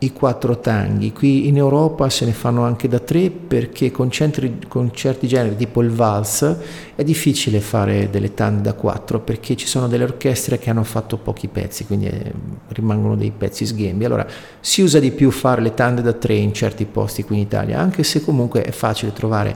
i 0.04 0.12
quattro 0.12 0.60
tanghi. 0.60 1.12
Qui 1.12 1.48
in 1.48 1.58
Europa 1.58 2.10
se 2.10 2.26
ne 2.26 2.34
fanno 2.34 2.64
anche 2.64 2.88
da 2.88 3.00
tre 3.00 3.30
perché 3.30 3.92
con, 3.92 4.10
centri, 4.12 4.60
con 4.68 4.92
certi 4.94 5.28
generi 5.28 5.56
tipo 5.56 5.82
il 5.82 5.90
vals 5.90 6.56
è 6.96 7.04
difficile 7.04 7.60
fare 7.60 8.10
delle 8.10 8.34
tande 8.34 8.62
da 8.62 8.74
quattro 8.74 9.20
perché 9.20 9.56
ci 9.56 9.68
sono 9.68 9.88
delle 9.88 10.04
orchestre 10.04 10.58
che 10.58 10.70
hanno 10.70 10.84
fatto 10.84 11.18
pochi 11.18 11.48
pezzi, 11.48 11.86
quindi 11.86 12.08
eh, 12.08 12.32
rimangono 12.70 13.16
dei 13.16 13.32
pezzi 13.32 13.66
sghembi. 13.66 14.06
Allora 14.06 14.28
si 14.60 14.82
usa 14.82 15.00
di 15.00 15.12
più 15.12 15.32
fare 15.32 15.62
le 15.62 15.74
tande 15.74 16.02
da 16.02 16.14
tre 16.14 16.36
in 16.36 16.54
certi 16.54 16.86
posti 16.86 17.24
qui 17.24 17.36
in 17.36 17.42
Italia, 17.42 17.80
anche 17.80 18.04
se 18.04 18.22
comunque 18.22 18.64
è 18.64 18.72
facile 18.72 19.14
trovare 19.14 19.56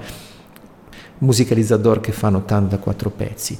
musicalizzatori 1.19 1.99
che 1.99 2.11
fanno 2.11 2.45
tande 2.45 2.69
da 2.69 2.77
quattro 2.77 3.09
pezzi. 3.09 3.57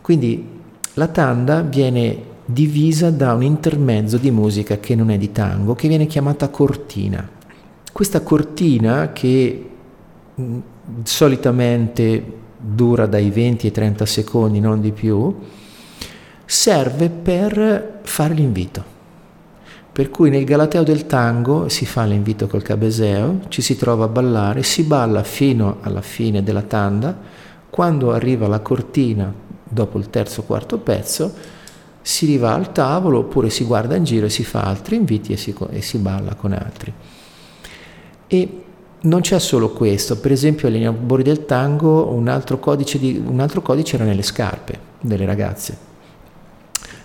Quindi 0.00 0.60
la 0.94 1.08
tanda 1.08 1.62
viene 1.62 2.30
divisa 2.44 3.10
da 3.10 3.34
un 3.34 3.42
intermezzo 3.42 4.16
di 4.16 4.30
musica 4.30 4.78
che 4.78 4.94
non 4.94 5.10
è 5.10 5.18
di 5.18 5.32
tango, 5.32 5.74
che 5.74 5.88
viene 5.88 6.06
chiamata 6.06 6.48
cortina. 6.48 7.28
Questa 7.92 8.22
cortina 8.22 9.12
che 9.12 9.70
mm, 10.40 10.58
solitamente 11.02 12.40
dura 12.56 13.06
dai 13.06 13.30
20 13.30 13.66
ai 13.66 13.72
30 13.72 14.06
secondi, 14.06 14.60
non 14.60 14.80
di 14.80 14.92
più, 14.92 15.34
serve 16.44 17.08
per 17.08 18.00
fare 18.02 18.34
l'invito. 18.34 18.90
Per 19.92 20.10
cui 20.10 20.30
nel 20.30 20.44
Galateo 20.44 20.82
del 20.82 21.06
tango 21.06 21.68
si 21.68 21.84
fa 21.84 22.04
l'invito 22.04 22.46
col 22.46 22.62
cabeseo, 22.62 23.40
ci 23.48 23.60
si 23.60 23.76
trova 23.76 24.04
a 24.04 24.08
ballare, 24.08 24.62
si 24.62 24.84
balla 24.84 25.22
fino 25.22 25.78
alla 25.82 26.00
fine 26.00 26.42
della 26.42 26.62
tanda, 26.62 27.14
quando 27.68 28.12
arriva 28.12 28.48
la 28.48 28.60
cortina 28.60 29.32
dopo 29.68 29.98
il 29.98 30.08
terzo 30.08 30.40
o 30.40 30.44
quarto 30.44 30.78
pezzo, 30.78 31.32
si 32.02 32.26
riva 32.26 32.52
al 32.52 32.72
tavolo 32.72 33.20
oppure 33.20 33.48
si 33.48 33.64
guarda 33.64 33.94
in 33.94 34.04
giro 34.04 34.26
e 34.26 34.30
si 34.30 34.44
fa 34.44 34.62
altri 34.62 34.96
inviti 34.96 35.32
e 35.32 35.36
si, 35.36 35.54
e 35.70 35.80
si 35.80 35.98
balla 35.98 36.34
con 36.34 36.52
altri. 36.52 36.92
E 38.26 38.62
non 39.02 39.20
c'è 39.20 39.38
solo 39.38 39.70
questo, 39.70 40.18
per 40.18 40.32
esempio 40.32 40.68
agli 40.68 40.84
albori 40.84 41.22
del 41.22 41.44
tango 41.44 42.12
un 42.12 42.28
altro, 42.28 42.60
di, 42.76 43.22
un 43.24 43.40
altro 43.40 43.62
codice 43.62 43.96
era 43.96 44.04
nelle 44.04 44.22
scarpe 44.22 44.78
delle 45.00 45.26
ragazze. 45.26 45.90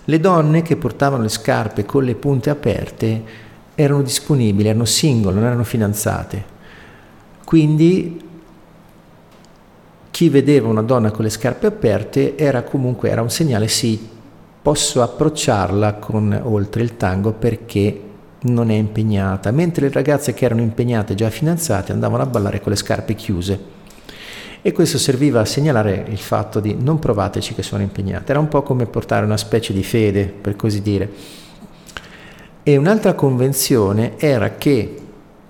Le 0.04 0.20
donne 0.20 0.62
che 0.62 0.76
portavano 0.76 1.22
le 1.22 1.28
scarpe 1.28 1.84
con 1.84 2.04
le 2.04 2.14
punte 2.14 2.50
aperte 2.50 3.46
erano 3.74 4.02
disponibili, 4.02 4.68
erano 4.68 4.84
single, 4.84 5.32
non 5.32 5.44
erano 5.44 5.64
fidanzate. 5.64 6.56
Quindi 7.44 8.26
chi 10.10 10.28
vedeva 10.28 10.68
una 10.68 10.82
donna 10.82 11.10
con 11.10 11.24
le 11.24 11.30
scarpe 11.30 11.66
aperte 11.66 12.36
era 12.36 12.62
comunque 12.62 13.10
era 13.10 13.22
un 13.22 13.30
segnale 13.30 13.68
sì, 13.68 14.16
posso 14.60 15.02
approcciarla 15.02 15.94
con 15.94 16.38
oltre 16.44 16.82
il 16.82 16.96
tango 16.96 17.32
perché 17.32 18.02
non 18.40 18.70
è 18.70 18.74
impegnata, 18.74 19.50
mentre 19.50 19.88
le 19.88 19.92
ragazze 19.92 20.34
che 20.34 20.44
erano 20.44 20.60
impegnate 20.60 21.14
già 21.14 21.30
fidanzate 21.30 21.92
andavano 21.92 22.22
a 22.22 22.26
ballare 22.26 22.60
con 22.60 22.70
le 22.70 22.78
scarpe 22.78 23.14
chiuse. 23.14 23.76
E 24.60 24.72
questo 24.72 24.98
serviva 24.98 25.40
a 25.40 25.44
segnalare 25.44 26.04
il 26.08 26.18
fatto 26.18 26.60
di 26.60 26.76
non 26.78 26.98
provateci 26.98 27.54
che 27.54 27.62
sono 27.62 27.82
impegnate, 27.82 28.30
era 28.30 28.40
un 28.40 28.48
po' 28.48 28.62
come 28.62 28.86
portare 28.86 29.24
una 29.24 29.36
specie 29.36 29.72
di 29.72 29.82
fede, 29.82 30.26
per 30.26 30.56
così 30.56 30.82
dire. 30.82 31.10
E 32.62 32.76
un'altra 32.76 33.14
convenzione 33.14 34.18
era 34.18 34.56
che 34.56 34.96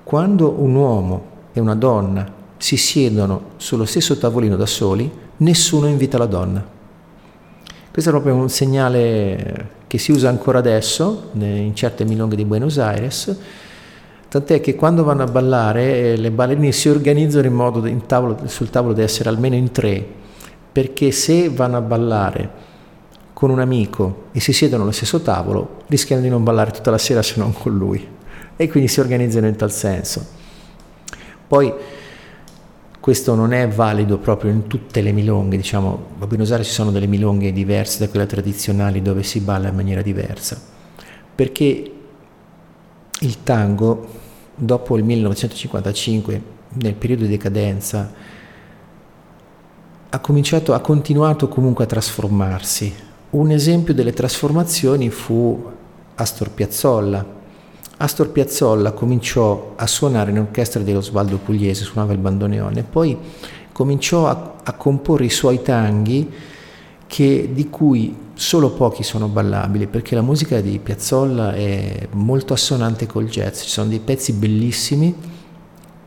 quando 0.05 0.55
un 0.59 0.75
uomo 0.75 1.27
e 1.53 1.61
una 1.61 1.75
donna 1.75 2.33
si 2.59 2.77
siedono 2.77 3.51
sullo 3.57 3.85
stesso 3.85 4.17
tavolino 4.19 4.57
da 4.57 4.67
soli, 4.67 5.11
nessuno 5.39 5.87
invita 5.87 6.19
la 6.19 6.27
donna. 6.27 6.78
Questo 7.91 8.11
è 8.11 8.13
proprio 8.13 8.35
un 8.35 8.49
segnale 8.51 9.77
che 9.87 9.99
si 9.99 10.13
usa 10.13 10.29
ancora 10.29 10.59
adesso 10.59 11.31
in 11.33 11.75
certe 11.75 12.05
milonghe 12.05 12.37
di 12.37 12.45
Buenos 12.45 12.79
Aires, 12.79 13.37
tant'è 14.29 14.61
che 14.61 14.75
quando 14.75 15.03
vanno 15.03 15.23
a 15.23 15.27
ballare 15.27 16.13
eh, 16.13 16.17
le 16.17 16.31
ballerine 16.31 16.71
si 16.71 16.89
organizzano 16.89 17.47
in 17.47 17.55
modo 17.55 17.87
in 17.87 18.07
tavolo, 18.07 18.39
sul 18.45 18.71
tavolo 18.71 18.93
di 18.93 19.01
essere 19.01 19.31
almeno 19.31 19.57
in 19.57 19.73
tre, 19.73 20.07
perché 20.71 21.11
se 21.11 21.49
vanno 21.49 21.79
a 21.79 21.81
ballare 21.81 22.51
con 23.33 23.51
un 23.51 23.61
amico 23.61 24.27
e 24.33 24.41
si 24.41 24.53
siedono 24.53 24.83
allo 24.83 24.93
stesso 24.93 25.21
tavolo 25.21 25.83
rischiano 25.87 26.21
di 26.21 26.29
non 26.29 26.45
ballare 26.45 26.71
tutta 26.71 26.91
la 26.91 26.99
sera 26.99 27.23
se 27.23 27.35
non 27.39 27.53
con 27.53 27.77
lui 27.77 28.07
e 28.57 28.69
quindi 28.69 28.89
si 28.89 29.01
organizzano 29.01 29.47
in 29.47 29.57
tal 29.57 29.73
senso. 29.73 30.27
Poi 31.47 31.73
questo 33.09 33.35
non 33.35 33.55
è 33.55 33.67
valido 33.67 34.19
proprio 34.19 34.51
in 34.51 34.67
tutte 34.67 35.01
le 35.01 35.13
milonghe, 35.13 35.57
diciamo, 35.57 36.09
a 36.19 36.27
Buenos 36.27 36.51
Aires 36.51 36.67
ci 36.67 36.75
sono 36.75 36.91
delle 36.91 37.07
milonghe 37.07 37.55
diverse 37.55 38.01
da 38.01 38.11
quelle 38.11 38.27
tradizionali 38.27 39.01
dove 39.01 39.23
si 39.23 39.41
balla 39.41 39.69
in 39.69 39.75
maniera 39.75 40.03
diversa, 40.03 40.61
perché 41.35 41.93
il 43.21 43.43
tango, 43.43 44.07
dopo 44.55 44.99
il 44.99 45.05
1955, 45.05 46.43
nel 46.75 46.93
periodo 46.97 47.23
di 47.23 47.31
decadenza, 47.31 48.13
ha 50.11 50.19
cominciato, 50.19 50.75
ha 50.75 50.81
continuato 50.81 51.49
comunque 51.49 51.85
a 51.85 51.87
trasformarsi. 51.87 52.95
Un 53.31 53.51
esempio 53.51 53.95
delle 53.95 54.13
trasformazioni 54.13 55.09
fu 55.09 55.65
Astor 56.15 56.51
Piazzolla, 56.51 57.25
Astor 57.99 58.31
Piazzolla 58.31 58.93
cominciò 58.93 59.73
a 59.75 59.87
suonare 59.89 60.31
in 60.31 60.39
orchestra 60.39 60.81
di 60.83 60.95
Osvaldo 60.95 61.39
Pugliese, 61.39 61.83
suonava 61.85 62.13
il 62.13 62.19
bandoneone, 62.19 62.85
poi 62.85 63.17
cominciò 63.73 64.29
a, 64.29 64.55
a 64.63 64.73
comporre 64.75 65.25
i 65.25 65.31
suoi 65.31 65.63
tanghi 65.63 66.31
che, 67.07 67.51
di 67.53 67.69
cui 67.69 68.17
solo 68.35 68.71
pochi 68.71 69.03
sono 69.03 69.27
ballabili 69.27 69.89
perché 69.89 70.15
la 70.15 70.23
musica 70.23 70.61
di 70.61 70.79
Piazzolla 70.79 71.55
è 71.55 72.07
molto 72.13 72.53
assonante 72.53 73.07
col 73.07 73.27
jazz, 73.27 73.63
ci 73.63 73.69
sono 73.69 73.89
dei 73.89 73.99
pezzi 73.99 74.33
bellissimi 74.33 75.15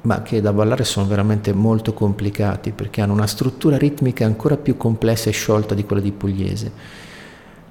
ma 0.03 0.21
che 0.21 0.41
da 0.41 0.53
ballare 0.53 0.83
sono 0.83 1.05
veramente 1.05 1.53
molto 1.53 1.93
complicati 1.93 2.71
perché 2.71 3.01
hanno 3.01 3.13
una 3.13 3.27
struttura 3.27 3.77
ritmica 3.77 4.25
ancora 4.25 4.57
più 4.57 4.77
complessa 4.77 5.29
e 5.29 5.33
sciolta 5.33 5.75
di 5.75 5.83
quella 5.83 6.01
di 6.01 6.11
Pugliese. 6.11 6.71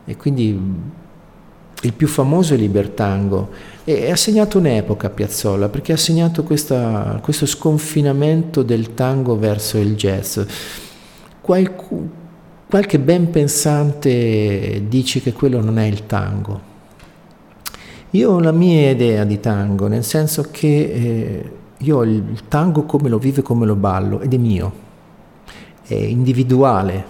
E 0.05 0.17
quindi 0.17 0.59
il 1.83 1.93
più 1.93 2.07
famoso 2.09 2.55
è 2.55 2.57
Libertango 2.57 3.49
e 3.85 4.11
ha 4.11 4.17
segnato 4.17 4.59
un'epoca 4.59 5.09
Piazzolla 5.09 5.69
perché 5.69 5.93
ha 5.93 5.97
segnato 5.97 6.43
questa, 6.43 7.19
questo 7.23 7.47
sconfinamento 7.47 8.63
del 8.63 8.95
tango 8.95 9.39
verso 9.39 9.79
il 9.79 9.97
jazz. 9.97 10.39
Qualcu, 11.41 12.09
qualche 12.69 12.99
ben 12.99 13.31
pensante 13.31 14.83
dice 14.87 15.21
che 15.21 15.33
quello 15.33 15.61
non 15.63 15.79
è 15.79 15.87
il 15.87 16.07
tango. 16.07 16.69
Io 18.11 18.31
ho 18.31 18.41
la 18.41 18.53
mia 18.53 18.91
idea 18.91 19.25
di 19.25 19.41
tango, 19.41 19.87
nel 19.87 20.05
senso 20.05 20.49
che 20.51 20.67
eh, 20.67 21.51
io 21.79 21.97
ho 21.97 22.05
il 22.05 22.43
tango 22.49 22.83
come 22.83 23.09
lo 23.09 23.19
vivo 23.19 23.41
e 23.41 23.43
come 23.43 23.65
lo 23.65 23.77
ballo 23.77 24.21
ed 24.21 24.35
è 24.35 24.37
mio, 24.37 24.73
è 25.87 25.95
individuale, 25.95 27.05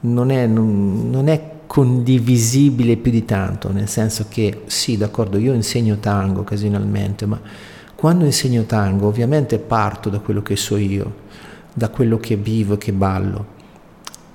non 0.00 0.30
è, 0.30 0.46
non, 0.46 1.10
non 1.10 1.28
è 1.28 1.56
condivisibile 1.68 2.96
più 2.96 3.12
di 3.12 3.26
tanto, 3.26 3.70
nel 3.70 3.88
senso 3.88 4.24
che 4.28 4.62
sì, 4.66 4.96
d'accordo, 4.96 5.36
io 5.36 5.52
insegno 5.52 5.98
tango 5.98 6.40
occasionalmente, 6.40 7.26
ma 7.26 7.38
quando 7.94 8.24
insegno 8.24 8.64
tango 8.64 9.06
ovviamente 9.06 9.58
parto 9.58 10.08
da 10.08 10.18
quello 10.18 10.42
che 10.42 10.56
so 10.56 10.76
io, 10.76 11.26
da 11.74 11.90
quello 11.90 12.16
che 12.16 12.36
vivo 12.36 12.74
e 12.74 12.78
che 12.78 12.92
ballo, 12.92 13.46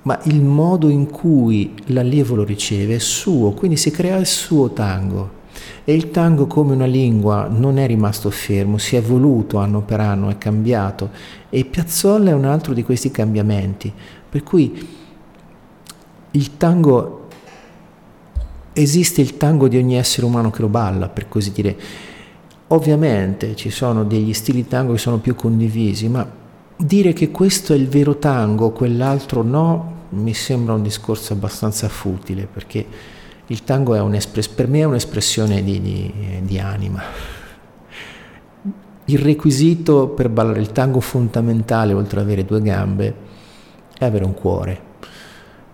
ma 0.04 0.20
il 0.26 0.44
modo 0.44 0.90
in 0.90 1.10
cui 1.10 1.74
l'allievo 1.88 2.36
lo 2.36 2.44
riceve 2.44 2.96
è 2.96 3.00
suo, 3.00 3.52
quindi 3.52 3.78
si 3.78 3.90
crea 3.90 4.18
il 4.18 4.28
suo 4.28 4.72
tango. 4.72 5.42
E 5.86 5.94
il 5.94 6.12
tango 6.12 6.46
come 6.46 6.74
una 6.74 6.86
lingua 6.86 7.48
non 7.50 7.78
è 7.78 7.88
rimasto 7.88 8.30
fermo, 8.30 8.78
si 8.78 8.96
è 8.96 9.00
evoluto 9.00 9.58
anno 9.58 9.82
per 9.82 10.00
anno, 10.00 10.30
è 10.30 10.38
cambiato. 10.38 11.10
E 11.50 11.66
Piazzolla 11.66 12.30
è 12.30 12.34
un 12.34 12.46
altro 12.46 12.74
di 12.74 12.84
questi 12.84 13.12
cambiamenti, 13.12 13.92
per 14.30 14.44
cui 14.44 14.88
il 16.32 16.58
tango 16.58 17.23
esiste 18.74 19.22
il 19.22 19.38
tango 19.38 19.68
di 19.68 19.78
ogni 19.78 19.96
essere 19.96 20.26
umano 20.26 20.50
che 20.50 20.62
lo 20.62 20.68
balla, 20.68 21.10
per 21.10 21.30
così 21.30 21.52
dire. 21.52 21.76
Ovviamente 22.68 23.56
ci 23.56 23.70
sono 23.70 24.04
degli 24.04 24.34
stili 24.34 24.68
tango 24.68 24.94
che 24.94 24.98
sono 24.98 25.20
più 25.20 25.36
condivisi, 25.36 26.08
ma 26.10 26.28
dire 26.76 27.14
che 27.14 27.30
questo 27.30 27.74
è 27.74 27.76
il 27.76 27.88
vero 27.88 28.18
tango, 28.18 28.72
quell'altro 28.72 29.44
no, 29.44 29.92
mi 30.10 30.34
sembra 30.34 30.74
un 30.74 30.82
discorso 30.82 31.34
abbastanza 31.34 31.88
futile, 31.88 32.48
perché 32.52 32.86
il 33.48 33.64
tango 33.64 33.94
per 34.56 34.68
me 34.68 34.80
è 34.80 34.84
un'espressione 34.86 35.64
di, 35.64 35.82
di, 35.82 36.14
di 36.42 36.60
anima. 36.60 37.02
Il 39.06 39.20
requisito 39.20 40.08
per 40.08 40.30
ballare 40.30 40.62
il 40.62 40.72
tango 40.72 41.00
fondamentale, 41.00 41.94
oltre 41.94 42.22
ad 42.22 42.26
avere 42.26 42.46
due 42.46 42.62
gambe, 42.62 43.16
è 43.98 44.06
avere 44.06 44.24
un 44.24 44.34
cuore. 44.34 44.92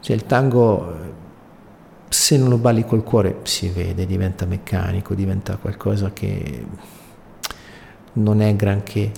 Cioè 0.01 0.15
il 0.15 0.25
tango 0.25 0.93
se 2.09 2.37
non 2.37 2.49
lo 2.49 2.57
balli 2.57 2.85
col 2.85 3.03
cuore 3.03 3.37
si 3.43 3.69
vede, 3.69 4.05
diventa 4.05 4.45
meccanico, 4.45 5.13
diventa 5.13 5.57
qualcosa 5.57 6.11
che 6.11 6.65
non 8.13 8.41
è 8.41 8.55
granché. 8.55 9.11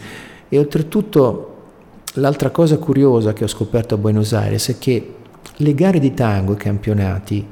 E 0.49 0.57
oltretutto 0.57 1.47
l'altra 2.15 2.49
cosa 2.49 2.77
curiosa 2.77 3.33
che 3.33 3.45
ho 3.45 3.47
scoperto 3.47 3.95
a 3.95 3.97
Buenos 3.97 4.33
Aires 4.33 4.67
è 4.69 4.77
che 4.77 5.15
le 5.55 5.73
gare 5.73 5.99
di 5.99 6.13
tango, 6.13 6.53
i 6.53 6.57
campionati, 6.57 7.47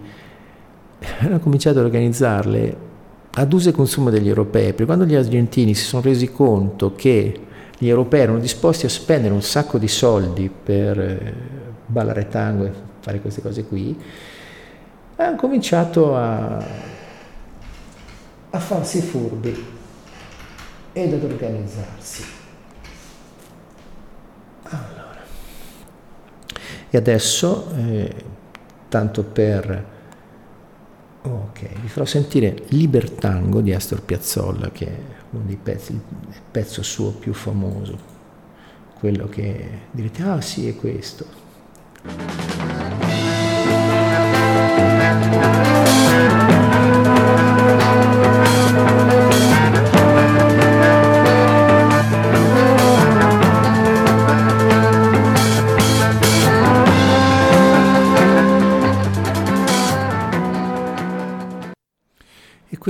hanno 1.20 1.40
cominciato 1.40 1.80
ad 1.80 1.86
organizzarle 1.86 2.88
ad 3.32 3.54
uso 3.54 3.70
e 3.70 3.72
consumo 3.72 4.10
degli 4.10 4.28
europei, 4.28 4.68
perché 4.68 4.86
quando 4.86 5.06
gli 5.06 5.16
argentini 5.16 5.74
si 5.74 5.86
sono 5.86 6.02
resi 6.02 6.32
conto 6.32 6.96
che 6.96 7.40
gli 7.78 7.88
europei 7.88 8.22
erano 8.22 8.40
disposti 8.40 8.86
a 8.86 8.90
spendere 8.90 9.34
un 9.34 9.42
sacco 9.42 9.78
di 9.78 9.88
soldi 9.88 10.50
per 10.50 11.00
eh, 11.00 11.34
ballare 11.86 12.28
tango 12.28 12.66
e 12.66 12.72
fare 13.00 13.22
queste 13.22 13.42
cose 13.42 13.64
qui, 13.64 13.98
hanno 15.26 15.36
cominciato 15.36 16.16
a, 16.16 16.58
a 18.50 18.60
farsi 18.60 19.02
furbi 19.02 19.66
ed 20.94 21.14
ad 21.14 21.24
organizzarsi. 21.24 22.24
Allora. 24.64 25.18
E 26.90 26.98
adesso, 26.98 27.70
eh, 27.76 28.16
tanto 28.88 29.24
per... 29.24 29.98
Ok, 31.22 31.68
vi 31.82 31.88
farò 31.90 32.06
sentire 32.06 32.64
Libertango 32.70 33.60
di 33.60 33.74
Astor 33.74 34.02
Piazzolla, 34.02 34.72
che 34.72 34.88
è 34.88 35.00
uno 35.32 35.44
dei 35.46 35.60
pezzi, 35.62 35.92
il 35.92 36.42
pezzo 36.50 36.82
suo 36.82 37.12
più 37.12 37.34
famoso, 37.34 37.98
quello 38.98 39.28
che 39.28 39.70
direte, 39.92 40.24
ah 40.24 40.40
sì, 40.40 40.70
è 40.70 40.76
questo. 40.78 41.26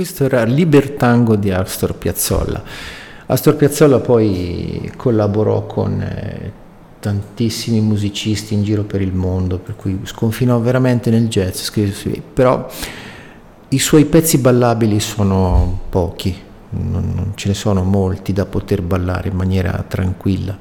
Questo 0.00 0.24
era 0.24 0.44
Libertango 0.44 1.36
di 1.36 1.50
Astor 1.50 1.94
Piazzolla. 1.94 2.62
Astor 3.26 3.54
Piazzolla 3.56 4.00
poi 4.00 4.90
collaborò 4.96 5.66
con 5.66 6.00
eh, 6.00 6.52
tantissimi 7.00 7.80
musicisti 7.80 8.54
in 8.54 8.62
giro 8.62 8.84
per 8.84 9.00
il 9.00 9.14
mondo, 9.14 9.58
per 9.58 9.74
cui 9.74 9.98
sconfinò 10.04 10.60
veramente 10.60 11.10
nel 11.10 11.28
jazz, 11.28 11.70
però 12.32 12.68
i 13.68 13.78
suoi 13.78 14.04
pezzi 14.04 14.38
ballabili 14.38 15.00
sono 15.00 15.80
pochi, 15.88 16.36
non, 16.70 17.12
non 17.14 17.32
ce 17.34 17.48
ne 17.48 17.54
sono 17.54 17.82
molti 17.82 18.32
da 18.32 18.44
poter 18.44 18.82
ballare 18.82 19.30
in 19.30 19.36
maniera 19.36 19.84
tranquilla. 19.88 20.58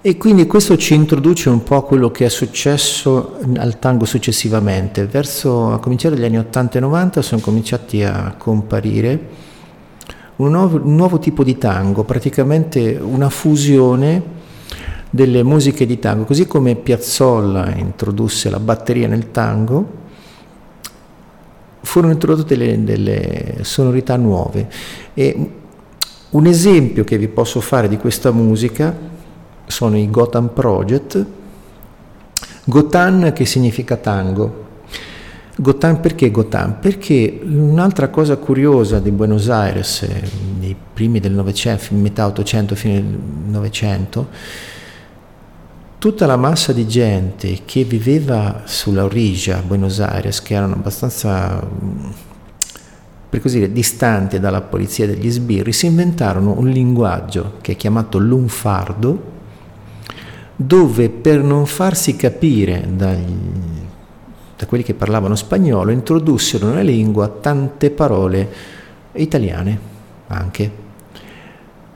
E 0.00 0.16
quindi 0.16 0.46
questo 0.46 0.76
ci 0.76 0.94
introduce 0.94 1.48
un 1.48 1.62
po' 1.64 1.76
a 1.76 1.84
quello 1.84 2.10
che 2.10 2.26
è 2.26 2.28
successo 2.28 3.38
al 3.56 3.78
tango 3.78 4.04
successivamente. 4.04 5.06
Verso, 5.06 5.72
a 5.72 5.80
cominciare 5.80 6.14
dagli 6.14 6.24
anni 6.26 6.38
80 6.38 6.78
e 6.78 6.80
90 6.80 7.22
sono 7.22 7.40
cominciati 7.40 8.04
a 8.04 8.34
comparire 8.38 9.46
un 10.36 10.52
nuovo, 10.52 10.80
un 10.82 10.94
nuovo 10.94 11.18
tipo 11.18 11.42
di 11.42 11.58
tango, 11.58 12.04
praticamente 12.04 12.96
una 13.00 13.28
fusione 13.28 14.36
delle 15.10 15.42
musiche 15.42 15.86
di 15.86 15.98
tango, 15.98 16.24
così 16.24 16.46
come 16.46 16.74
Piazzolla 16.74 17.74
introdusse 17.74 18.50
la 18.50 18.60
batteria 18.60 19.08
nel 19.08 19.30
tango, 19.30 20.06
furono 21.80 22.12
introdotte 22.12 22.56
delle, 22.56 22.84
delle 22.84 23.56
sonorità 23.62 24.16
nuove. 24.16 24.68
E 25.14 25.50
un 26.30 26.46
esempio 26.46 27.04
che 27.04 27.16
vi 27.16 27.28
posso 27.28 27.60
fare 27.60 27.88
di 27.88 27.96
questa 27.96 28.30
musica 28.32 28.94
sono 29.66 29.96
i 29.96 30.10
Gotham 30.10 30.48
Project. 30.48 31.26
Gotan 32.64 33.32
che 33.34 33.46
significa 33.46 33.96
tango. 33.96 34.66
Gotan 35.56 36.00
perché 36.00 36.30
Gotan? 36.30 36.78
Perché 36.78 37.40
un'altra 37.42 38.10
cosa 38.10 38.36
curiosa 38.36 39.00
di 39.00 39.10
Buenos 39.10 39.48
Aires, 39.48 40.06
nei 40.60 40.76
primi 40.92 41.18
del 41.18 41.32
Novecento, 41.32 41.94
metà 41.94 42.26
Ottocento, 42.26 42.76
fine 42.76 42.94
del 42.94 43.18
Novecento, 43.46 44.28
tutta 45.98 46.26
la 46.26 46.36
massa 46.36 46.72
di 46.72 46.86
gente 46.86 47.62
che 47.64 47.82
viveva 47.82 48.62
sulla 48.64 49.04
Orija, 49.04 49.62
Buenos 49.66 49.98
Aires, 49.98 50.40
che 50.40 50.54
erano 50.54 50.74
abbastanza, 50.74 51.60
per 53.28 53.40
così 53.40 53.58
dire, 53.58 53.72
distanti 53.72 54.38
dalla 54.38 54.60
polizia 54.60 55.06
degli 55.06 55.28
sbirri, 55.28 55.72
si 55.72 55.86
inventarono 55.86 56.56
un 56.56 56.68
linguaggio 56.68 57.54
che 57.60 57.72
è 57.72 57.76
chiamato 57.76 58.18
lunfardo, 58.18 59.36
dove 60.54 61.08
per 61.08 61.42
non 61.42 61.66
farsi 61.66 62.14
capire 62.14 62.86
dagli, 62.94 63.34
da 64.56 64.66
quelli 64.66 64.84
che 64.84 64.94
parlavano 64.94 65.34
spagnolo, 65.34 65.90
introdussero 65.90 66.68
nella 66.68 66.82
lingua 66.82 67.26
tante 67.28 67.90
parole 67.90 68.48
italiane 69.14 69.78
anche. 70.28 70.86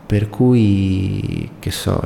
Per 0.05 0.29
cui, 0.29 1.51
che 1.59 1.71
so, 1.71 2.03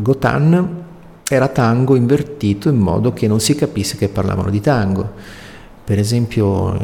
Gotan 0.00 0.86
era 1.34 1.48
tango 1.48 1.94
invertito 1.94 2.68
in 2.68 2.76
modo 2.76 3.12
che 3.12 3.26
non 3.26 3.40
si 3.40 3.54
capisse 3.54 3.96
che 3.96 4.08
parlavano 4.08 4.50
di 4.50 4.60
tango. 4.60 5.12
Per 5.84 5.98
esempio, 5.98 6.76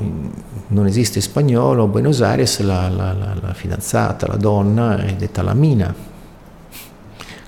non 0.69 0.87
esiste 0.87 1.21
spagnolo, 1.21 1.85
a 1.85 1.87
Buenos 1.87 2.21
Aires 2.21 2.61
la, 2.61 2.89
la, 2.89 3.13
la, 3.13 3.35
la 3.41 3.55
fidanzata, 3.55 4.27
la 4.27 4.37
donna 4.37 4.99
è 4.99 5.15
detta 5.15 5.43
la 5.43 5.55
mina, 5.55 5.95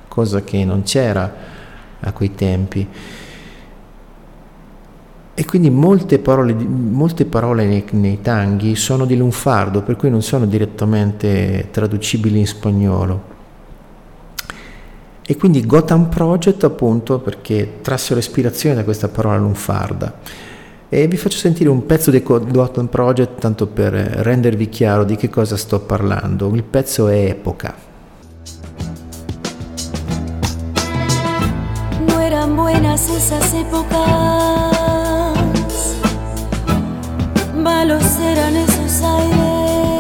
cosa 0.09 0.42
che 0.42 0.64
non 0.64 0.82
c'era 0.82 1.34
a 2.01 2.12
quei 2.12 2.34
tempi. 2.34 2.88
e 5.38 5.44
quindi 5.44 5.68
molte 5.68 6.18
parole, 6.18 6.55
molte 6.55 7.26
parole 7.26 7.66
nei, 7.66 7.84
nei, 7.90 8.22
tanghi 8.22 8.74
sono 8.74 9.05
di 9.05 9.16
lunfardo, 9.16 9.82
per 9.82 9.97
cui 9.97 10.09
non 10.09 10.22
sono 10.22 10.47
direttamente 10.47 11.68
traducibili 11.70 12.38
in 12.38 12.47
spagnolo. 12.47 13.36
E 15.29 15.37
quindi 15.37 15.66
Gotham 15.66 16.09
Project 16.09 16.62
appunto 16.62 17.18
perché 17.18 17.79
trassero 17.83 18.20
ispirazione 18.20 18.77
da 18.77 18.85
questa 18.85 19.09
parola 19.09 19.37
lunfarda. 19.39 20.14
E 20.89 21.09
vi 21.09 21.16
faccio 21.16 21.39
sentire 21.39 21.68
un 21.68 21.85
pezzo 21.85 22.12
di 22.12 22.22
Gotham 22.22 22.87
Project 22.87 23.41
tanto 23.41 23.66
per 23.66 23.93
rendervi 23.93 24.68
chiaro 24.68 25.03
di 25.03 25.16
che 25.16 25.29
cosa 25.29 25.57
sto 25.57 25.81
parlando. 25.81 26.55
Il 26.55 26.62
pezzo 26.62 27.09
è 27.09 27.24
Epoca. 27.31 27.74
No 32.07 32.20
eran 32.20 32.55
buenas 32.55 33.09
esas 33.09 33.53
épocas. 33.53 34.77
malos 37.66 38.18
eran 38.20 38.55
esos 38.55 39.03
aires. 39.03 39.97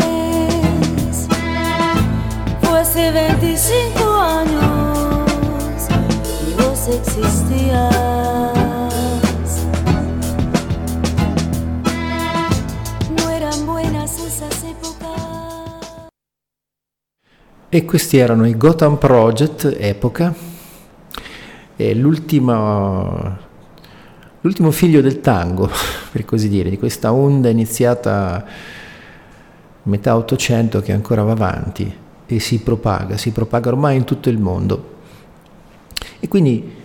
Fue 2.62 2.78
hace 2.78 3.10
25 3.10 3.95
existías. 6.96 7.92
No 13.16 13.30
eran 13.30 13.66
buenas 13.66 14.18
esas 14.18 14.64
épocas. 14.64 16.08
E 17.68 17.84
questi 17.84 18.16
erano 18.16 18.46
i 18.46 18.56
Gotham 18.56 18.98
Project 18.98 19.76
epoca. 19.78 20.34
E 21.76 21.94
l'ultima 21.94 23.38
l'ultimo 24.40 24.70
figlio 24.70 25.00
del 25.00 25.20
tango, 25.20 25.68
per 26.12 26.24
così 26.24 26.48
dire, 26.48 26.70
di 26.70 26.78
questa 26.78 27.12
onda 27.12 27.48
iniziata 27.48 28.44
metà 29.82 30.16
Ottocento 30.16 30.80
che 30.80 30.92
ancora 30.92 31.22
va 31.22 31.32
avanti 31.32 31.94
e 32.26 32.40
si 32.40 32.60
propaga, 32.60 33.16
si 33.16 33.30
propaga 33.30 33.68
ormai 33.68 33.96
in 33.96 34.04
tutto 34.04 34.28
il 34.28 34.38
mondo. 34.38 34.94
E 36.18 36.28
quindi 36.28 36.84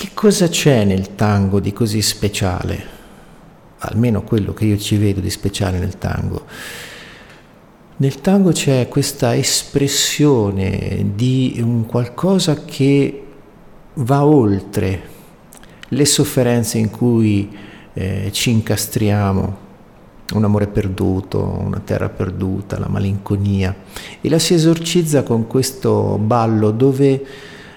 che 0.00 0.12
cosa 0.14 0.48
c'è 0.48 0.84
nel 0.86 1.14
tango 1.14 1.60
di 1.60 1.74
così 1.74 2.00
speciale? 2.00 2.82
Almeno 3.80 4.22
quello 4.22 4.54
che 4.54 4.64
io 4.64 4.78
ci 4.78 4.96
vedo 4.96 5.20
di 5.20 5.28
speciale 5.28 5.78
nel 5.78 5.98
tango. 5.98 6.46
Nel 7.98 8.18
tango 8.22 8.50
c'è 8.50 8.88
questa 8.88 9.36
espressione 9.36 11.12
di 11.14 11.60
un 11.62 11.84
qualcosa 11.84 12.64
che 12.64 13.24
va 13.92 14.24
oltre 14.24 15.02
le 15.86 16.04
sofferenze 16.06 16.78
in 16.78 16.88
cui 16.88 17.54
eh, 17.92 18.30
ci 18.32 18.48
incastriamo, 18.52 19.56
un 20.32 20.44
amore 20.44 20.68
perduto, 20.68 21.44
una 21.44 21.82
terra 21.84 22.08
perduta, 22.08 22.78
la 22.78 22.88
malinconia, 22.88 23.76
e 24.18 24.30
la 24.30 24.38
si 24.38 24.54
esorcizza 24.54 25.24
con 25.24 25.46
questo 25.46 26.16
ballo 26.16 26.70
dove 26.70 27.22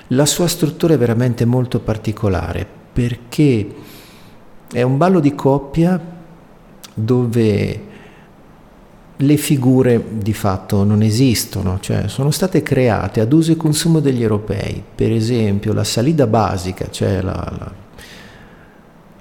la 0.08 0.26
sua 0.26 0.48
struttura 0.48 0.94
è 0.94 0.98
veramente 0.98 1.46
molto 1.46 1.80
particolare, 1.80 2.68
perché 2.94 3.68
è 4.72 4.82
un 4.82 4.98
ballo 4.98 5.20
di 5.20 5.34
coppia 5.34 6.00
dove 6.94 7.92
le 9.16 9.38
figure 9.38 10.04
di 10.12 10.34
fatto 10.34 10.84
non 10.84 11.02
esistono, 11.02 11.80
cioè 11.80 12.08
sono 12.08 12.32
state 12.32 12.62
create 12.62 13.22
ad 13.22 13.32
uso 13.32 13.52
e 13.52 13.56
consumo 13.56 14.00
degli 14.00 14.22
europei. 14.22 14.84
Per 14.94 15.12
esempio 15.12 15.74
la 15.74 15.84
salida 15.84 16.28
basica, 16.28 16.90
cioè 16.90 17.22
la, 17.22 17.54
la 17.58 17.82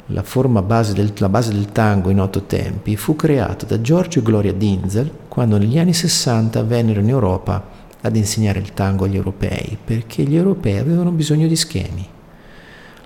la 0.06 0.22
forma 0.22 0.62
base 0.62 0.92
del, 0.92 1.12
la 1.16 1.28
base 1.28 1.52
del 1.52 1.72
tango 1.72 2.10
in 2.10 2.20
otto 2.20 2.42
tempi, 2.42 2.96
fu 2.96 3.16
creata 3.16 3.66
da 3.66 3.80
Giorgio 3.80 4.18
e 4.18 4.22
Gloria 4.22 4.52
Dinzel 4.52 5.10
quando 5.28 5.58
negli 5.58 5.78
anni 5.78 5.94
60 5.94 6.62
vennero 6.64 7.00
in 7.00 7.08
Europa 7.08 7.64
ad 8.02 8.16
insegnare 8.16 8.58
il 8.58 8.72
tango 8.74 9.04
agli 9.04 9.16
europei, 9.16 9.78
perché 9.82 10.22
gli 10.24 10.36
europei 10.36 10.78
avevano 10.78 11.10
bisogno 11.10 11.46
di 11.46 11.56
schemi. 11.56 12.06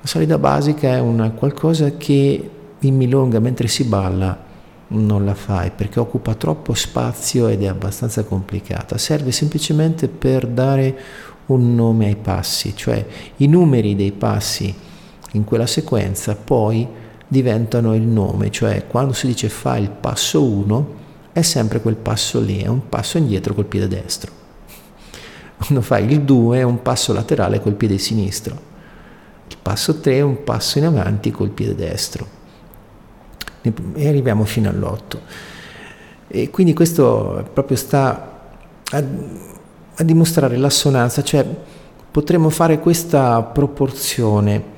La 0.00 0.06
solida 0.06 0.38
basica 0.38 0.88
è 0.88 1.00
una 1.00 1.30
qualcosa 1.30 1.96
che 1.96 2.50
in 2.78 2.96
milonga 2.96 3.40
mentre 3.40 3.68
si 3.68 3.84
balla 3.84 4.44
non 4.88 5.24
la 5.24 5.34
fai 5.34 5.72
perché 5.74 5.98
occupa 5.98 6.34
troppo 6.34 6.74
spazio 6.74 7.48
ed 7.48 7.62
è 7.62 7.66
abbastanza 7.66 8.24
complicata. 8.24 8.98
Serve 8.98 9.32
semplicemente 9.32 10.08
per 10.08 10.46
dare 10.46 10.98
un 11.46 11.74
nome 11.74 12.06
ai 12.06 12.16
passi, 12.16 12.74
cioè 12.76 13.04
i 13.36 13.46
numeri 13.46 13.96
dei 13.96 14.12
passi 14.12 14.74
in 15.32 15.44
quella 15.44 15.66
sequenza 15.66 16.36
poi 16.36 16.86
diventano 17.28 17.94
il 17.94 18.02
nome, 18.02 18.50
cioè 18.50 18.86
quando 18.86 19.12
si 19.12 19.26
dice 19.26 19.48
fa 19.48 19.76
il 19.76 19.90
passo 19.90 20.42
1 20.44 20.94
è 21.32 21.42
sempre 21.42 21.80
quel 21.80 21.96
passo 21.96 22.40
lì, 22.40 22.60
è 22.60 22.68
un 22.68 22.88
passo 22.88 23.18
indietro 23.18 23.54
col 23.54 23.66
piede 23.66 23.88
destro. 23.88 24.35
Quando 25.58 25.80
fai 25.80 26.10
il 26.10 26.22
2 26.22 26.58
è 26.58 26.62
un 26.62 26.82
passo 26.82 27.12
laterale 27.12 27.60
col 27.60 27.74
piede 27.74 27.98
sinistro. 27.98 28.74
Il 29.48 29.56
passo 29.60 30.00
3 30.00 30.14
è 30.14 30.20
un 30.20 30.44
passo 30.44 30.78
in 30.78 30.84
avanti 30.84 31.30
col 31.30 31.50
piede 31.50 31.74
destro. 31.74 32.26
E 33.62 34.08
arriviamo 34.08 34.44
fino 34.44 34.68
all'8. 34.68 35.18
E 36.28 36.50
quindi 36.50 36.72
questo 36.74 37.48
proprio 37.52 37.76
sta 37.76 38.50
a, 38.90 39.04
a 39.96 40.02
dimostrare 40.02 40.56
l'assonanza, 40.56 41.22
cioè 41.22 41.46
potremmo 42.10 42.50
fare 42.50 42.78
questa 42.78 43.42
proporzione 43.42 44.74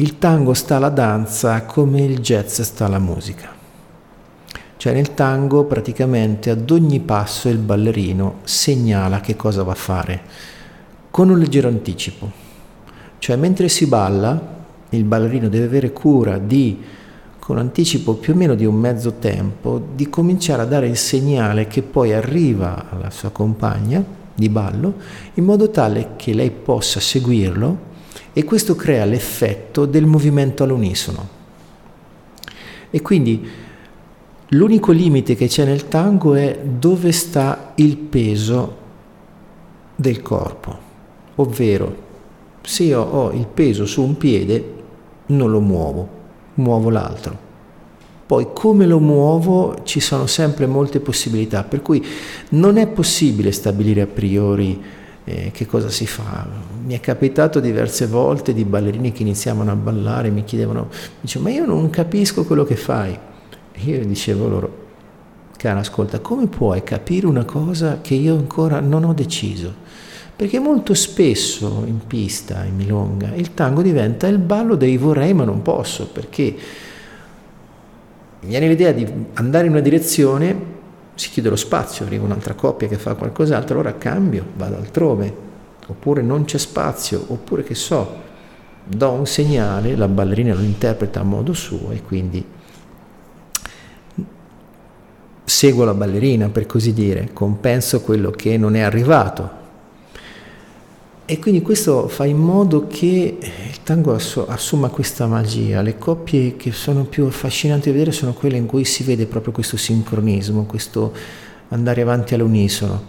il 0.00 0.18
tango 0.18 0.54
sta 0.54 0.76
alla 0.76 0.88
danza 0.88 1.62
come 1.64 2.00
il 2.00 2.20
jazz 2.20 2.62
sta 2.62 2.86
alla 2.86 2.98
musica. 2.98 3.59
Cioè 4.80 4.94
nel 4.94 5.12
tango 5.12 5.64
praticamente 5.64 6.48
ad 6.48 6.70
ogni 6.70 7.00
passo 7.00 7.50
il 7.50 7.58
ballerino 7.58 8.36
segnala 8.44 9.20
che 9.20 9.36
cosa 9.36 9.62
va 9.62 9.72
a 9.72 9.74
fare, 9.74 10.22
con 11.10 11.28
un 11.28 11.38
leggero 11.38 11.68
anticipo. 11.68 12.30
Cioè 13.18 13.36
mentre 13.36 13.68
si 13.68 13.84
balla, 13.84 14.40
il 14.88 15.04
ballerino 15.04 15.50
deve 15.50 15.66
avere 15.66 15.92
cura 15.92 16.38
di, 16.38 16.82
con 17.38 17.58
anticipo 17.58 18.14
più 18.14 18.32
o 18.32 18.36
meno 18.36 18.54
di 18.54 18.64
un 18.64 18.74
mezzo 18.74 19.16
tempo, 19.18 19.86
di 19.94 20.08
cominciare 20.08 20.62
a 20.62 20.64
dare 20.64 20.86
il 20.86 20.96
segnale 20.96 21.66
che 21.66 21.82
poi 21.82 22.14
arriva 22.14 22.86
alla 22.88 23.10
sua 23.10 23.28
compagna 23.28 24.02
di 24.34 24.48
ballo, 24.48 24.94
in 25.34 25.44
modo 25.44 25.68
tale 25.68 26.12
che 26.16 26.32
lei 26.32 26.50
possa 26.50 27.00
seguirlo 27.00 27.78
e 28.32 28.44
questo 28.44 28.74
crea 28.76 29.04
l'effetto 29.04 29.84
del 29.84 30.06
movimento 30.06 30.62
all'unisono. 30.62 31.28
E 32.88 33.02
quindi 33.02 33.68
l'unico 34.50 34.92
limite 34.92 35.34
che 35.34 35.46
c'è 35.46 35.64
nel 35.64 35.88
tango 35.88 36.34
è 36.34 36.58
dove 36.62 37.12
sta 37.12 37.72
il 37.76 37.96
peso 37.96 38.76
del 39.96 40.22
corpo, 40.22 40.78
ovvero 41.36 42.08
se 42.62 42.84
io 42.84 43.00
ho 43.00 43.32
il 43.32 43.46
peso 43.46 43.86
su 43.86 44.02
un 44.02 44.16
piede 44.16 44.74
non 45.26 45.50
lo 45.50 45.60
muovo, 45.60 46.08
muovo 46.54 46.90
l'altro. 46.90 47.48
Poi 48.26 48.48
come 48.52 48.86
lo 48.86 49.00
muovo 49.00 49.78
ci 49.82 49.98
sono 49.98 50.26
sempre 50.26 50.66
molte 50.66 51.00
possibilità, 51.00 51.64
per 51.64 51.82
cui 51.82 52.04
non 52.50 52.76
è 52.76 52.86
possibile 52.86 53.50
stabilire 53.50 54.02
a 54.02 54.06
priori 54.06 54.80
eh, 55.24 55.50
che 55.52 55.66
cosa 55.66 55.88
si 55.88 56.06
fa. 56.06 56.46
Mi 56.84 56.94
è 56.94 57.00
capitato 57.00 57.58
diverse 57.58 58.06
volte 58.06 58.52
di 58.52 58.64
ballerini 58.64 59.12
che 59.12 59.22
iniziavano 59.22 59.72
a 59.72 59.76
ballare, 59.76 60.30
mi 60.30 60.44
chiedevano, 60.44 60.88
dice, 61.20 61.40
ma 61.40 61.50
io 61.50 61.66
non 61.66 61.90
capisco 61.90 62.44
quello 62.44 62.64
che 62.64 62.76
fai. 62.76 63.18
Io 63.84 64.04
dicevo 64.04 64.48
loro, 64.48 64.86
cara, 65.56 65.80
ascolta, 65.80 66.20
come 66.20 66.46
puoi 66.46 66.82
capire 66.82 67.26
una 67.26 67.44
cosa 67.44 68.00
che 68.00 68.14
io 68.14 68.34
ancora 68.34 68.80
non 68.80 69.04
ho 69.04 69.12
deciso? 69.12 69.72
Perché 70.34 70.58
molto 70.58 70.94
spesso 70.94 71.84
in 71.86 72.06
pista, 72.06 72.64
in 72.64 72.76
milonga, 72.76 73.34
il 73.34 73.54
tango 73.54 73.82
diventa 73.82 74.26
il 74.26 74.38
ballo 74.38 74.74
dei 74.74 74.96
vorrei 74.96 75.34
ma 75.34 75.44
non 75.44 75.62
posso, 75.62 76.08
perché 76.08 76.56
viene 78.40 78.68
l'idea 78.68 78.92
di 78.92 79.06
andare 79.34 79.66
in 79.66 79.72
una 79.72 79.80
direzione 79.80 80.78
si 81.20 81.28
chiude 81.28 81.50
lo 81.50 81.56
spazio, 81.56 82.06
arriva 82.06 82.24
un'altra 82.24 82.54
coppia 82.54 82.88
che 82.88 82.96
fa 82.96 83.14
qualcos'altro, 83.14 83.74
allora 83.74 83.98
cambio, 83.98 84.46
vado 84.56 84.76
altrove, 84.76 85.30
oppure 85.86 86.22
non 86.22 86.44
c'è 86.44 86.56
spazio, 86.56 87.22
oppure 87.28 87.62
che 87.62 87.74
so, 87.74 88.16
do 88.86 89.10
un 89.10 89.26
segnale, 89.26 89.96
la 89.96 90.08
ballerina 90.08 90.54
lo 90.54 90.62
interpreta 90.62 91.20
a 91.20 91.24
modo 91.24 91.52
suo 91.52 91.90
e 91.90 92.00
quindi 92.00 92.42
seguo 95.50 95.84
la 95.84 95.94
ballerina 95.94 96.48
per 96.48 96.66
così 96.66 96.92
dire, 96.92 97.30
compenso 97.32 98.00
quello 98.00 98.30
che 98.30 98.56
non 98.56 98.76
è 98.76 98.80
arrivato 98.80 99.58
e 101.30 101.38
quindi 101.38 101.62
questo 101.62 102.08
fa 102.08 102.24
in 102.24 102.38
modo 102.38 102.88
che 102.88 103.38
il 103.38 103.82
tango 103.84 104.18
assuma 104.48 104.88
questa 104.88 105.28
magia. 105.28 105.80
Le 105.80 105.96
coppie 105.96 106.56
che 106.56 106.72
sono 106.72 107.04
più 107.04 107.24
affascinanti 107.24 107.86
da 107.86 107.92
vedere 107.92 108.10
sono 108.10 108.32
quelle 108.32 108.56
in 108.56 108.66
cui 108.66 108.84
si 108.84 109.04
vede 109.04 109.26
proprio 109.26 109.52
questo 109.52 109.76
sincronismo, 109.76 110.64
questo 110.64 111.12
andare 111.68 112.00
avanti 112.00 112.34
all'unisono. 112.34 113.00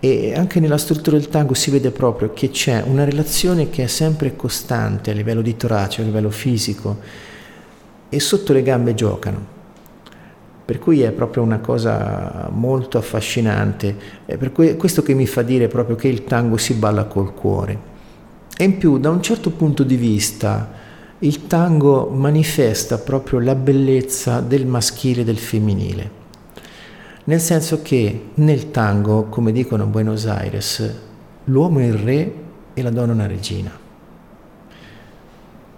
E 0.00 0.32
anche 0.34 0.58
nella 0.58 0.78
struttura 0.78 1.18
del 1.18 1.28
tango 1.28 1.52
si 1.52 1.70
vede 1.70 1.90
proprio 1.90 2.32
che 2.32 2.48
c'è 2.48 2.82
una 2.86 3.04
relazione 3.04 3.68
che 3.68 3.82
è 3.82 3.88
sempre 3.88 4.36
costante 4.36 5.10
a 5.10 5.14
livello 5.14 5.42
di 5.42 5.54
torace, 5.54 6.00
a 6.00 6.04
livello 6.06 6.30
fisico, 6.30 6.96
e 8.08 8.20
sotto 8.20 8.54
le 8.54 8.62
gambe 8.62 8.94
giocano. 8.94 9.59
Per 10.70 10.78
cui 10.78 11.00
è 11.00 11.10
proprio 11.10 11.42
una 11.42 11.58
cosa 11.58 12.48
molto 12.52 12.96
affascinante, 12.96 13.96
è 14.24 14.36
per 14.36 14.52
questo 14.52 15.02
che 15.02 15.14
mi 15.14 15.26
fa 15.26 15.42
dire 15.42 15.66
proprio 15.66 15.96
che 15.96 16.06
il 16.06 16.22
tango 16.22 16.56
si 16.58 16.74
balla 16.74 17.06
col 17.06 17.34
cuore. 17.34 17.76
E 18.56 18.62
in 18.62 18.78
più, 18.78 18.98
da 18.98 19.10
un 19.10 19.20
certo 19.20 19.50
punto 19.50 19.82
di 19.82 19.96
vista, 19.96 20.70
il 21.18 21.48
tango 21.48 22.08
manifesta 22.14 22.98
proprio 22.98 23.40
la 23.40 23.56
bellezza 23.56 24.38
del 24.38 24.64
maschile 24.64 25.22
e 25.22 25.24
del 25.24 25.38
femminile. 25.38 26.10
Nel 27.24 27.40
senso 27.40 27.82
che 27.82 28.26
nel 28.34 28.70
tango, 28.70 29.24
come 29.24 29.50
dicono 29.50 29.82
a 29.82 29.86
Buenos 29.86 30.26
Aires, 30.26 30.94
l'uomo 31.46 31.80
è 31.80 31.86
il 31.86 31.94
re 31.94 32.34
e 32.74 32.82
la 32.82 32.90
donna 32.90 33.10
è 33.10 33.14
una 33.16 33.26
regina. 33.26 33.76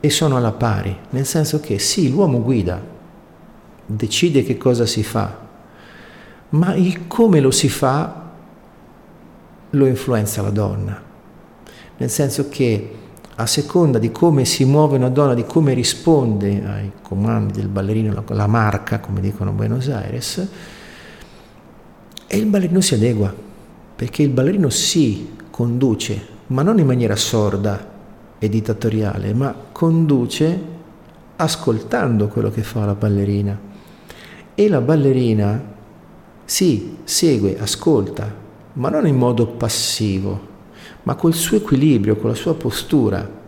E 0.00 0.10
sono 0.10 0.36
alla 0.36 0.52
pari, 0.52 0.94
nel 1.08 1.24
senso 1.24 1.60
che 1.60 1.78
sì, 1.78 2.10
l'uomo 2.10 2.42
guida, 2.42 3.00
decide 3.96 4.42
che 4.42 4.56
cosa 4.56 4.86
si 4.86 5.02
fa, 5.02 5.38
ma 6.50 6.74
il 6.74 7.06
come 7.06 7.40
lo 7.40 7.50
si 7.50 7.68
fa 7.68 8.30
lo 9.70 9.86
influenza 9.86 10.42
la 10.42 10.50
donna. 10.50 11.00
Nel 11.96 12.10
senso 12.10 12.48
che 12.48 12.90
a 13.34 13.46
seconda 13.46 13.98
di 13.98 14.10
come 14.10 14.44
si 14.44 14.64
muove 14.64 14.96
una 14.96 15.08
donna, 15.08 15.34
di 15.34 15.44
come 15.44 15.72
risponde 15.72 16.62
ai 16.64 16.92
comandi 17.00 17.52
del 17.52 17.68
ballerino, 17.68 18.24
la 18.28 18.46
marca, 18.46 19.00
come 19.00 19.20
dicono 19.20 19.50
a 19.50 19.52
Buenos 19.52 19.88
Aires, 19.88 20.48
e 22.26 22.36
il 22.36 22.46
ballerino 22.46 22.80
si 22.80 22.94
adegua, 22.94 23.32
perché 23.96 24.22
il 24.22 24.30
ballerino 24.30 24.68
si 24.68 25.36
conduce, 25.50 26.26
ma 26.48 26.62
non 26.62 26.78
in 26.78 26.86
maniera 26.86 27.16
sorda 27.16 27.90
e 28.38 28.48
dittatoriale, 28.48 29.32
ma 29.32 29.54
conduce 29.72 30.70
ascoltando 31.36 32.28
quello 32.28 32.50
che 32.50 32.62
fa 32.62 32.84
la 32.84 32.94
ballerina 32.94 33.70
e 34.54 34.68
la 34.68 34.80
ballerina 34.80 35.70
sì, 36.44 36.98
segue, 37.04 37.58
ascolta, 37.58 38.30
ma 38.74 38.90
non 38.90 39.06
in 39.06 39.16
modo 39.16 39.46
passivo, 39.46 40.48
ma 41.04 41.14
col 41.14 41.32
suo 41.32 41.56
equilibrio, 41.56 42.16
con 42.16 42.30
la 42.30 42.36
sua 42.36 42.54
postura. 42.54 43.40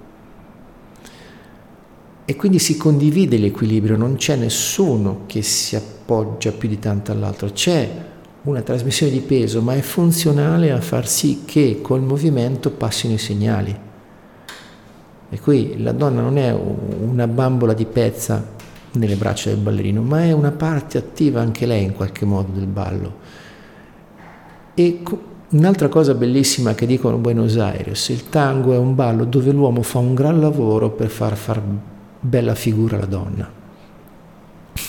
E 2.25 2.37
quindi 2.37 2.59
si 2.59 2.79
condivide 2.79 3.37
l'equilibrio, 3.37 3.97
non 3.97 4.17
c'è 4.17 4.37
nessuno 4.37 5.25
che 5.27 5.43
si 5.43 5.77
appoggia 5.77 6.53
più 6.53 6.69
di 6.69 6.79
tanto 6.79 7.13
all'altro, 7.13 7.51
c'è 7.51 8.05
una 8.45 8.63
trasmissione 8.63 9.13
di 9.13 9.21
peso, 9.21 9.61
ma 9.61 9.75
è 9.75 9.81
funzionale 9.81 10.71
a 10.71 10.81
far 10.81 11.07
sì 11.07 11.43
che 11.45 11.81
col 11.83 12.01
movimento 12.01 12.71
passino 12.71 13.15
i 13.15 13.19
segnali. 13.19 13.79
E 15.29 15.41
qui 15.41 15.83
la 15.83 15.93
donna 15.93 16.21
non 16.21 16.39
è 16.39 16.53
una 16.53 17.27
bambola 17.27 17.75
di 17.75 17.87
pezza 17.87 18.53
nelle 18.95 19.17
braccia 19.17 19.51
del 19.51 19.59
ballerino, 19.59 20.03
ma 20.03 20.23
è 20.23 20.33
una 20.33 20.53
parte 20.53 20.99
attiva 20.99 21.41
anche 21.41 21.67
lei 21.67 21.85
in 21.85 21.93
qualche 21.93 22.25
modo 22.25 22.53
del 22.53 22.67
ballo. 22.67 23.15
E 24.75 25.03
un'altra 25.51 25.89
cosa 25.89 26.15
bellissima 26.15 26.75
che 26.75 26.87
dicono 26.87 27.17
Buenos 27.17 27.57
Aires, 27.57 28.09
il 28.09 28.29
tango 28.29 28.73
è 28.73 28.79
un 28.79 28.95
ballo 28.95 29.25
dove 29.25 29.53
l'uomo 29.53 29.83
fa 29.83 29.99
un 29.99 30.15
gran 30.15 30.41
lavoro 30.41 30.91
per 30.91 31.09
far 31.09 31.37
far 31.37 31.63
bella 32.21 32.55
figura 32.55 32.97
alla 32.97 33.07
donna. 33.07 33.53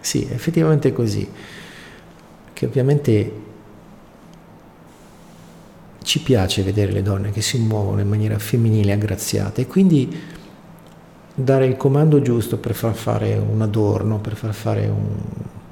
sì, 0.00 0.26
effettivamente 0.30 0.88
è 0.88 0.92
così, 0.92 1.28
che 2.52 2.66
ovviamente 2.66 3.44
ci 6.02 6.20
piace 6.20 6.62
vedere 6.62 6.92
le 6.92 7.02
donne 7.02 7.32
che 7.32 7.42
si 7.42 7.58
muovono 7.58 8.00
in 8.00 8.08
maniera 8.08 8.38
femminile 8.38 8.92
aggraziata 8.92 9.60
e 9.60 9.66
quindi 9.66 10.16
dare 11.38 11.66
il 11.66 11.76
comando 11.76 12.22
giusto 12.22 12.56
per 12.56 12.74
far 12.74 12.94
fare 12.94 13.36
un 13.36 13.60
adorno, 13.60 14.18
per 14.18 14.36
far 14.36 14.54
fare 14.54 14.86
un, 14.86 15.18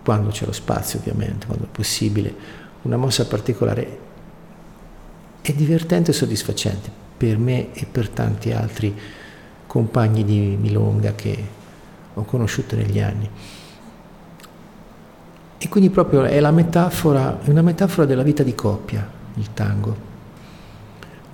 quando 0.04 0.28
c'è 0.28 0.44
lo 0.44 0.52
spazio 0.52 0.98
ovviamente, 0.98 1.46
quando 1.46 1.64
è 1.64 1.68
possibile, 1.68 2.34
una 2.82 2.98
mossa 2.98 3.24
particolare 3.26 3.98
è 5.40 5.52
divertente 5.54 6.10
e 6.10 6.14
soddisfacente 6.14 6.90
per 7.16 7.38
me 7.38 7.72
e 7.72 7.86
per 7.90 8.10
tanti 8.10 8.52
altri 8.52 8.94
compagni 9.66 10.22
di 10.22 10.56
Milonga 10.60 11.14
che 11.14 11.44
ho 12.12 12.22
conosciuto 12.24 12.76
negli 12.76 13.00
anni. 13.00 13.28
E 15.56 15.68
quindi 15.68 15.88
proprio 15.88 16.24
è 16.24 16.40
la 16.40 16.50
metafora, 16.50 17.38
una 17.44 17.62
metafora 17.62 18.06
della 18.06 18.22
vita 18.22 18.42
di 18.42 18.54
coppia, 18.54 19.10
il 19.36 19.48
tango. 19.54 20.12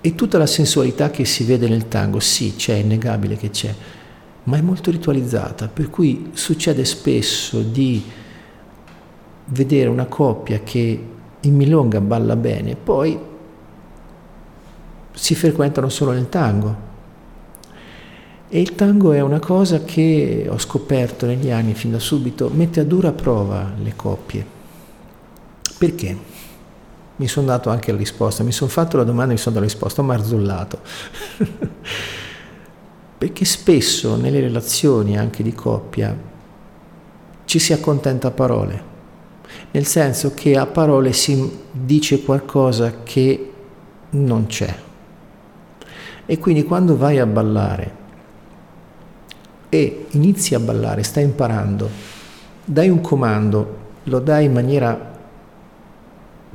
E 0.00 0.14
tutta 0.14 0.38
la 0.38 0.46
sensualità 0.46 1.10
che 1.10 1.24
si 1.24 1.42
vede 1.42 1.68
nel 1.68 1.88
tango, 1.88 2.20
sì, 2.20 2.54
c'è, 2.54 2.74
è 2.74 2.78
innegabile 2.78 3.36
che 3.36 3.50
c'è, 3.50 3.74
ma 4.50 4.56
è 4.56 4.62
molto 4.62 4.90
ritualizzata, 4.90 5.68
per 5.68 5.90
cui 5.90 6.30
succede 6.32 6.84
spesso 6.84 7.62
di 7.62 8.02
vedere 9.44 9.88
una 9.88 10.06
coppia 10.06 10.58
che 10.64 11.06
in 11.40 11.54
milonga 11.54 12.00
balla 12.00 12.34
bene, 12.34 12.74
poi 12.74 13.16
si 15.12 15.34
frequentano 15.36 15.88
solo 15.88 16.10
nel 16.10 16.28
tango. 16.28 16.88
E 18.48 18.60
il 18.60 18.74
tango 18.74 19.12
è 19.12 19.20
una 19.20 19.38
cosa 19.38 19.84
che 19.84 20.48
ho 20.50 20.58
scoperto 20.58 21.26
negli 21.26 21.50
anni, 21.50 21.74
fin 21.74 21.92
da 21.92 22.00
subito, 22.00 22.50
mette 22.52 22.80
a 22.80 22.84
dura 22.84 23.12
prova 23.12 23.70
le 23.80 23.92
coppie. 23.94 24.44
Perché? 25.78 26.18
Mi 27.14 27.28
sono 27.28 27.46
dato 27.46 27.70
anche 27.70 27.92
la 27.92 27.98
risposta, 27.98 28.42
mi 28.42 28.50
sono 28.50 28.68
fatto 28.68 28.96
la 28.96 29.04
domanda 29.04 29.30
e 29.30 29.34
mi 29.34 29.38
sono 29.38 29.54
dato 29.54 29.64
la 29.64 29.72
risposta, 29.72 30.00
ho 30.00 30.04
marzullato. 30.04 30.80
perché 33.20 33.44
spesso 33.44 34.16
nelle 34.16 34.40
relazioni 34.40 35.18
anche 35.18 35.42
di 35.42 35.52
coppia 35.52 36.16
ci 37.44 37.58
si 37.58 37.74
accontenta 37.74 38.28
a 38.28 38.30
parole, 38.30 38.82
nel 39.72 39.84
senso 39.84 40.32
che 40.32 40.56
a 40.56 40.64
parole 40.64 41.12
si 41.12 41.58
dice 41.70 42.22
qualcosa 42.22 43.02
che 43.02 43.52
non 44.12 44.46
c'è. 44.46 44.74
E 46.24 46.38
quindi 46.38 46.64
quando 46.64 46.96
vai 46.96 47.18
a 47.18 47.26
ballare 47.26 47.94
e 49.68 50.06
inizi 50.12 50.54
a 50.54 50.58
ballare, 50.58 51.02
stai 51.02 51.24
imparando, 51.24 51.90
dai 52.64 52.88
un 52.88 53.02
comando, 53.02 53.76
lo 54.04 54.18
dai 54.20 54.46
in 54.46 54.52
maniera 54.54 55.18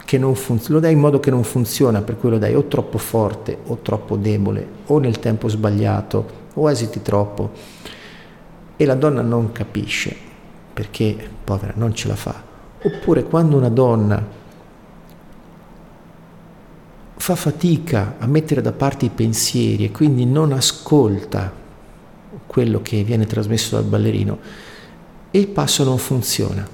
che 0.04 0.18
non 0.18 0.34
funziona, 0.34 0.74
lo 0.74 0.80
dai 0.80 0.94
in 0.94 1.00
modo 1.00 1.20
che 1.20 1.30
non 1.30 1.44
funziona, 1.44 2.02
per 2.02 2.18
cui 2.18 2.32
lo 2.32 2.40
dai 2.40 2.56
o 2.56 2.64
troppo 2.64 2.98
forte 2.98 3.56
o 3.68 3.78
troppo 3.84 4.16
debole 4.16 4.68
o 4.88 4.98
nel 4.98 5.20
tempo 5.20 5.48
sbagliato 5.48 6.45
o 6.56 6.70
esiti 6.70 7.02
troppo 7.02 7.52
e 8.76 8.86
la 8.86 8.96
donna 8.96 9.22
non 9.22 9.52
capisce 9.52 10.16
perché, 10.74 11.30
povera, 11.44 11.74
non 11.76 11.94
ce 11.96 12.08
la 12.08 12.16
fa. 12.16 12.44
Oppure 12.82 13.24
quando 13.24 13.56
una 13.56 13.70
donna 13.70 14.44
fa 17.16 17.36
fatica 17.36 18.16
a 18.20 18.28
mettere 18.28 18.62
da 18.62 18.74
parte 18.74 19.06
i 19.06 19.10
pensieri 19.10 19.86
e 19.86 19.92
quindi 19.92 20.26
non 20.26 20.52
ascolta 20.52 21.52
quello 22.46 22.82
che 22.82 23.04
viene 23.04 23.26
trasmesso 23.26 23.76
dal 23.76 23.86
ballerino 23.86 24.38
e 25.32 25.40
il 25.40 25.48
passo 25.48 25.84
non 25.84 25.98
funziona 25.98 26.68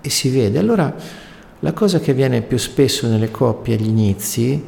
e 0.00 0.10
si 0.10 0.28
vede. 0.28 0.58
Allora 0.58 0.94
la 1.60 1.72
cosa 1.72 2.00
che 2.00 2.10
avviene 2.10 2.42
più 2.42 2.58
spesso 2.58 3.06
nelle 3.06 3.30
coppie 3.30 3.76
agli 3.76 3.86
inizi 3.86 4.62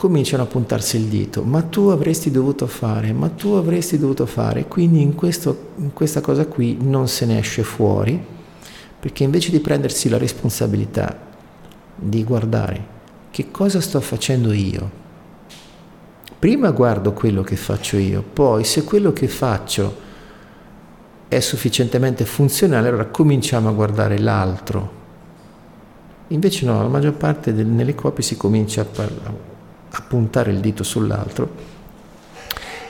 cominciano 0.00 0.44
a 0.44 0.46
puntarsi 0.46 0.96
il 0.96 1.08
dito, 1.08 1.42
ma 1.42 1.60
tu 1.60 1.88
avresti 1.88 2.30
dovuto 2.30 2.66
fare, 2.66 3.12
ma 3.12 3.28
tu 3.28 3.50
avresti 3.50 3.98
dovuto 3.98 4.24
fare, 4.24 4.66
quindi 4.66 5.02
in, 5.02 5.14
questo, 5.14 5.72
in 5.76 5.92
questa 5.92 6.22
cosa 6.22 6.46
qui 6.46 6.78
non 6.80 7.06
se 7.06 7.26
ne 7.26 7.38
esce 7.38 7.62
fuori, 7.62 8.18
perché 8.98 9.24
invece 9.24 9.50
di 9.50 9.60
prendersi 9.60 10.08
la 10.08 10.16
responsabilità 10.16 11.14
di 11.94 12.24
guardare 12.24 12.82
che 13.30 13.50
cosa 13.50 13.82
sto 13.82 14.00
facendo 14.00 14.52
io, 14.52 14.90
prima 16.38 16.70
guardo 16.70 17.12
quello 17.12 17.42
che 17.42 17.56
faccio 17.56 17.98
io, 17.98 18.22
poi 18.22 18.64
se 18.64 18.84
quello 18.84 19.12
che 19.12 19.28
faccio 19.28 19.94
è 21.28 21.40
sufficientemente 21.40 22.24
funzionale, 22.24 22.88
allora 22.88 23.04
cominciamo 23.04 23.68
a 23.68 23.72
guardare 23.72 24.18
l'altro. 24.18 24.98
Invece 26.28 26.64
no, 26.64 26.80
la 26.80 26.88
maggior 26.88 27.12
parte 27.12 27.52
del, 27.52 27.66
nelle 27.66 27.94
coppie 27.94 28.24
si 28.24 28.38
comincia 28.38 28.80
a, 28.80 28.84
parlare 28.86 29.49
a 29.90 30.02
puntare 30.06 30.50
il 30.50 30.60
dito 30.60 30.82
sull'altro. 30.82 31.68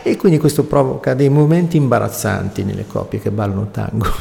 E 0.02 0.16
quindi 0.16 0.38
questo 0.38 0.64
provoca 0.64 1.14
dei 1.14 1.28
momenti 1.28 1.76
imbarazzanti 1.76 2.64
nelle 2.64 2.86
coppie 2.86 3.20
che 3.20 3.30
ballano 3.30 3.68
tango. 3.70 4.06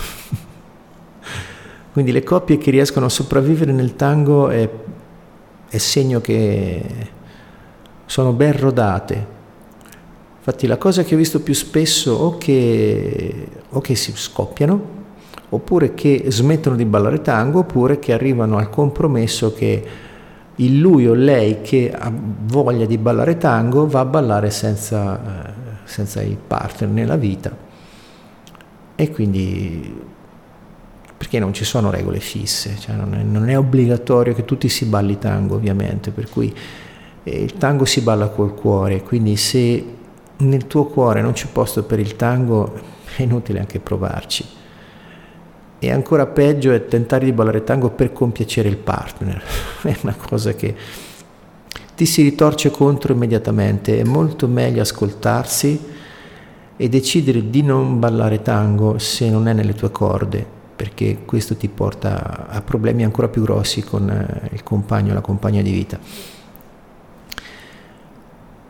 quindi 1.94 2.12
le 2.12 2.24
coppie 2.24 2.58
che 2.58 2.72
riescono 2.72 3.06
a 3.06 3.10
sopravvivere 3.10 3.72
nel 3.72 3.96
tango 3.96 4.50
è, 4.50 4.70
è 5.70 5.78
segno 5.78 6.20
che 6.20 6.84
sono 8.06 8.34
ben 8.34 8.60
rodate. 8.60 9.38
Infatti 10.38 10.68
la 10.68 10.78
cosa 10.78 11.04
che 11.04 11.16
ho 11.16 11.18
visto 11.18 11.42
più 11.42 11.54
spesso 11.54 12.14
o 12.14 12.38
che, 12.38 13.48
o 13.70 13.80
che 13.80 13.96
si 13.96 14.12
scoppiano, 14.16 14.98
oppure 15.50 15.94
che 15.94 16.26
smettono 16.28 16.76
di 16.76 16.86
ballare 16.86 17.22
tango, 17.22 17.60
oppure 17.60 18.00
che 18.00 18.14
arrivano 18.14 18.58
al 18.58 18.70
compromesso 18.70 19.54
che 19.54 19.84
il 20.60 20.80
lui 20.80 21.08
o 21.08 21.14
lei 21.14 21.62
che 21.62 21.94
ha 21.94 22.12
voglia 22.14 22.86
di 22.86 22.98
ballare 22.98 23.38
tango 23.38 23.88
va 23.88 24.02
a 24.02 24.06
ballare 24.06 24.50
senza, 24.50 25.48
eh, 25.48 25.54
senza 25.86 26.22
il 26.22 26.36
partner 26.36 26.90
nella 26.90 27.16
vita 27.16 27.56
E 28.96 29.12
quindi 29.12 30.08
perché 31.18 31.40
non 31.40 31.54
ci 31.54 31.66
sono 31.66 31.90
regole 31.90 32.20
fisse, 32.20 32.78
cioè 32.80 32.96
non, 32.96 33.14
è, 33.14 33.22
non, 33.24 33.50
è, 33.50 33.58
obbligatorio 33.58 34.34
che 34.34 34.46
tutti 34.46 34.70
si 34.70 34.86
balli 34.86 35.18
tango 35.18 35.56
ovviamente, 35.56 36.12
per 36.12 36.30
cui 36.30 36.54
eh, 37.24 37.44
il 37.44 37.54
tango 37.56 37.84
si 37.84 38.00
balla 38.02 38.30
col 38.30 38.54
cuore, 38.54 39.04
quindi 39.04 39.36
se 39.36 39.86
nel 40.38 40.68
tuo 40.68 40.86
cuore 40.86 41.22
non 41.22 41.34
c'è 41.34 41.48
posto 41.52 41.84
per 41.84 42.00
il 42.00 42.16
tango 42.16 42.74
è 43.18 43.24
inutile 43.24 43.60
anche 43.60 43.80
provarci. 43.80 44.46
E 45.80 45.92
ancora 45.92 46.26
peggio 46.26 46.74
è 46.74 46.86
tentare 46.86 47.24
di 47.24 47.32
ballare 47.32 47.64
tango 47.64 47.90
per 47.90 48.12
compiacere 48.12 48.68
il 48.68 48.78
partner, 48.78 49.42
è 49.84 49.96
una 50.02 50.16
cosa 50.16 50.54
che 50.54 50.76
ti 51.96 52.06
si 52.06 52.22
ritorce 52.22 52.70
contro 52.70 53.14
immediatamente, 53.14 54.00
è 54.00 54.04
molto 54.04 54.48
meglio 54.48 54.82
ascoltarsi 54.82 55.98
e 56.78 56.88
decidere 56.88 57.50
di 57.50 57.62
non 57.62 58.00
ballare 58.00 58.42
tango 58.42 58.98
se 59.00 59.30
non 59.30 59.50
è 59.50 59.54
nelle 59.54 59.74
tue 59.74 59.92
corde, 59.92 60.46
perché 60.76 61.20
questo 61.26 61.58
ti 61.58 61.68
porta 61.68 62.48
a 62.48 62.62
problemi 62.62 63.04
ancora 63.04 63.28
più 63.28 63.42
grossi 63.42 63.84
con 63.84 64.10
eh, 64.10 64.50
il 64.54 64.64
compagno 64.64 65.12
o 65.12 65.14
la 65.14 65.20
compagna 65.20 65.62
di 65.62 65.72
vita. 65.72 66.00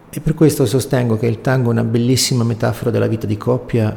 E 0.09 0.19
per 0.21 0.33
questo 0.33 0.65
sostengo 0.65 1.17
che 1.17 1.27
il 1.27 1.41
tango 1.41 1.69
è 1.69 1.73
una 1.73 1.83
bellissima 1.83 2.43
metafora 2.43 2.89
della 2.89 3.05
vita 3.05 3.27
di 3.27 3.37
coppia 3.37 3.95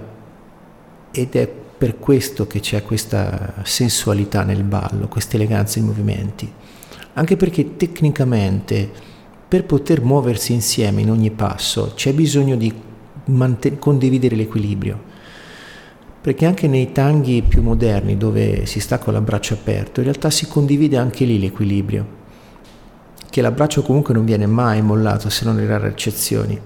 ed 1.10 1.34
è 1.34 1.52
per 1.82 1.98
questo 1.98 2.46
che 2.46 2.60
c'è 2.60 2.84
questa 2.84 3.54
sensualità 3.64 4.44
nel 4.44 4.62
ballo, 4.62 5.08
questa 5.08 5.34
eleganza 5.34 5.80
in 5.80 5.86
movimenti. 5.86 6.48
Anche 7.14 7.36
perché 7.36 7.76
tecnicamente 7.76 8.88
per 9.48 9.64
poter 9.64 10.00
muoversi 10.00 10.52
insieme 10.52 11.00
in 11.00 11.10
ogni 11.10 11.32
passo 11.32 11.90
c'è 11.96 12.12
bisogno 12.12 12.54
di 12.54 12.72
manten- 13.24 13.80
condividere 13.80 14.36
l'equilibrio. 14.36 14.96
Perché 16.20 16.46
anche 16.46 16.68
nei 16.68 16.92
tanghi 16.92 17.42
più 17.42 17.62
moderni, 17.62 18.16
dove 18.16 18.64
si 18.64 18.78
sta 18.78 19.00
con 19.00 19.14
l'abbraccio 19.14 19.54
aperto, 19.54 19.98
in 19.98 20.06
realtà 20.06 20.30
si 20.30 20.46
condivide 20.46 20.98
anche 20.98 21.24
lì 21.24 21.40
l'equilibrio, 21.40 22.06
che 23.28 23.40
l'abbraccio 23.40 23.82
comunque 23.82 24.14
non 24.14 24.24
viene 24.24 24.46
mai 24.46 24.82
mollato 24.82 25.28
se 25.28 25.44
non 25.44 25.58
in 25.58 25.66
rare 25.66 25.88
eccezioni. 25.88 26.60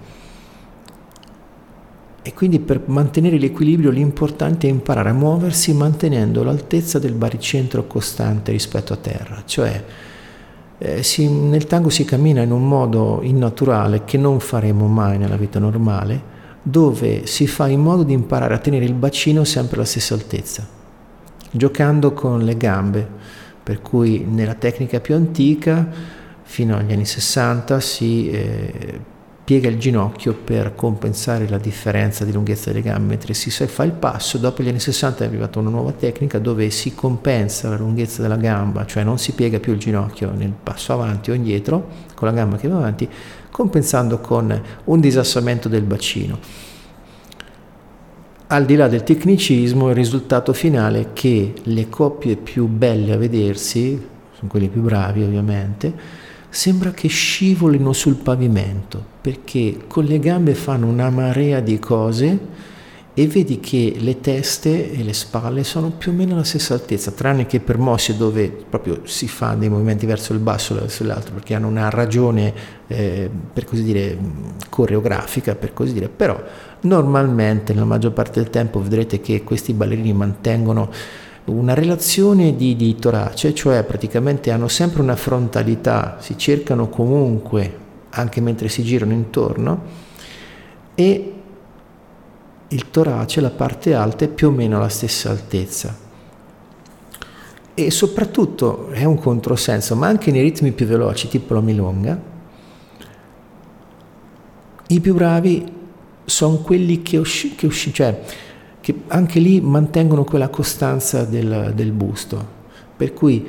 E 2.27 2.35
quindi 2.35 2.59
per 2.59 2.83
mantenere 2.87 3.39
l'equilibrio 3.39 3.93
l'importante 3.93 4.67
è 4.67 4.71
imparare 4.71 5.11
a 5.11 5.13
muoversi 5.13 5.73
mantenendo 5.73 6.43
l'altezza 6.43 6.99
del 6.99 7.13
baricentro 7.13 7.87
costante 7.87 8.51
rispetto 8.51 8.93
a 8.93 8.97
terra, 8.97 9.43
cioè 9.45 9.85
eh, 10.77 11.05
si, 11.05 11.31
nel 11.31 11.69
tango 11.69 11.89
si 11.89 12.05
cammina 12.05 12.43
in 12.43 12.51
un 12.51 12.67
modo 12.67 13.21
innaturale 13.23 14.03
che 14.05 14.19
non 14.19 14.41
faremo 14.41 14.89
mai 14.89 15.19
nella 15.19 15.37
vita 15.37 15.61
normale, 15.61 16.21
dove 16.63 17.27
si 17.27 17.47
fa 17.47 17.69
in 17.69 17.81
modo 17.81 18.03
di 18.03 18.15
imparare 18.15 18.55
a 18.55 18.59
tenere 18.59 18.87
il 18.87 18.95
bacino 18.95 19.45
sempre 19.45 19.77
alla 19.77 19.85
stessa 19.85 20.15
altezza, 20.15 20.67
giocando 21.53 22.13
con 22.13 22.41
le 22.41 22.57
gambe, 22.57 23.09
per 23.63 23.81
cui 23.81 24.27
nella 24.29 24.55
tecnica 24.55 24.99
più 24.99 25.15
antica, 25.15 25.89
fino 26.43 26.77
agli 26.77 26.93
anni 26.93 27.07
60, 27.07 27.79
si 27.79 28.29
eh, 28.31 29.01
piega 29.47 29.69
il 29.69 29.79
ginocchio 29.79 30.35
per 30.35 30.75
compensare 30.75 31.49
la 31.49 31.59
differenza 31.59 32.25
di 32.25 32.33
lunghezza 32.33 32.73
delle 32.73 32.83
gambe 32.83 33.11
mentre 33.11 33.33
si 33.33 33.49
fa 33.53 33.85
il 33.85 33.93
passo. 33.93 34.39
Dopo 34.39 34.61
gli 34.61 34.69
anni 34.69 34.81
60 34.81 35.23
è 35.23 35.27
arrivata 35.29 35.61
una 35.61 35.71
nuova 35.71 35.93
tecnica 35.93 36.41
dove 36.41 36.69
si 36.71 36.97
compensa 36.97 37.69
la 37.69 37.77
lunghezza 37.77 38.23
della 38.23 38.39
gamba, 38.39 38.85
cioè 38.87 39.05
non 39.05 39.19
si 39.19 39.35
piega 39.35 39.61
più 39.61 39.75
il 39.75 39.79
ginocchio 39.79 40.33
nel 40.33 40.51
passo 40.51 40.93
avanti 40.93 41.31
o 41.31 41.35
indietro 41.35 41.89
con 42.17 42.27
la 42.27 42.35
gamba 42.35 42.57
che 42.57 42.67
va 42.67 42.79
avanti, 42.79 43.09
compensando 43.49 44.19
con 44.19 44.63
un 44.83 45.01
disassamento 45.01 45.69
del 45.69 45.85
bacino. 45.85 46.39
Al 48.49 48.65
di 48.65 48.75
là 48.75 48.89
del 48.89 49.05
tecnicismo, 49.05 49.91
il 49.91 49.95
risultato 49.95 50.53
finale 50.55 51.01
è 51.01 51.07
che 51.13 51.55
le 51.63 51.89
coppie 51.89 52.35
più 52.35 52.67
belle 52.67 53.13
a 53.13 53.17
vedersi, 53.17 53.91
sono 54.33 54.51
quelli 54.51 54.67
più 54.67 54.81
bravi 54.81 55.23
ovviamente, 55.23 55.95
sembra 56.49 56.91
che 56.91 57.07
scivolino 57.07 57.93
sul 57.93 58.17
pavimento, 58.17 59.15
perché 59.27 59.79
con 59.89 60.05
le 60.05 60.21
gambe 60.21 60.55
fanno 60.55 60.87
una 60.87 61.11
marea 61.11 61.59
di 61.59 61.81
cose 61.81 62.39
e 63.13 63.27
vedi 63.27 63.59
che 63.59 63.97
le 63.99 64.21
teste 64.21 64.93
e 64.93 65.03
le 65.03 65.13
spalle 65.15 65.65
sono 65.65 65.91
più 65.91 66.13
o 66.13 66.15
meno 66.15 66.35
alla 66.35 66.45
stessa 66.45 66.75
altezza, 66.75 67.11
tranne 67.11 67.45
che 67.45 67.59
per 67.59 67.77
mosse 67.77 68.17
dove 68.17 68.47
proprio 68.71 69.01
si 69.03 69.27
fa 69.27 69.55
dei 69.55 69.69
movimenti 69.69 70.07
verso 70.07 70.33
il 70.33 70.39
basso 70.39 70.75
o 70.75 70.79
verso 70.79 71.03
l'altro, 71.03 71.35
perché 71.35 71.55
hanno 71.55 71.67
una 71.67 71.91
ragione, 71.91 72.55
eh, 72.87 73.29
per 73.53 73.65
così 73.65 73.83
dire, 73.83 74.17
coreografica, 74.69 75.57
per 75.57 75.73
così 75.73 75.93
dire, 75.95 76.09
però 76.09 76.41
normalmente 76.83 77.73
nella 77.73 77.85
maggior 77.85 78.13
parte 78.13 78.41
del 78.41 78.51
tempo 78.51 78.81
vedrete 78.81 79.21
che 79.21 79.43
questi 79.43 79.73
ballerini 79.73 80.13
mantengono 80.13 80.89
una 81.47 81.75
relazione 81.75 82.55
di, 82.55 82.77
di 82.77 82.95
torace, 82.95 83.53
cioè 83.55 83.83
praticamente 83.83 84.53
hanno 84.53 84.69
sempre 84.69 85.03
una 85.03 85.17
frontalità, 85.17 86.19
si 86.21 86.39
cercano 86.39 86.89
comunque, 86.89 87.86
anche 88.17 88.41
mentre 88.41 88.69
si 88.69 88.83
girano 88.83 89.13
intorno, 89.13 90.05
e 90.95 91.33
il 92.69 92.91
torace, 92.91 93.41
la 93.41 93.51
parte 93.51 93.95
alta, 93.95 94.25
è 94.25 94.29
più 94.29 94.49
o 94.49 94.51
meno 94.51 94.77
alla 94.77 94.89
stessa 94.89 95.31
altezza. 95.31 96.05
E 97.75 97.91
soprattutto 97.91 98.89
è 98.89 99.05
un 99.05 99.19
controsenso, 99.19 99.95
ma 99.95 100.09
anche 100.09 100.31
nei 100.31 100.43
ritmi 100.43 100.73
più 100.73 100.87
veloci, 100.87 101.29
tipo 101.29 101.55
la 101.55 101.61
milonga, 101.61 102.35
i 104.89 105.01
più 105.01 105.15
bravi 105.15 105.73
sono 106.25 106.57
quelli 106.57 107.03
che, 107.03 107.19
usci, 107.19 107.55
che, 107.55 107.67
usci, 107.67 107.93
cioè, 107.93 108.21
che 108.81 109.03
anche 109.09 109.39
lì 109.39 109.61
mantengono 109.61 110.25
quella 110.25 110.49
costanza 110.49 111.25
del, 111.25 111.73
del 111.75 111.93
busto. 111.93 112.55
Per 112.97 113.13
cui 113.13 113.47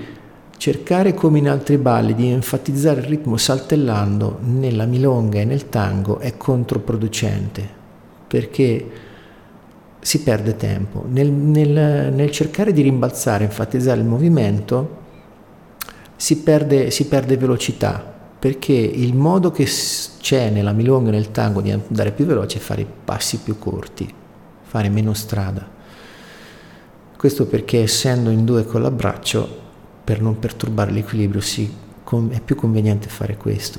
cercare 0.58 1.14
come 1.14 1.38
in 1.38 1.48
altri 1.48 1.78
balli 1.78 2.16
di 2.16 2.30
enfatizzare 2.30 3.02
il 3.02 3.06
ritmo 3.06 3.38
saltellando 3.38 4.40
nella 4.42 4.86
milonga 4.86 5.40
e 5.40 5.46
nel 5.46 5.70
tango 5.70 6.18
è 6.18 6.36
controproducente, 6.36 7.70
perché 8.28 8.90
si 10.00 10.22
perde 10.24 10.56
tempo. 10.56 11.06
Nel, 11.08 11.32
nel, 11.32 12.12
nel 12.12 12.32
cercare 12.32 12.74
di 12.74 12.82
rimbalzare, 12.82 13.44
enfatizzare 13.44 14.00
il 14.00 14.06
movimento, 14.06 15.06
si 16.16 16.38
perde, 16.40 16.90
si 16.90 17.06
perde 17.06 17.38
velocità, 17.38 18.16
perché 18.40 18.74
il 18.74 19.14
modo 19.14 19.52
che 19.52 19.66
c'è 20.20 20.50
nella 20.50 20.72
milonga 20.72 21.10
e 21.10 21.14
nel 21.14 21.32
tango 21.32 21.62
di 21.62 21.72
andare 21.72 22.12
più 22.12 22.26
veloce 22.26 22.58
è 22.58 22.62
fare 22.62 22.86
passi 22.86 23.38
più 23.38 23.60
corti, 23.60 24.12
fare 24.64 24.90
meno 24.90 25.14
strada. 25.14 25.76
Questo 27.16 27.46
perché 27.46 27.82
essendo 27.82 28.30
in 28.30 28.44
due 28.46 28.66
con 28.66 28.82
l'abbraccio, 28.82 29.66
per 30.08 30.22
non 30.22 30.40
perturbare 30.40 30.92
l'equilibrio, 30.92 31.42
si, 31.42 31.70
è 32.30 32.40
più 32.40 32.56
conveniente 32.56 33.10
fare 33.10 33.36
questo. 33.36 33.78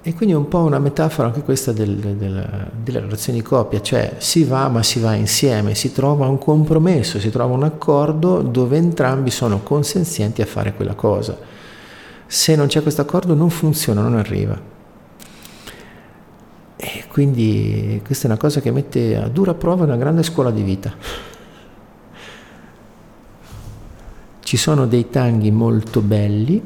E 0.00 0.14
quindi 0.14 0.34
è 0.34 0.38
un 0.38 0.48
po' 0.48 0.60
una 0.60 0.78
metafora 0.78 1.28
anche 1.28 1.42
questa 1.42 1.72
del, 1.72 1.94
del, 1.96 2.70
della 2.82 3.00
relazione 3.00 3.38
di 3.38 3.44
coppia, 3.44 3.82
cioè 3.82 4.14
si 4.16 4.44
va 4.44 4.68
ma 4.68 4.82
si 4.82 4.98
va 4.98 5.12
insieme, 5.12 5.74
si 5.74 5.92
trova 5.92 6.26
un 6.26 6.38
compromesso, 6.38 7.20
si 7.20 7.28
trova 7.28 7.52
un 7.52 7.64
accordo 7.64 8.40
dove 8.40 8.78
entrambi 8.78 9.30
sono 9.30 9.60
consenzienti 9.60 10.40
a 10.40 10.46
fare 10.46 10.72
quella 10.72 10.94
cosa. 10.94 11.36
Se 12.26 12.56
non 12.56 12.68
c'è 12.68 12.80
questo 12.80 13.02
accordo 13.02 13.34
non 13.34 13.50
funziona, 13.50 14.00
non 14.00 14.16
arriva. 14.16 14.58
E 16.76 17.04
quindi 17.08 18.00
questa 18.06 18.26
è 18.26 18.30
una 18.30 18.38
cosa 18.38 18.62
che 18.62 18.70
mette 18.70 19.18
a 19.18 19.28
dura 19.28 19.52
prova 19.52 19.84
una 19.84 19.96
grande 19.96 20.22
scuola 20.22 20.50
di 20.50 20.62
vita. 20.62 21.34
Ci 24.46 24.56
sono 24.56 24.86
dei 24.86 25.10
tanghi 25.10 25.50
molto 25.50 26.00
belli, 26.00 26.62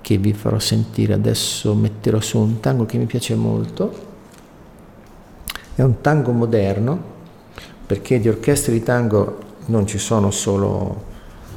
che 0.00 0.18
vi 0.18 0.32
farò 0.32 0.60
sentire. 0.60 1.14
Adesso 1.14 1.74
metterò 1.74 2.20
su 2.20 2.38
un 2.38 2.60
tango 2.60 2.86
che 2.86 2.96
mi 2.96 3.06
piace 3.06 3.34
molto. 3.34 3.92
È 5.74 5.82
un 5.82 6.00
tango 6.00 6.30
moderno 6.30 6.96
perché 7.84 8.20
di 8.20 8.28
orchestre 8.28 8.72
di 8.72 8.84
tango 8.84 9.38
non 9.66 9.84
ci 9.88 9.98
sono 9.98 10.30
solo 10.30 11.06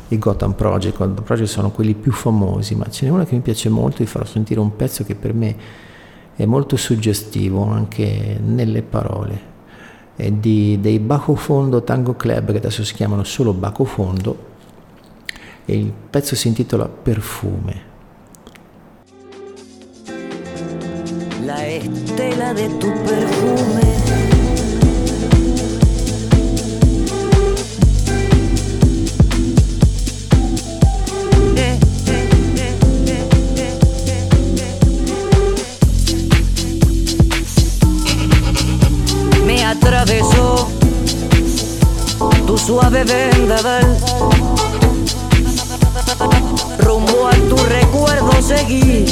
i 0.08 0.18
Gotham 0.18 0.54
Project, 0.54 0.98
Gotham 0.98 1.24
Project 1.24 1.50
sono 1.52 1.70
quelli 1.70 1.94
più 1.94 2.12
famosi, 2.12 2.74
ma 2.74 2.90
ce 2.90 3.06
n'è 3.06 3.12
una 3.12 3.26
che 3.26 3.36
mi 3.36 3.42
piace 3.42 3.70
molto, 3.70 3.98
vi 3.98 4.08
farò 4.08 4.26
sentire 4.26 4.60
un 4.60 4.76
pezzo 4.76 5.04
che 5.04 5.14
per 5.14 5.36
me 5.36 5.56
è 6.36 6.46
molto 6.46 6.76
suggestivo 6.76 7.68
anche 7.68 8.40
nelle 8.44 8.82
parole. 8.82 9.50
È 10.16 10.32
di, 10.32 10.80
dei 10.82 10.98
Bajo 10.98 11.36
Fondo 11.36 11.84
Tango 11.84 12.16
Club, 12.16 12.50
che 12.50 12.58
adesso 12.58 12.84
si 12.84 12.96
chiamano 12.96 13.24
solo 13.24 13.54
Bajo 13.54 13.84
Fondo, 13.84 14.50
e 15.66 15.78
il 15.78 15.94
pezzo 16.10 16.36
si 16.36 16.48
intitola 16.48 16.88
Perfume. 16.88 17.90
la 21.46 21.68
estela 21.68 22.54
de 22.54 22.70
tu 22.80 22.94
perfume. 23.06 23.82
Me 39.46 39.66
atravesó 39.66 40.68
suave 42.58 43.04
vendaval. 43.04 44.61
Rumbo 46.78 47.28
a 47.28 47.32
tu 47.48 47.56
recuerdo 47.68 48.32
seguir. 48.42 49.06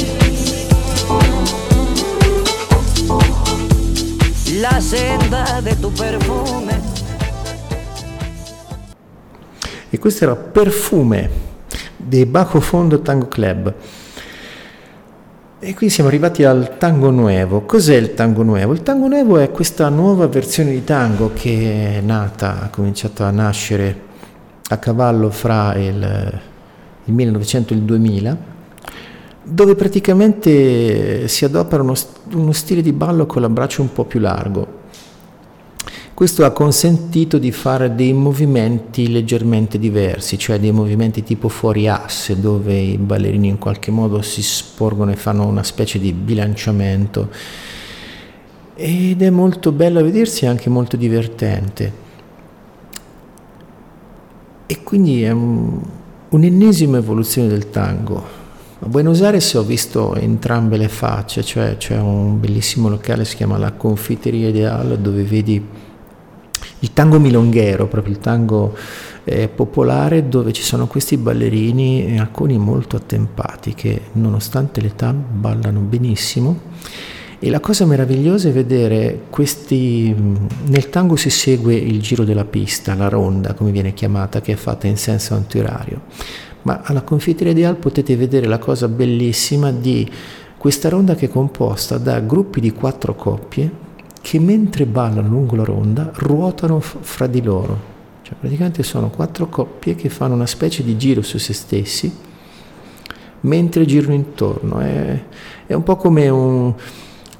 La 4.60 4.80
senda 4.80 5.60
de 5.62 5.74
tu 5.80 5.90
perfume. 5.92 6.80
E 9.88 9.98
questo 9.98 10.24
era 10.24 10.36
Perfume 10.36 11.30
dei 11.96 12.26
Bajo 12.26 12.60
Fondo 12.60 13.00
Tango 13.00 13.28
Club. 13.28 13.74
E 15.58 15.74
qui 15.74 15.88
siamo 15.88 16.08
arrivati 16.10 16.44
al 16.44 16.76
tango 16.76 17.10
nuovo. 17.10 17.62
Cos'è 17.62 17.96
il 17.96 18.12
tango 18.14 18.42
nuovo? 18.42 18.72
Il 18.72 18.82
tango 18.82 19.08
nuovo 19.08 19.38
è 19.38 19.50
questa 19.50 19.88
nuova 19.88 20.26
versione 20.26 20.72
di 20.72 20.84
tango 20.84 21.32
che 21.34 21.96
è 21.96 22.00
nata, 22.00 22.62
ha 22.62 22.68
cominciato 22.68 23.24
a 23.24 23.30
nascere 23.30 24.08
a 24.68 24.76
cavallo 24.76 25.30
fra 25.30 25.74
il, 25.74 26.40
il 27.04 27.12
1900 27.14 27.72
e 27.72 27.76
il 27.76 27.82
2000, 27.82 28.36
dove 29.42 29.74
praticamente 29.74 31.26
si 31.28 31.44
adopera 31.44 31.82
uno, 31.82 31.94
uno 32.32 32.52
stile 32.52 32.82
di 32.82 32.92
ballo 32.92 33.26
con 33.26 33.42
l'abbraccio 33.42 33.82
un 33.82 33.92
po' 33.92 34.04
più 34.04 34.20
largo, 34.20 34.78
questo 36.20 36.44
ha 36.44 36.50
consentito 36.50 37.38
di 37.38 37.50
fare 37.50 37.94
dei 37.94 38.12
movimenti 38.12 39.10
leggermente 39.10 39.78
diversi, 39.78 40.36
cioè 40.36 40.60
dei 40.60 40.70
movimenti 40.70 41.22
tipo 41.22 41.48
fuori 41.48 41.88
asse, 41.88 42.38
dove 42.38 42.76
i 42.76 42.98
ballerini 42.98 43.48
in 43.48 43.56
qualche 43.56 43.90
modo 43.90 44.20
si 44.20 44.42
sporgono 44.42 45.12
e 45.12 45.16
fanno 45.16 45.46
una 45.46 45.62
specie 45.62 45.98
di 45.98 46.12
bilanciamento. 46.12 47.30
Ed 48.74 49.22
è 49.22 49.30
molto 49.30 49.72
bello 49.72 50.00
a 50.00 50.02
vedersi 50.02 50.44
e 50.44 50.48
anche 50.48 50.68
molto 50.68 50.98
divertente. 50.98 51.92
E 54.66 54.82
quindi 54.82 55.22
è 55.22 55.30
un, 55.30 55.80
un'ennesima 56.30 56.98
evoluzione 56.98 57.48
del 57.48 57.70
tango. 57.70 58.38
A 58.82 58.86
Buenos 58.86 59.20
Aires 59.20 59.52
ho 59.54 59.62
visto 59.62 60.14
entrambe 60.14 60.76
le 60.76 60.88
facce, 60.88 61.42
cioè 61.42 61.76
c'è 61.76 61.98
un 61.98 62.38
bellissimo 62.38 62.88
locale, 62.88 63.24
si 63.24 63.36
chiama 63.36 63.58
La 63.58 63.72
Confiteria 63.72 64.48
Ideal, 64.48 64.98
dove 64.98 65.22
vedi 65.22 65.62
il 66.82 66.92
tango 66.92 67.18
milonghero, 67.18 67.88
proprio 67.88 68.14
il 68.14 68.20
tango 68.20 68.74
eh, 69.24 69.48
popolare 69.48 70.28
dove 70.28 70.52
ci 70.52 70.62
sono 70.62 70.86
questi 70.86 71.16
ballerini, 71.16 72.18
alcuni 72.18 72.56
molto 72.58 72.96
attempati, 72.96 73.74
che 73.74 74.00
nonostante 74.12 74.80
l'età 74.80 75.12
ballano 75.12 75.80
benissimo. 75.80 76.58
E 77.42 77.48
la 77.48 77.60
cosa 77.60 77.86
meravigliosa 77.86 78.50
è 78.50 78.52
vedere 78.52 79.22
questi, 79.30 80.14
nel 80.66 80.90
tango 80.90 81.16
si 81.16 81.30
segue 81.30 81.74
il 81.74 82.02
giro 82.02 82.24
della 82.24 82.44
pista, 82.44 82.94
la 82.94 83.08
ronda 83.08 83.54
come 83.54 83.70
viene 83.70 83.94
chiamata, 83.94 84.42
che 84.42 84.52
è 84.52 84.56
fatta 84.56 84.86
in 84.86 84.98
senso 84.98 85.32
antiorario. 85.32 86.02
Ma 86.62 86.82
alla 86.84 87.00
confitteria 87.00 87.54
di 87.54 87.78
potete 87.78 88.14
vedere 88.14 88.46
la 88.46 88.58
cosa 88.58 88.88
bellissima 88.88 89.72
di 89.72 90.06
questa 90.58 90.90
ronda 90.90 91.14
che 91.14 91.26
è 91.26 91.28
composta 91.30 91.96
da 91.96 92.20
gruppi 92.20 92.60
di 92.60 92.72
quattro 92.72 93.14
coppie 93.14 93.70
che 94.20 94.38
mentre 94.38 94.84
ballano 94.84 95.28
lungo 95.28 95.56
la 95.56 95.64
ronda 95.64 96.10
ruotano 96.16 96.78
f- 96.80 96.98
fra 97.00 97.26
di 97.26 97.42
loro. 97.42 97.88
Cioè 98.20 98.34
praticamente 98.38 98.82
sono 98.82 99.08
quattro 99.08 99.48
coppie 99.48 99.94
che 99.94 100.10
fanno 100.10 100.34
una 100.34 100.44
specie 100.44 100.84
di 100.84 100.98
giro 100.98 101.22
su 101.22 101.38
se 101.38 101.54
stessi 101.54 102.14
mentre 103.40 103.86
girano 103.86 104.12
intorno. 104.12 104.80
È, 104.80 105.24
è 105.66 105.72
un 105.72 105.82
po' 105.82 105.96
come, 105.96 106.28
un, 106.28 106.74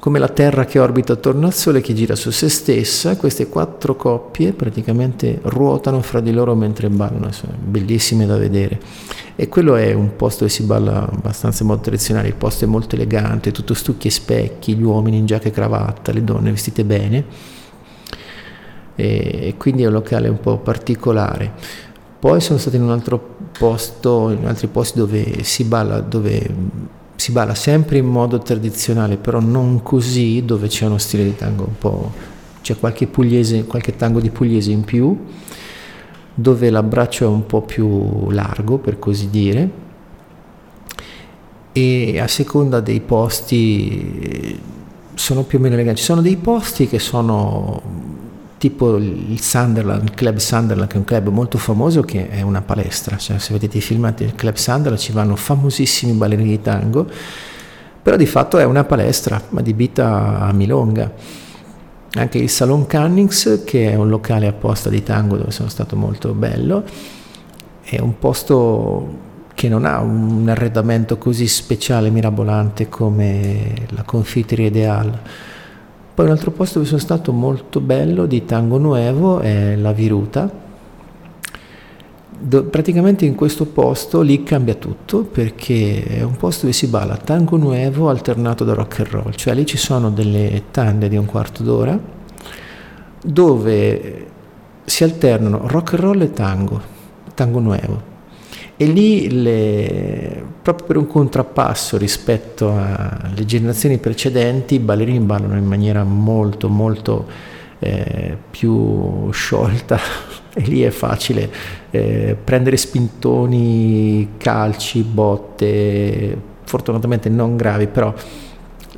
come, 0.00 0.18
la 0.18 0.28
Terra 0.28 0.64
che 0.64 0.78
orbita 0.78 1.12
attorno 1.12 1.46
al 1.46 1.54
Sole 1.54 1.80
che 1.82 1.94
gira 1.94 2.16
su 2.16 2.30
se 2.30 2.48
stessa. 2.48 3.16
Queste 3.16 3.48
quattro 3.48 3.94
coppie 3.94 4.52
praticamente 4.52 5.38
ruotano 5.42 6.00
fra 6.00 6.20
di 6.20 6.32
loro 6.32 6.54
mentre 6.54 6.88
ballano. 6.88 7.30
Sono 7.30 7.52
bellissime 7.62 8.26
da 8.26 8.36
vedere. 8.38 8.80
E 9.36 9.48
quello 9.48 9.76
è 9.76 9.92
un 9.92 10.16
posto 10.16 10.40
dove 10.40 10.50
si 10.50 10.64
balla 10.64 11.08
abbastanza 11.08 11.62
in 11.62 11.68
modo 11.68 11.82
tradizionale, 11.82 12.28
il 12.28 12.34
posto 12.34 12.64
è 12.64 12.68
molto 12.68 12.94
elegante, 12.94 13.52
tutto 13.52 13.72
stucchi 13.72 14.08
e 14.08 14.10
specchi, 14.10 14.74
gli 14.74 14.82
uomini 14.82 15.16
in 15.16 15.26
giacca 15.26 15.48
e 15.48 15.50
cravatta, 15.50 16.12
le 16.12 16.24
donne 16.24 16.50
vestite 16.50 16.84
bene, 16.84 17.24
e 18.94 19.54
quindi 19.56 19.82
è 19.82 19.86
un 19.86 19.92
locale 19.92 20.28
un 20.28 20.40
po' 20.40 20.58
particolare. 20.58 21.52
Poi 22.18 22.38
sono 22.42 22.58
stato 22.58 22.76
in 22.76 22.82
un 22.82 22.90
altro 22.90 23.36
posto, 23.58 24.28
in 24.28 24.46
altri 24.46 24.66
posti 24.66 24.98
dove 24.98 25.42
si 25.42 25.64
balla, 25.64 26.00
dove 26.00 26.54
si 27.20 27.32
balla 27.32 27.54
sempre 27.54 27.98
in 27.98 28.06
modo 28.06 28.38
tradizionale, 28.38 29.18
però 29.18 29.40
non 29.40 29.82
così, 29.82 30.42
dove 30.42 30.68
c'è 30.68 30.86
uno 30.86 30.96
stile 30.96 31.24
di 31.24 31.36
tango 31.36 31.64
un 31.64 31.76
po', 31.76 32.12
c'è 32.62 32.78
qualche, 32.78 33.06
pugliese, 33.08 33.66
qualche 33.66 33.94
tango 33.94 34.20
di 34.20 34.30
pugliese 34.30 34.70
in 34.70 34.84
più, 34.84 35.26
dove 36.32 36.70
l'abbraccio 36.70 37.24
è 37.24 37.28
un 37.28 37.44
po' 37.44 37.60
più 37.60 38.30
largo, 38.30 38.78
per 38.78 38.98
così 38.98 39.28
dire, 39.28 39.70
e 41.72 42.18
a 42.18 42.26
seconda 42.26 42.80
dei 42.80 43.00
posti 43.00 44.58
sono 45.12 45.42
più 45.42 45.58
o 45.58 45.60
meno 45.60 45.74
eleganti. 45.74 46.00
Ci 46.00 46.06
sono 46.06 46.22
dei 46.22 46.36
posti 46.36 46.88
che 46.88 46.98
sono 46.98 47.82
tipo 48.60 48.96
il 48.96 49.40
Sunderland, 49.40 50.02
il 50.02 50.10
Club 50.10 50.36
Sunderland, 50.36 50.86
che 50.86 50.96
è 50.96 50.98
un 50.98 51.04
club 51.04 51.28
molto 51.28 51.56
famoso 51.56 52.02
che 52.02 52.28
è 52.28 52.42
una 52.42 52.60
palestra, 52.60 53.16
cioè 53.16 53.38
se 53.38 53.54
vedete 53.54 53.78
i 53.78 53.80
filmati 53.80 54.24
del 54.24 54.34
Club 54.34 54.56
Sunderland 54.56 55.00
ci 55.00 55.12
vanno 55.12 55.34
famosissimi 55.34 56.12
ballerini 56.12 56.50
di 56.50 56.60
tango, 56.60 57.08
però 58.02 58.16
di 58.16 58.26
fatto 58.26 58.58
è 58.58 58.64
una 58.64 58.84
palestra 58.84 59.40
adibita 59.54 60.40
a 60.40 60.52
milonga 60.52 61.10
anche 62.12 62.36
il 62.36 62.50
Salon 62.50 62.86
Cannings, 62.86 63.62
che 63.64 63.92
è 63.92 63.94
un 63.94 64.08
locale 64.10 64.46
apposta 64.46 64.90
di 64.90 65.02
tango 65.02 65.36
dove 65.36 65.52
sono 65.52 65.70
stato 65.70 65.96
molto 65.96 66.34
bello, 66.34 66.84
è 67.80 67.98
un 67.98 68.18
posto 68.18 69.28
che 69.54 69.68
non 69.68 69.86
ha 69.86 70.00
un 70.00 70.48
arredamento 70.48 71.16
così 71.18 71.46
speciale, 71.46 72.10
mirabolante 72.10 72.88
come 72.88 73.86
la 73.90 74.02
Confiteria 74.02 74.66
Ideal. 74.66 75.20
Poi 76.20 76.28
un 76.28 76.34
altro 76.34 76.50
posto 76.50 76.74
dove 76.74 76.86
sono 76.86 77.00
stato 77.00 77.32
molto 77.32 77.80
bello 77.80 78.26
di 78.26 78.44
tango 78.44 78.76
nuovo 78.76 79.40
è 79.40 79.74
la 79.74 79.92
Viruta, 79.92 80.52
Do, 82.38 82.64
praticamente 82.64 83.24
in 83.24 83.34
questo 83.34 83.64
posto 83.64 84.20
lì 84.20 84.42
cambia 84.42 84.74
tutto 84.74 85.22
perché 85.22 86.04
è 86.04 86.20
un 86.20 86.36
posto 86.36 86.66
dove 86.66 86.74
si 86.74 86.88
balla 86.88 87.16
tango 87.16 87.56
nuovo 87.56 88.10
alternato 88.10 88.64
da 88.64 88.74
rock 88.74 88.98
and 88.98 89.08
roll, 89.08 89.30
cioè 89.30 89.54
lì 89.54 89.64
ci 89.64 89.78
sono 89.78 90.10
delle 90.10 90.64
tende 90.70 91.08
di 91.08 91.16
un 91.16 91.24
quarto 91.24 91.62
d'ora 91.62 91.98
dove 93.24 94.26
si 94.84 95.02
alternano 95.04 95.68
rock 95.68 95.94
and 95.94 96.02
roll 96.02 96.20
e 96.20 96.32
tango, 96.32 96.82
tango 97.32 97.60
nuovo. 97.60 98.09
E 98.82 98.86
lì 98.86 99.42
le, 99.42 100.42
proprio 100.62 100.86
per 100.86 100.96
un 100.96 101.06
contrappasso 101.06 101.98
rispetto 101.98 102.74
alle 102.74 103.44
generazioni 103.44 103.98
precedenti 103.98 104.76
i 104.76 104.78
ballerini 104.78 105.20
ballano 105.20 105.58
in 105.58 105.66
maniera 105.66 106.02
molto 106.02 106.70
molto 106.70 107.26
eh, 107.78 108.38
più 108.50 109.30
sciolta. 109.32 109.98
E 110.52 110.62
lì 110.62 110.80
è 110.80 110.90
facile 110.90 111.48
eh, 111.90 112.36
prendere 112.42 112.76
spintoni, 112.76 114.30
calci, 114.36 115.02
botte, 115.02 116.36
fortunatamente 116.64 117.28
non 117.28 117.56
gravi, 117.56 117.86
però 117.86 118.12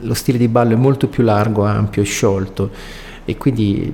lo 0.01 0.15
stile 0.15 0.39
di 0.39 0.49
ballo 0.49 0.73
è 0.73 0.77
molto 0.77 1.09
più 1.09 1.25
largo, 1.25 1.65
ampio 1.65 2.01
e 2.01 2.07
sciolto. 2.07 2.71
E 3.27 3.37
quindi 3.37 3.93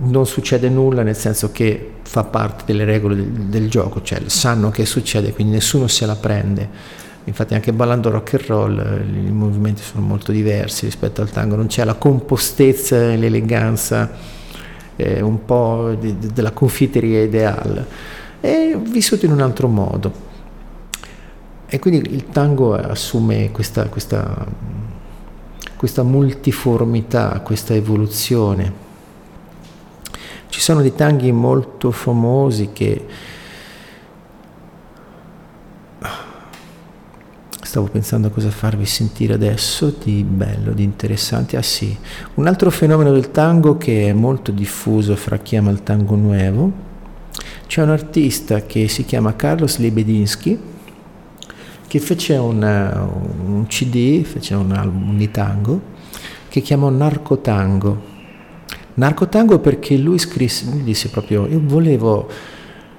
non 0.00 0.26
succede 0.26 0.68
nulla 0.68 1.02
nel 1.02 1.16
senso 1.16 1.50
che 1.50 1.92
fa 2.02 2.24
parte 2.24 2.64
delle 2.66 2.84
regole 2.84 3.16
del, 3.16 3.30
del 3.30 3.70
gioco, 3.70 4.02
cioè 4.02 4.20
sanno 4.26 4.70
che 4.70 4.86
succede, 4.86 5.32
quindi 5.32 5.54
nessuno 5.54 5.86
se 5.86 6.06
la 6.06 6.16
prende. 6.16 6.96
Infatti 7.24 7.52
anche 7.52 7.74
ballando 7.74 8.08
rock 8.08 8.34
and 8.34 8.44
roll 8.46 9.04
i 9.26 9.30
movimenti 9.30 9.82
sono 9.82 10.04
molto 10.06 10.32
diversi 10.32 10.86
rispetto 10.86 11.20
al 11.20 11.30
tango, 11.30 11.56
non 11.56 11.66
c'è 11.66 11.84
la 11.84 11.94
compostezza 11.94 12.96
e 12.96 13.18
l'eleganza 13.18 14.10
eh, 14.96 15.20
un 15.20 15.44
po' 15.44 15.94
di, 15.98 16.18
di, 16.18 16.32
della 16.32 16.52
confiteria 16.52 17.22
ideale, 17.22 17.86
è 18.40 18.74
vissuto 18.80 19.26
in 19.26 19.32
un 19.32 19.40
altro 19.40 19.68
modo. 19.68 20.26
E 21.66 21.78
quindi 21.78 22.14
il 22.14 22.28
tango 22.30 22.74
assume 22.74 23.50
questa, 23.50 23.84
questa, 23.88 24.46
questa 25.76 26.02
multiformità, 26.02 27.40
questa 27.40 27.74
evoluzione. 27.74 28.86
Ci 30.48 30.60
sono 30.60 30.80
dei 30.80 30.94
tanghi 30.94 31.30
molto 31.32 31.90
famosi 31.90 32.70
che 32.72 33.06
Stavo 37.68 37.88
pensando 37.88 38.28
a 38.28 38.30
cosa 38.30 38.50
farvi 38.50 38.86
sentire 38.86 39.34
adesso 39.34 39.94
di 40.02 40.24
bello, 40.24 40.72
di 40.72 40.82
interessante. 40.82 41.58
Ah 41.58 41.62
sì, 41.62 41.94
un 42.36 42.46
altro 42.46 42.70
fenomeno 42.70 43.12
del 43.12 43.30
tango 43.30 43.76
che 43.76 44.08
è 44.08 44.14
molto 44.14 44.52
diffuso 44.52 45.14
fra 45.16 45.36
chi 45.36 45.56
ama 45.56 45.70
il 45.70 45.82
tango 45.82 46.14
nuovo. 46.14 46.72
C'è 47.66 47.82
un 47.82 47.90
artista 47.90 48.62
che 48.62 48.88
si 48.88 49.04
chiama 49.04 49.36
Carlos 49.36 49.76
Lebedinsky 49.76 50.58
che 51.86 51.98
fece 52.00 52.36
una, 52.36 53.06
un 53.44 53.66
CD, 53.66 54.22
fece 54.24 54.54
un 54.54 54.72
album 54.72 55.18
di 55.18 55.30
tango 55.30 55.80
che 56.48 56.62
chiamò 56.62 56.88
Narcotango. 56.88 58.16
Narcotango 58.98 59.60
perché 59.60 59.96
lui 59.96 60.18
scrisse, 60.18 60.66
lui 60.70 60.82
disse 60.82 61.08
proprio, 61.08 61.46
io 61.46 61.60
volevo 61.62 62.28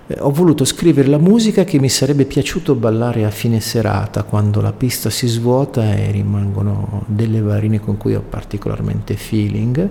eh, 0.07 0.15
ho 0.19 0.31
voluto 0.31 0.63
scrivere 0.63 1.09
la 1.09 1.17
musica 1.17 1.65
che 1.65 1.77
mi 1.77 1.89
sarebbe 1.89 2.23
piaciuto 2.23 2.73
ballare 2.73 3.25
a 3.25 3.29
fine 3.29 3.59
serata 3.59 4.23
quando 4.23 4.61
la 4.61 4.71
pista 4.71 5.09
si 5.09 5.27
svuota 5.27 5.93
e 5.93 6.09
rimangono 6.09 7.03
delle 7.05 7.41
varine 7.41 7.81
con 7.81 7.97
cui 7.97 8.15
ho 8.15 8.23
particolarmente 8.27 9.15
feeling 9.15 9.89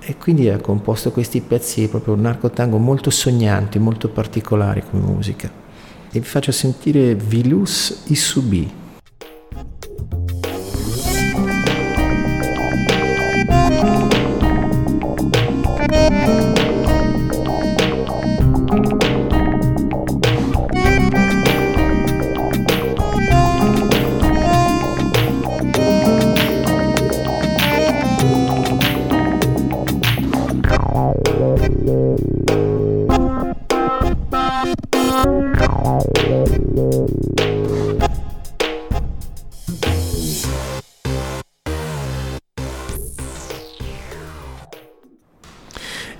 e 0.00 0.16
quindi 0.16 0.48
ho 0.48 0.58
composto 0.60 1.12
questi 1.12 1.42
pezzi 1.42 1.86
proprio 1.86 2.14
un 2.14 2.22
narcotango 2.22 2.78
molto 2.78 3.10
sognanti, 3.10 3.78
molto 3.78 4.08
particolari 4.08 4.82
come 4.90 5.04
musica. 5.04 5.50
E 6.10 6.18
vi 6.18 6.26
faccio 6.26 6.52
sentire 6.52 7.14
Vilus 7.14 8.04
Isubi. 8.06 8.86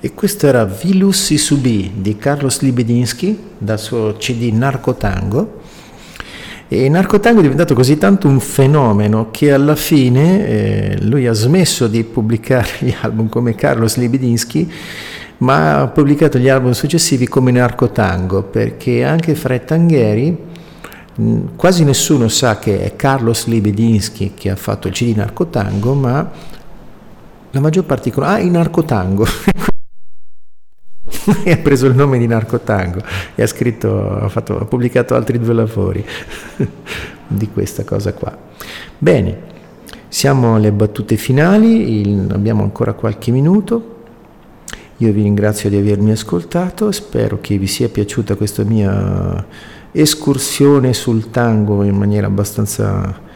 E 0.01 0.15
questo 0.15 0.47
era 0.47 0.65
Vilus 0.65 1.31
Isubi 1.31 1.91
di 1.97 2.17
Carlos 2.17 2.61
Libedinsky 2.61 3.37
dal 3.59 3.81
suo 3.81 4.15
CD 4.17 4.53
Narcotango. 4.53 5.61
E 6.69 6.89
Narcotango 6.89 7.41
è 7.41 7.43
diventato 7.43 7.75
così 7.75 7.99
tanto 7.99 8.29
un 8.29 8.39
fenomeno 8.39 9.33
che 9.33 9.53
alla 9.53 9.75
fine 9.75 10.47
eh, 10.47 10.99
lui 11.03 11.27
ha 11.27 11.33
smesso 11.33 11.89
di 11.89 12.05
pubblicare 12.05 12.69
gli 12.79 12.95
album 13.01 13.29
come 13.29 13.57
Carlos 13.57 13.97
Libedinsky, 13.97 14.71
ma 15.39 15.81
ha 15.81 15.89
pubblicato 15.89 16.39
gli 16.39 16.49
album 16.49 16.71
successivi 16.73 17.27
come 17.27 17.51
Narcotango, 17.51 18.45
perché 18.45 19.03
anche 19.03 19.35
fra 19.35 19.55
i 19.55 19.65
tangheri 19.65 20.47
quasi 21.57 21.83
nessuno 21.83 22.29
sa 22.29 22.61
che 22.61 22.85
è 22.85 22.95
Carlos 22.95 23.47
Libedinsky 23.47 24.35
che 24.35 24.51
ha 24.51 24.57
fatto 24.57 24.87
il 24.87 24.95
CD 24.95 25.17
Narcotango, 25.17 25.95
ma 25.95 26.31
la 27.51 27.59
maggior 27.59 27.83
parte 27.83 28.11
dicono, 28.11 28.27
ah, 28.27 28.39
il 28.39 28.51
Narcotango. 28.53 29.27
e 31.45 31.53
ha 31.53 31.57
preso 31.59 31.87
il 31.87 31.95
nome 31.95 32.19
di 32.19 32.27
Narcotango 32.27 33.03
e 33.35 33.43
ha 33.43 33.47
scritto, 33.47 34.11
ha, 34.11 34.29
fatto, 34.29 34.59
ha 34.59 34.65
pubblicato 34.65 35.15
altri 35.15 35.39
due 35.39 35.55
lavori 35.55 36.05
di 37.27 37.49
questa 37.51 37.85
cosa 37.85 38.13
qua. 38.13 38.37
Bene, 38.97 39.57
siamo 40.09 40.55
alle 40.55 40.73
battute 40.73 41.17
finali, 41.17 42.01
il, 42.01 42.31
abbiamo 42.33 42.63
ancora 42.63 42.95
qualche 42.95 43.31
minuto. 43.31 43.97
Io 45.01 45.13
vi 45.13 45.23
ringrazio 45.23 45.71
di 45.71 45.77
avermi 45.77 46.11
ascoltato, 46.11 46.91
spero 46.91 47.39
che 47.41 47.57
vi 47.57 47.69
sia 47.69 47.89
piaciuta 47.89 48.35
questa 48.35 48.65
mia 48.65 49.47
escursione 49.93 50.93
sul 50.93 51.31
tango 51.31 51.85
in 51.85 51.97
maniera 51.97 52.27
abbastanza 52.27 53.27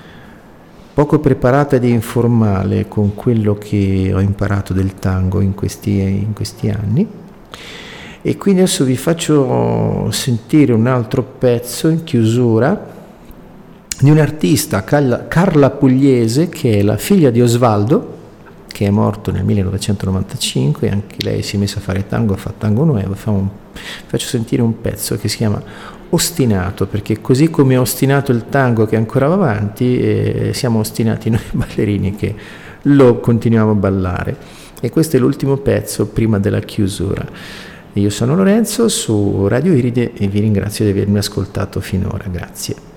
poco 0.95 1.21
preparata 1.21 1.77
ed 1.77 1.85
informale 1.85 2.89
con 2.89 3.15
quello 3.15 3.55
che 3.55 4.11
ho 4.13 4.21
imparato 4.21 4.73
del 4.73 4.95
tango 4.95 5.41
in 5.41 5.55
questi, 5.55 6.01
in 6.01 6.33
questi 6.35 6.69
anni. 6.69 7.07
E 8.23 8.37
quindi 8.37 8.61
adesso 8.61 8.85
vi 8.85 8.97
faccio 8.97 10.09
sentire 10.13 10.73
un 10.73 10.87
altro 10.87 11.23
pezzo 11.25 11.89
in 11.89 12.05
chiusura 12.05 12.91
di 13.99 14.11
un'artista, 14.11 14.85
Carla 14.85 15.71
Pugliese, 15.71 16.49
che 16.49 16.79
è 16.79 16.83
la 16.83 16.97
figlia 16.97 17.31
di 17.31 17.41
Osvaldo, 17.43 18.21
che 18.69 18.87
è 18.87 18.91
morto 18.91 19.31
nel 19.31 19.45
1995, 19.45 20.89
anche 20.89 21.17
lei 21.19 21.43
si 21.43 21.57
è 21.57 21.59
messa 21.59 21.79
a 21.79 21.83
fare 21.83 22.07
tango, 22.07 22.37
fa 22.37 22.53
tango 22.57 22.85
nuovo, 22.85 23.15
fa 23.15 23.31
un, 23.31 23.49
faccio 24.07 24.27
sentire 24.27 24.63
un 24.63 24.81
pezzo 24.81 25.17
che 25.17 25.29
si 25.29 25.37
chiama 25.39 25.63
Ostinato, 26.11 26.87
perché 26.87 27.21
così 27.21 27.49
come 27.49 27.75
è 27.75 27.81
ostinato 27.81 28.33
il 28.33 28.45
tango 28.51 28.85
che 28.87 28.97
ancora 28.97 29.29
va 29.29 29.35
avanti, 29.35 29.99
eh, 29.99 30.51
siamo 30.53 30.81
ostinati 30.81 31.31
noi 31.31 31.41
ballerini 31.53 32.15
che 32.15 32.35
lo 32.83 33.19
continuiamo 33.19 33.71
a 33.71 33.75
ballare. 33.75 34.37
E 34.81 34.91
questo 34.91 35.17
è 35.17 35.21
l'ultimo 35.21 35.57
pezzo 35.57 36.07
prima 36.07 36.39
della 36.39 36.61
chiusura. 36.61 37.25
Io 37.95 38.09
sono 38.09 38.35
Lorenzo 38.35 38.89
su 38.89 39.47
Radio 39.49 39.75
Iride 39.75 40.13
e 40.15 40.27
vi 40.27 40.41
ringrazio 40.41 40.85
di 40.87 40.93
avermi 40.93 41.19
ascoltato 41.19 41.81
finora, 41.81 42.27
grazie. 42.29 42.92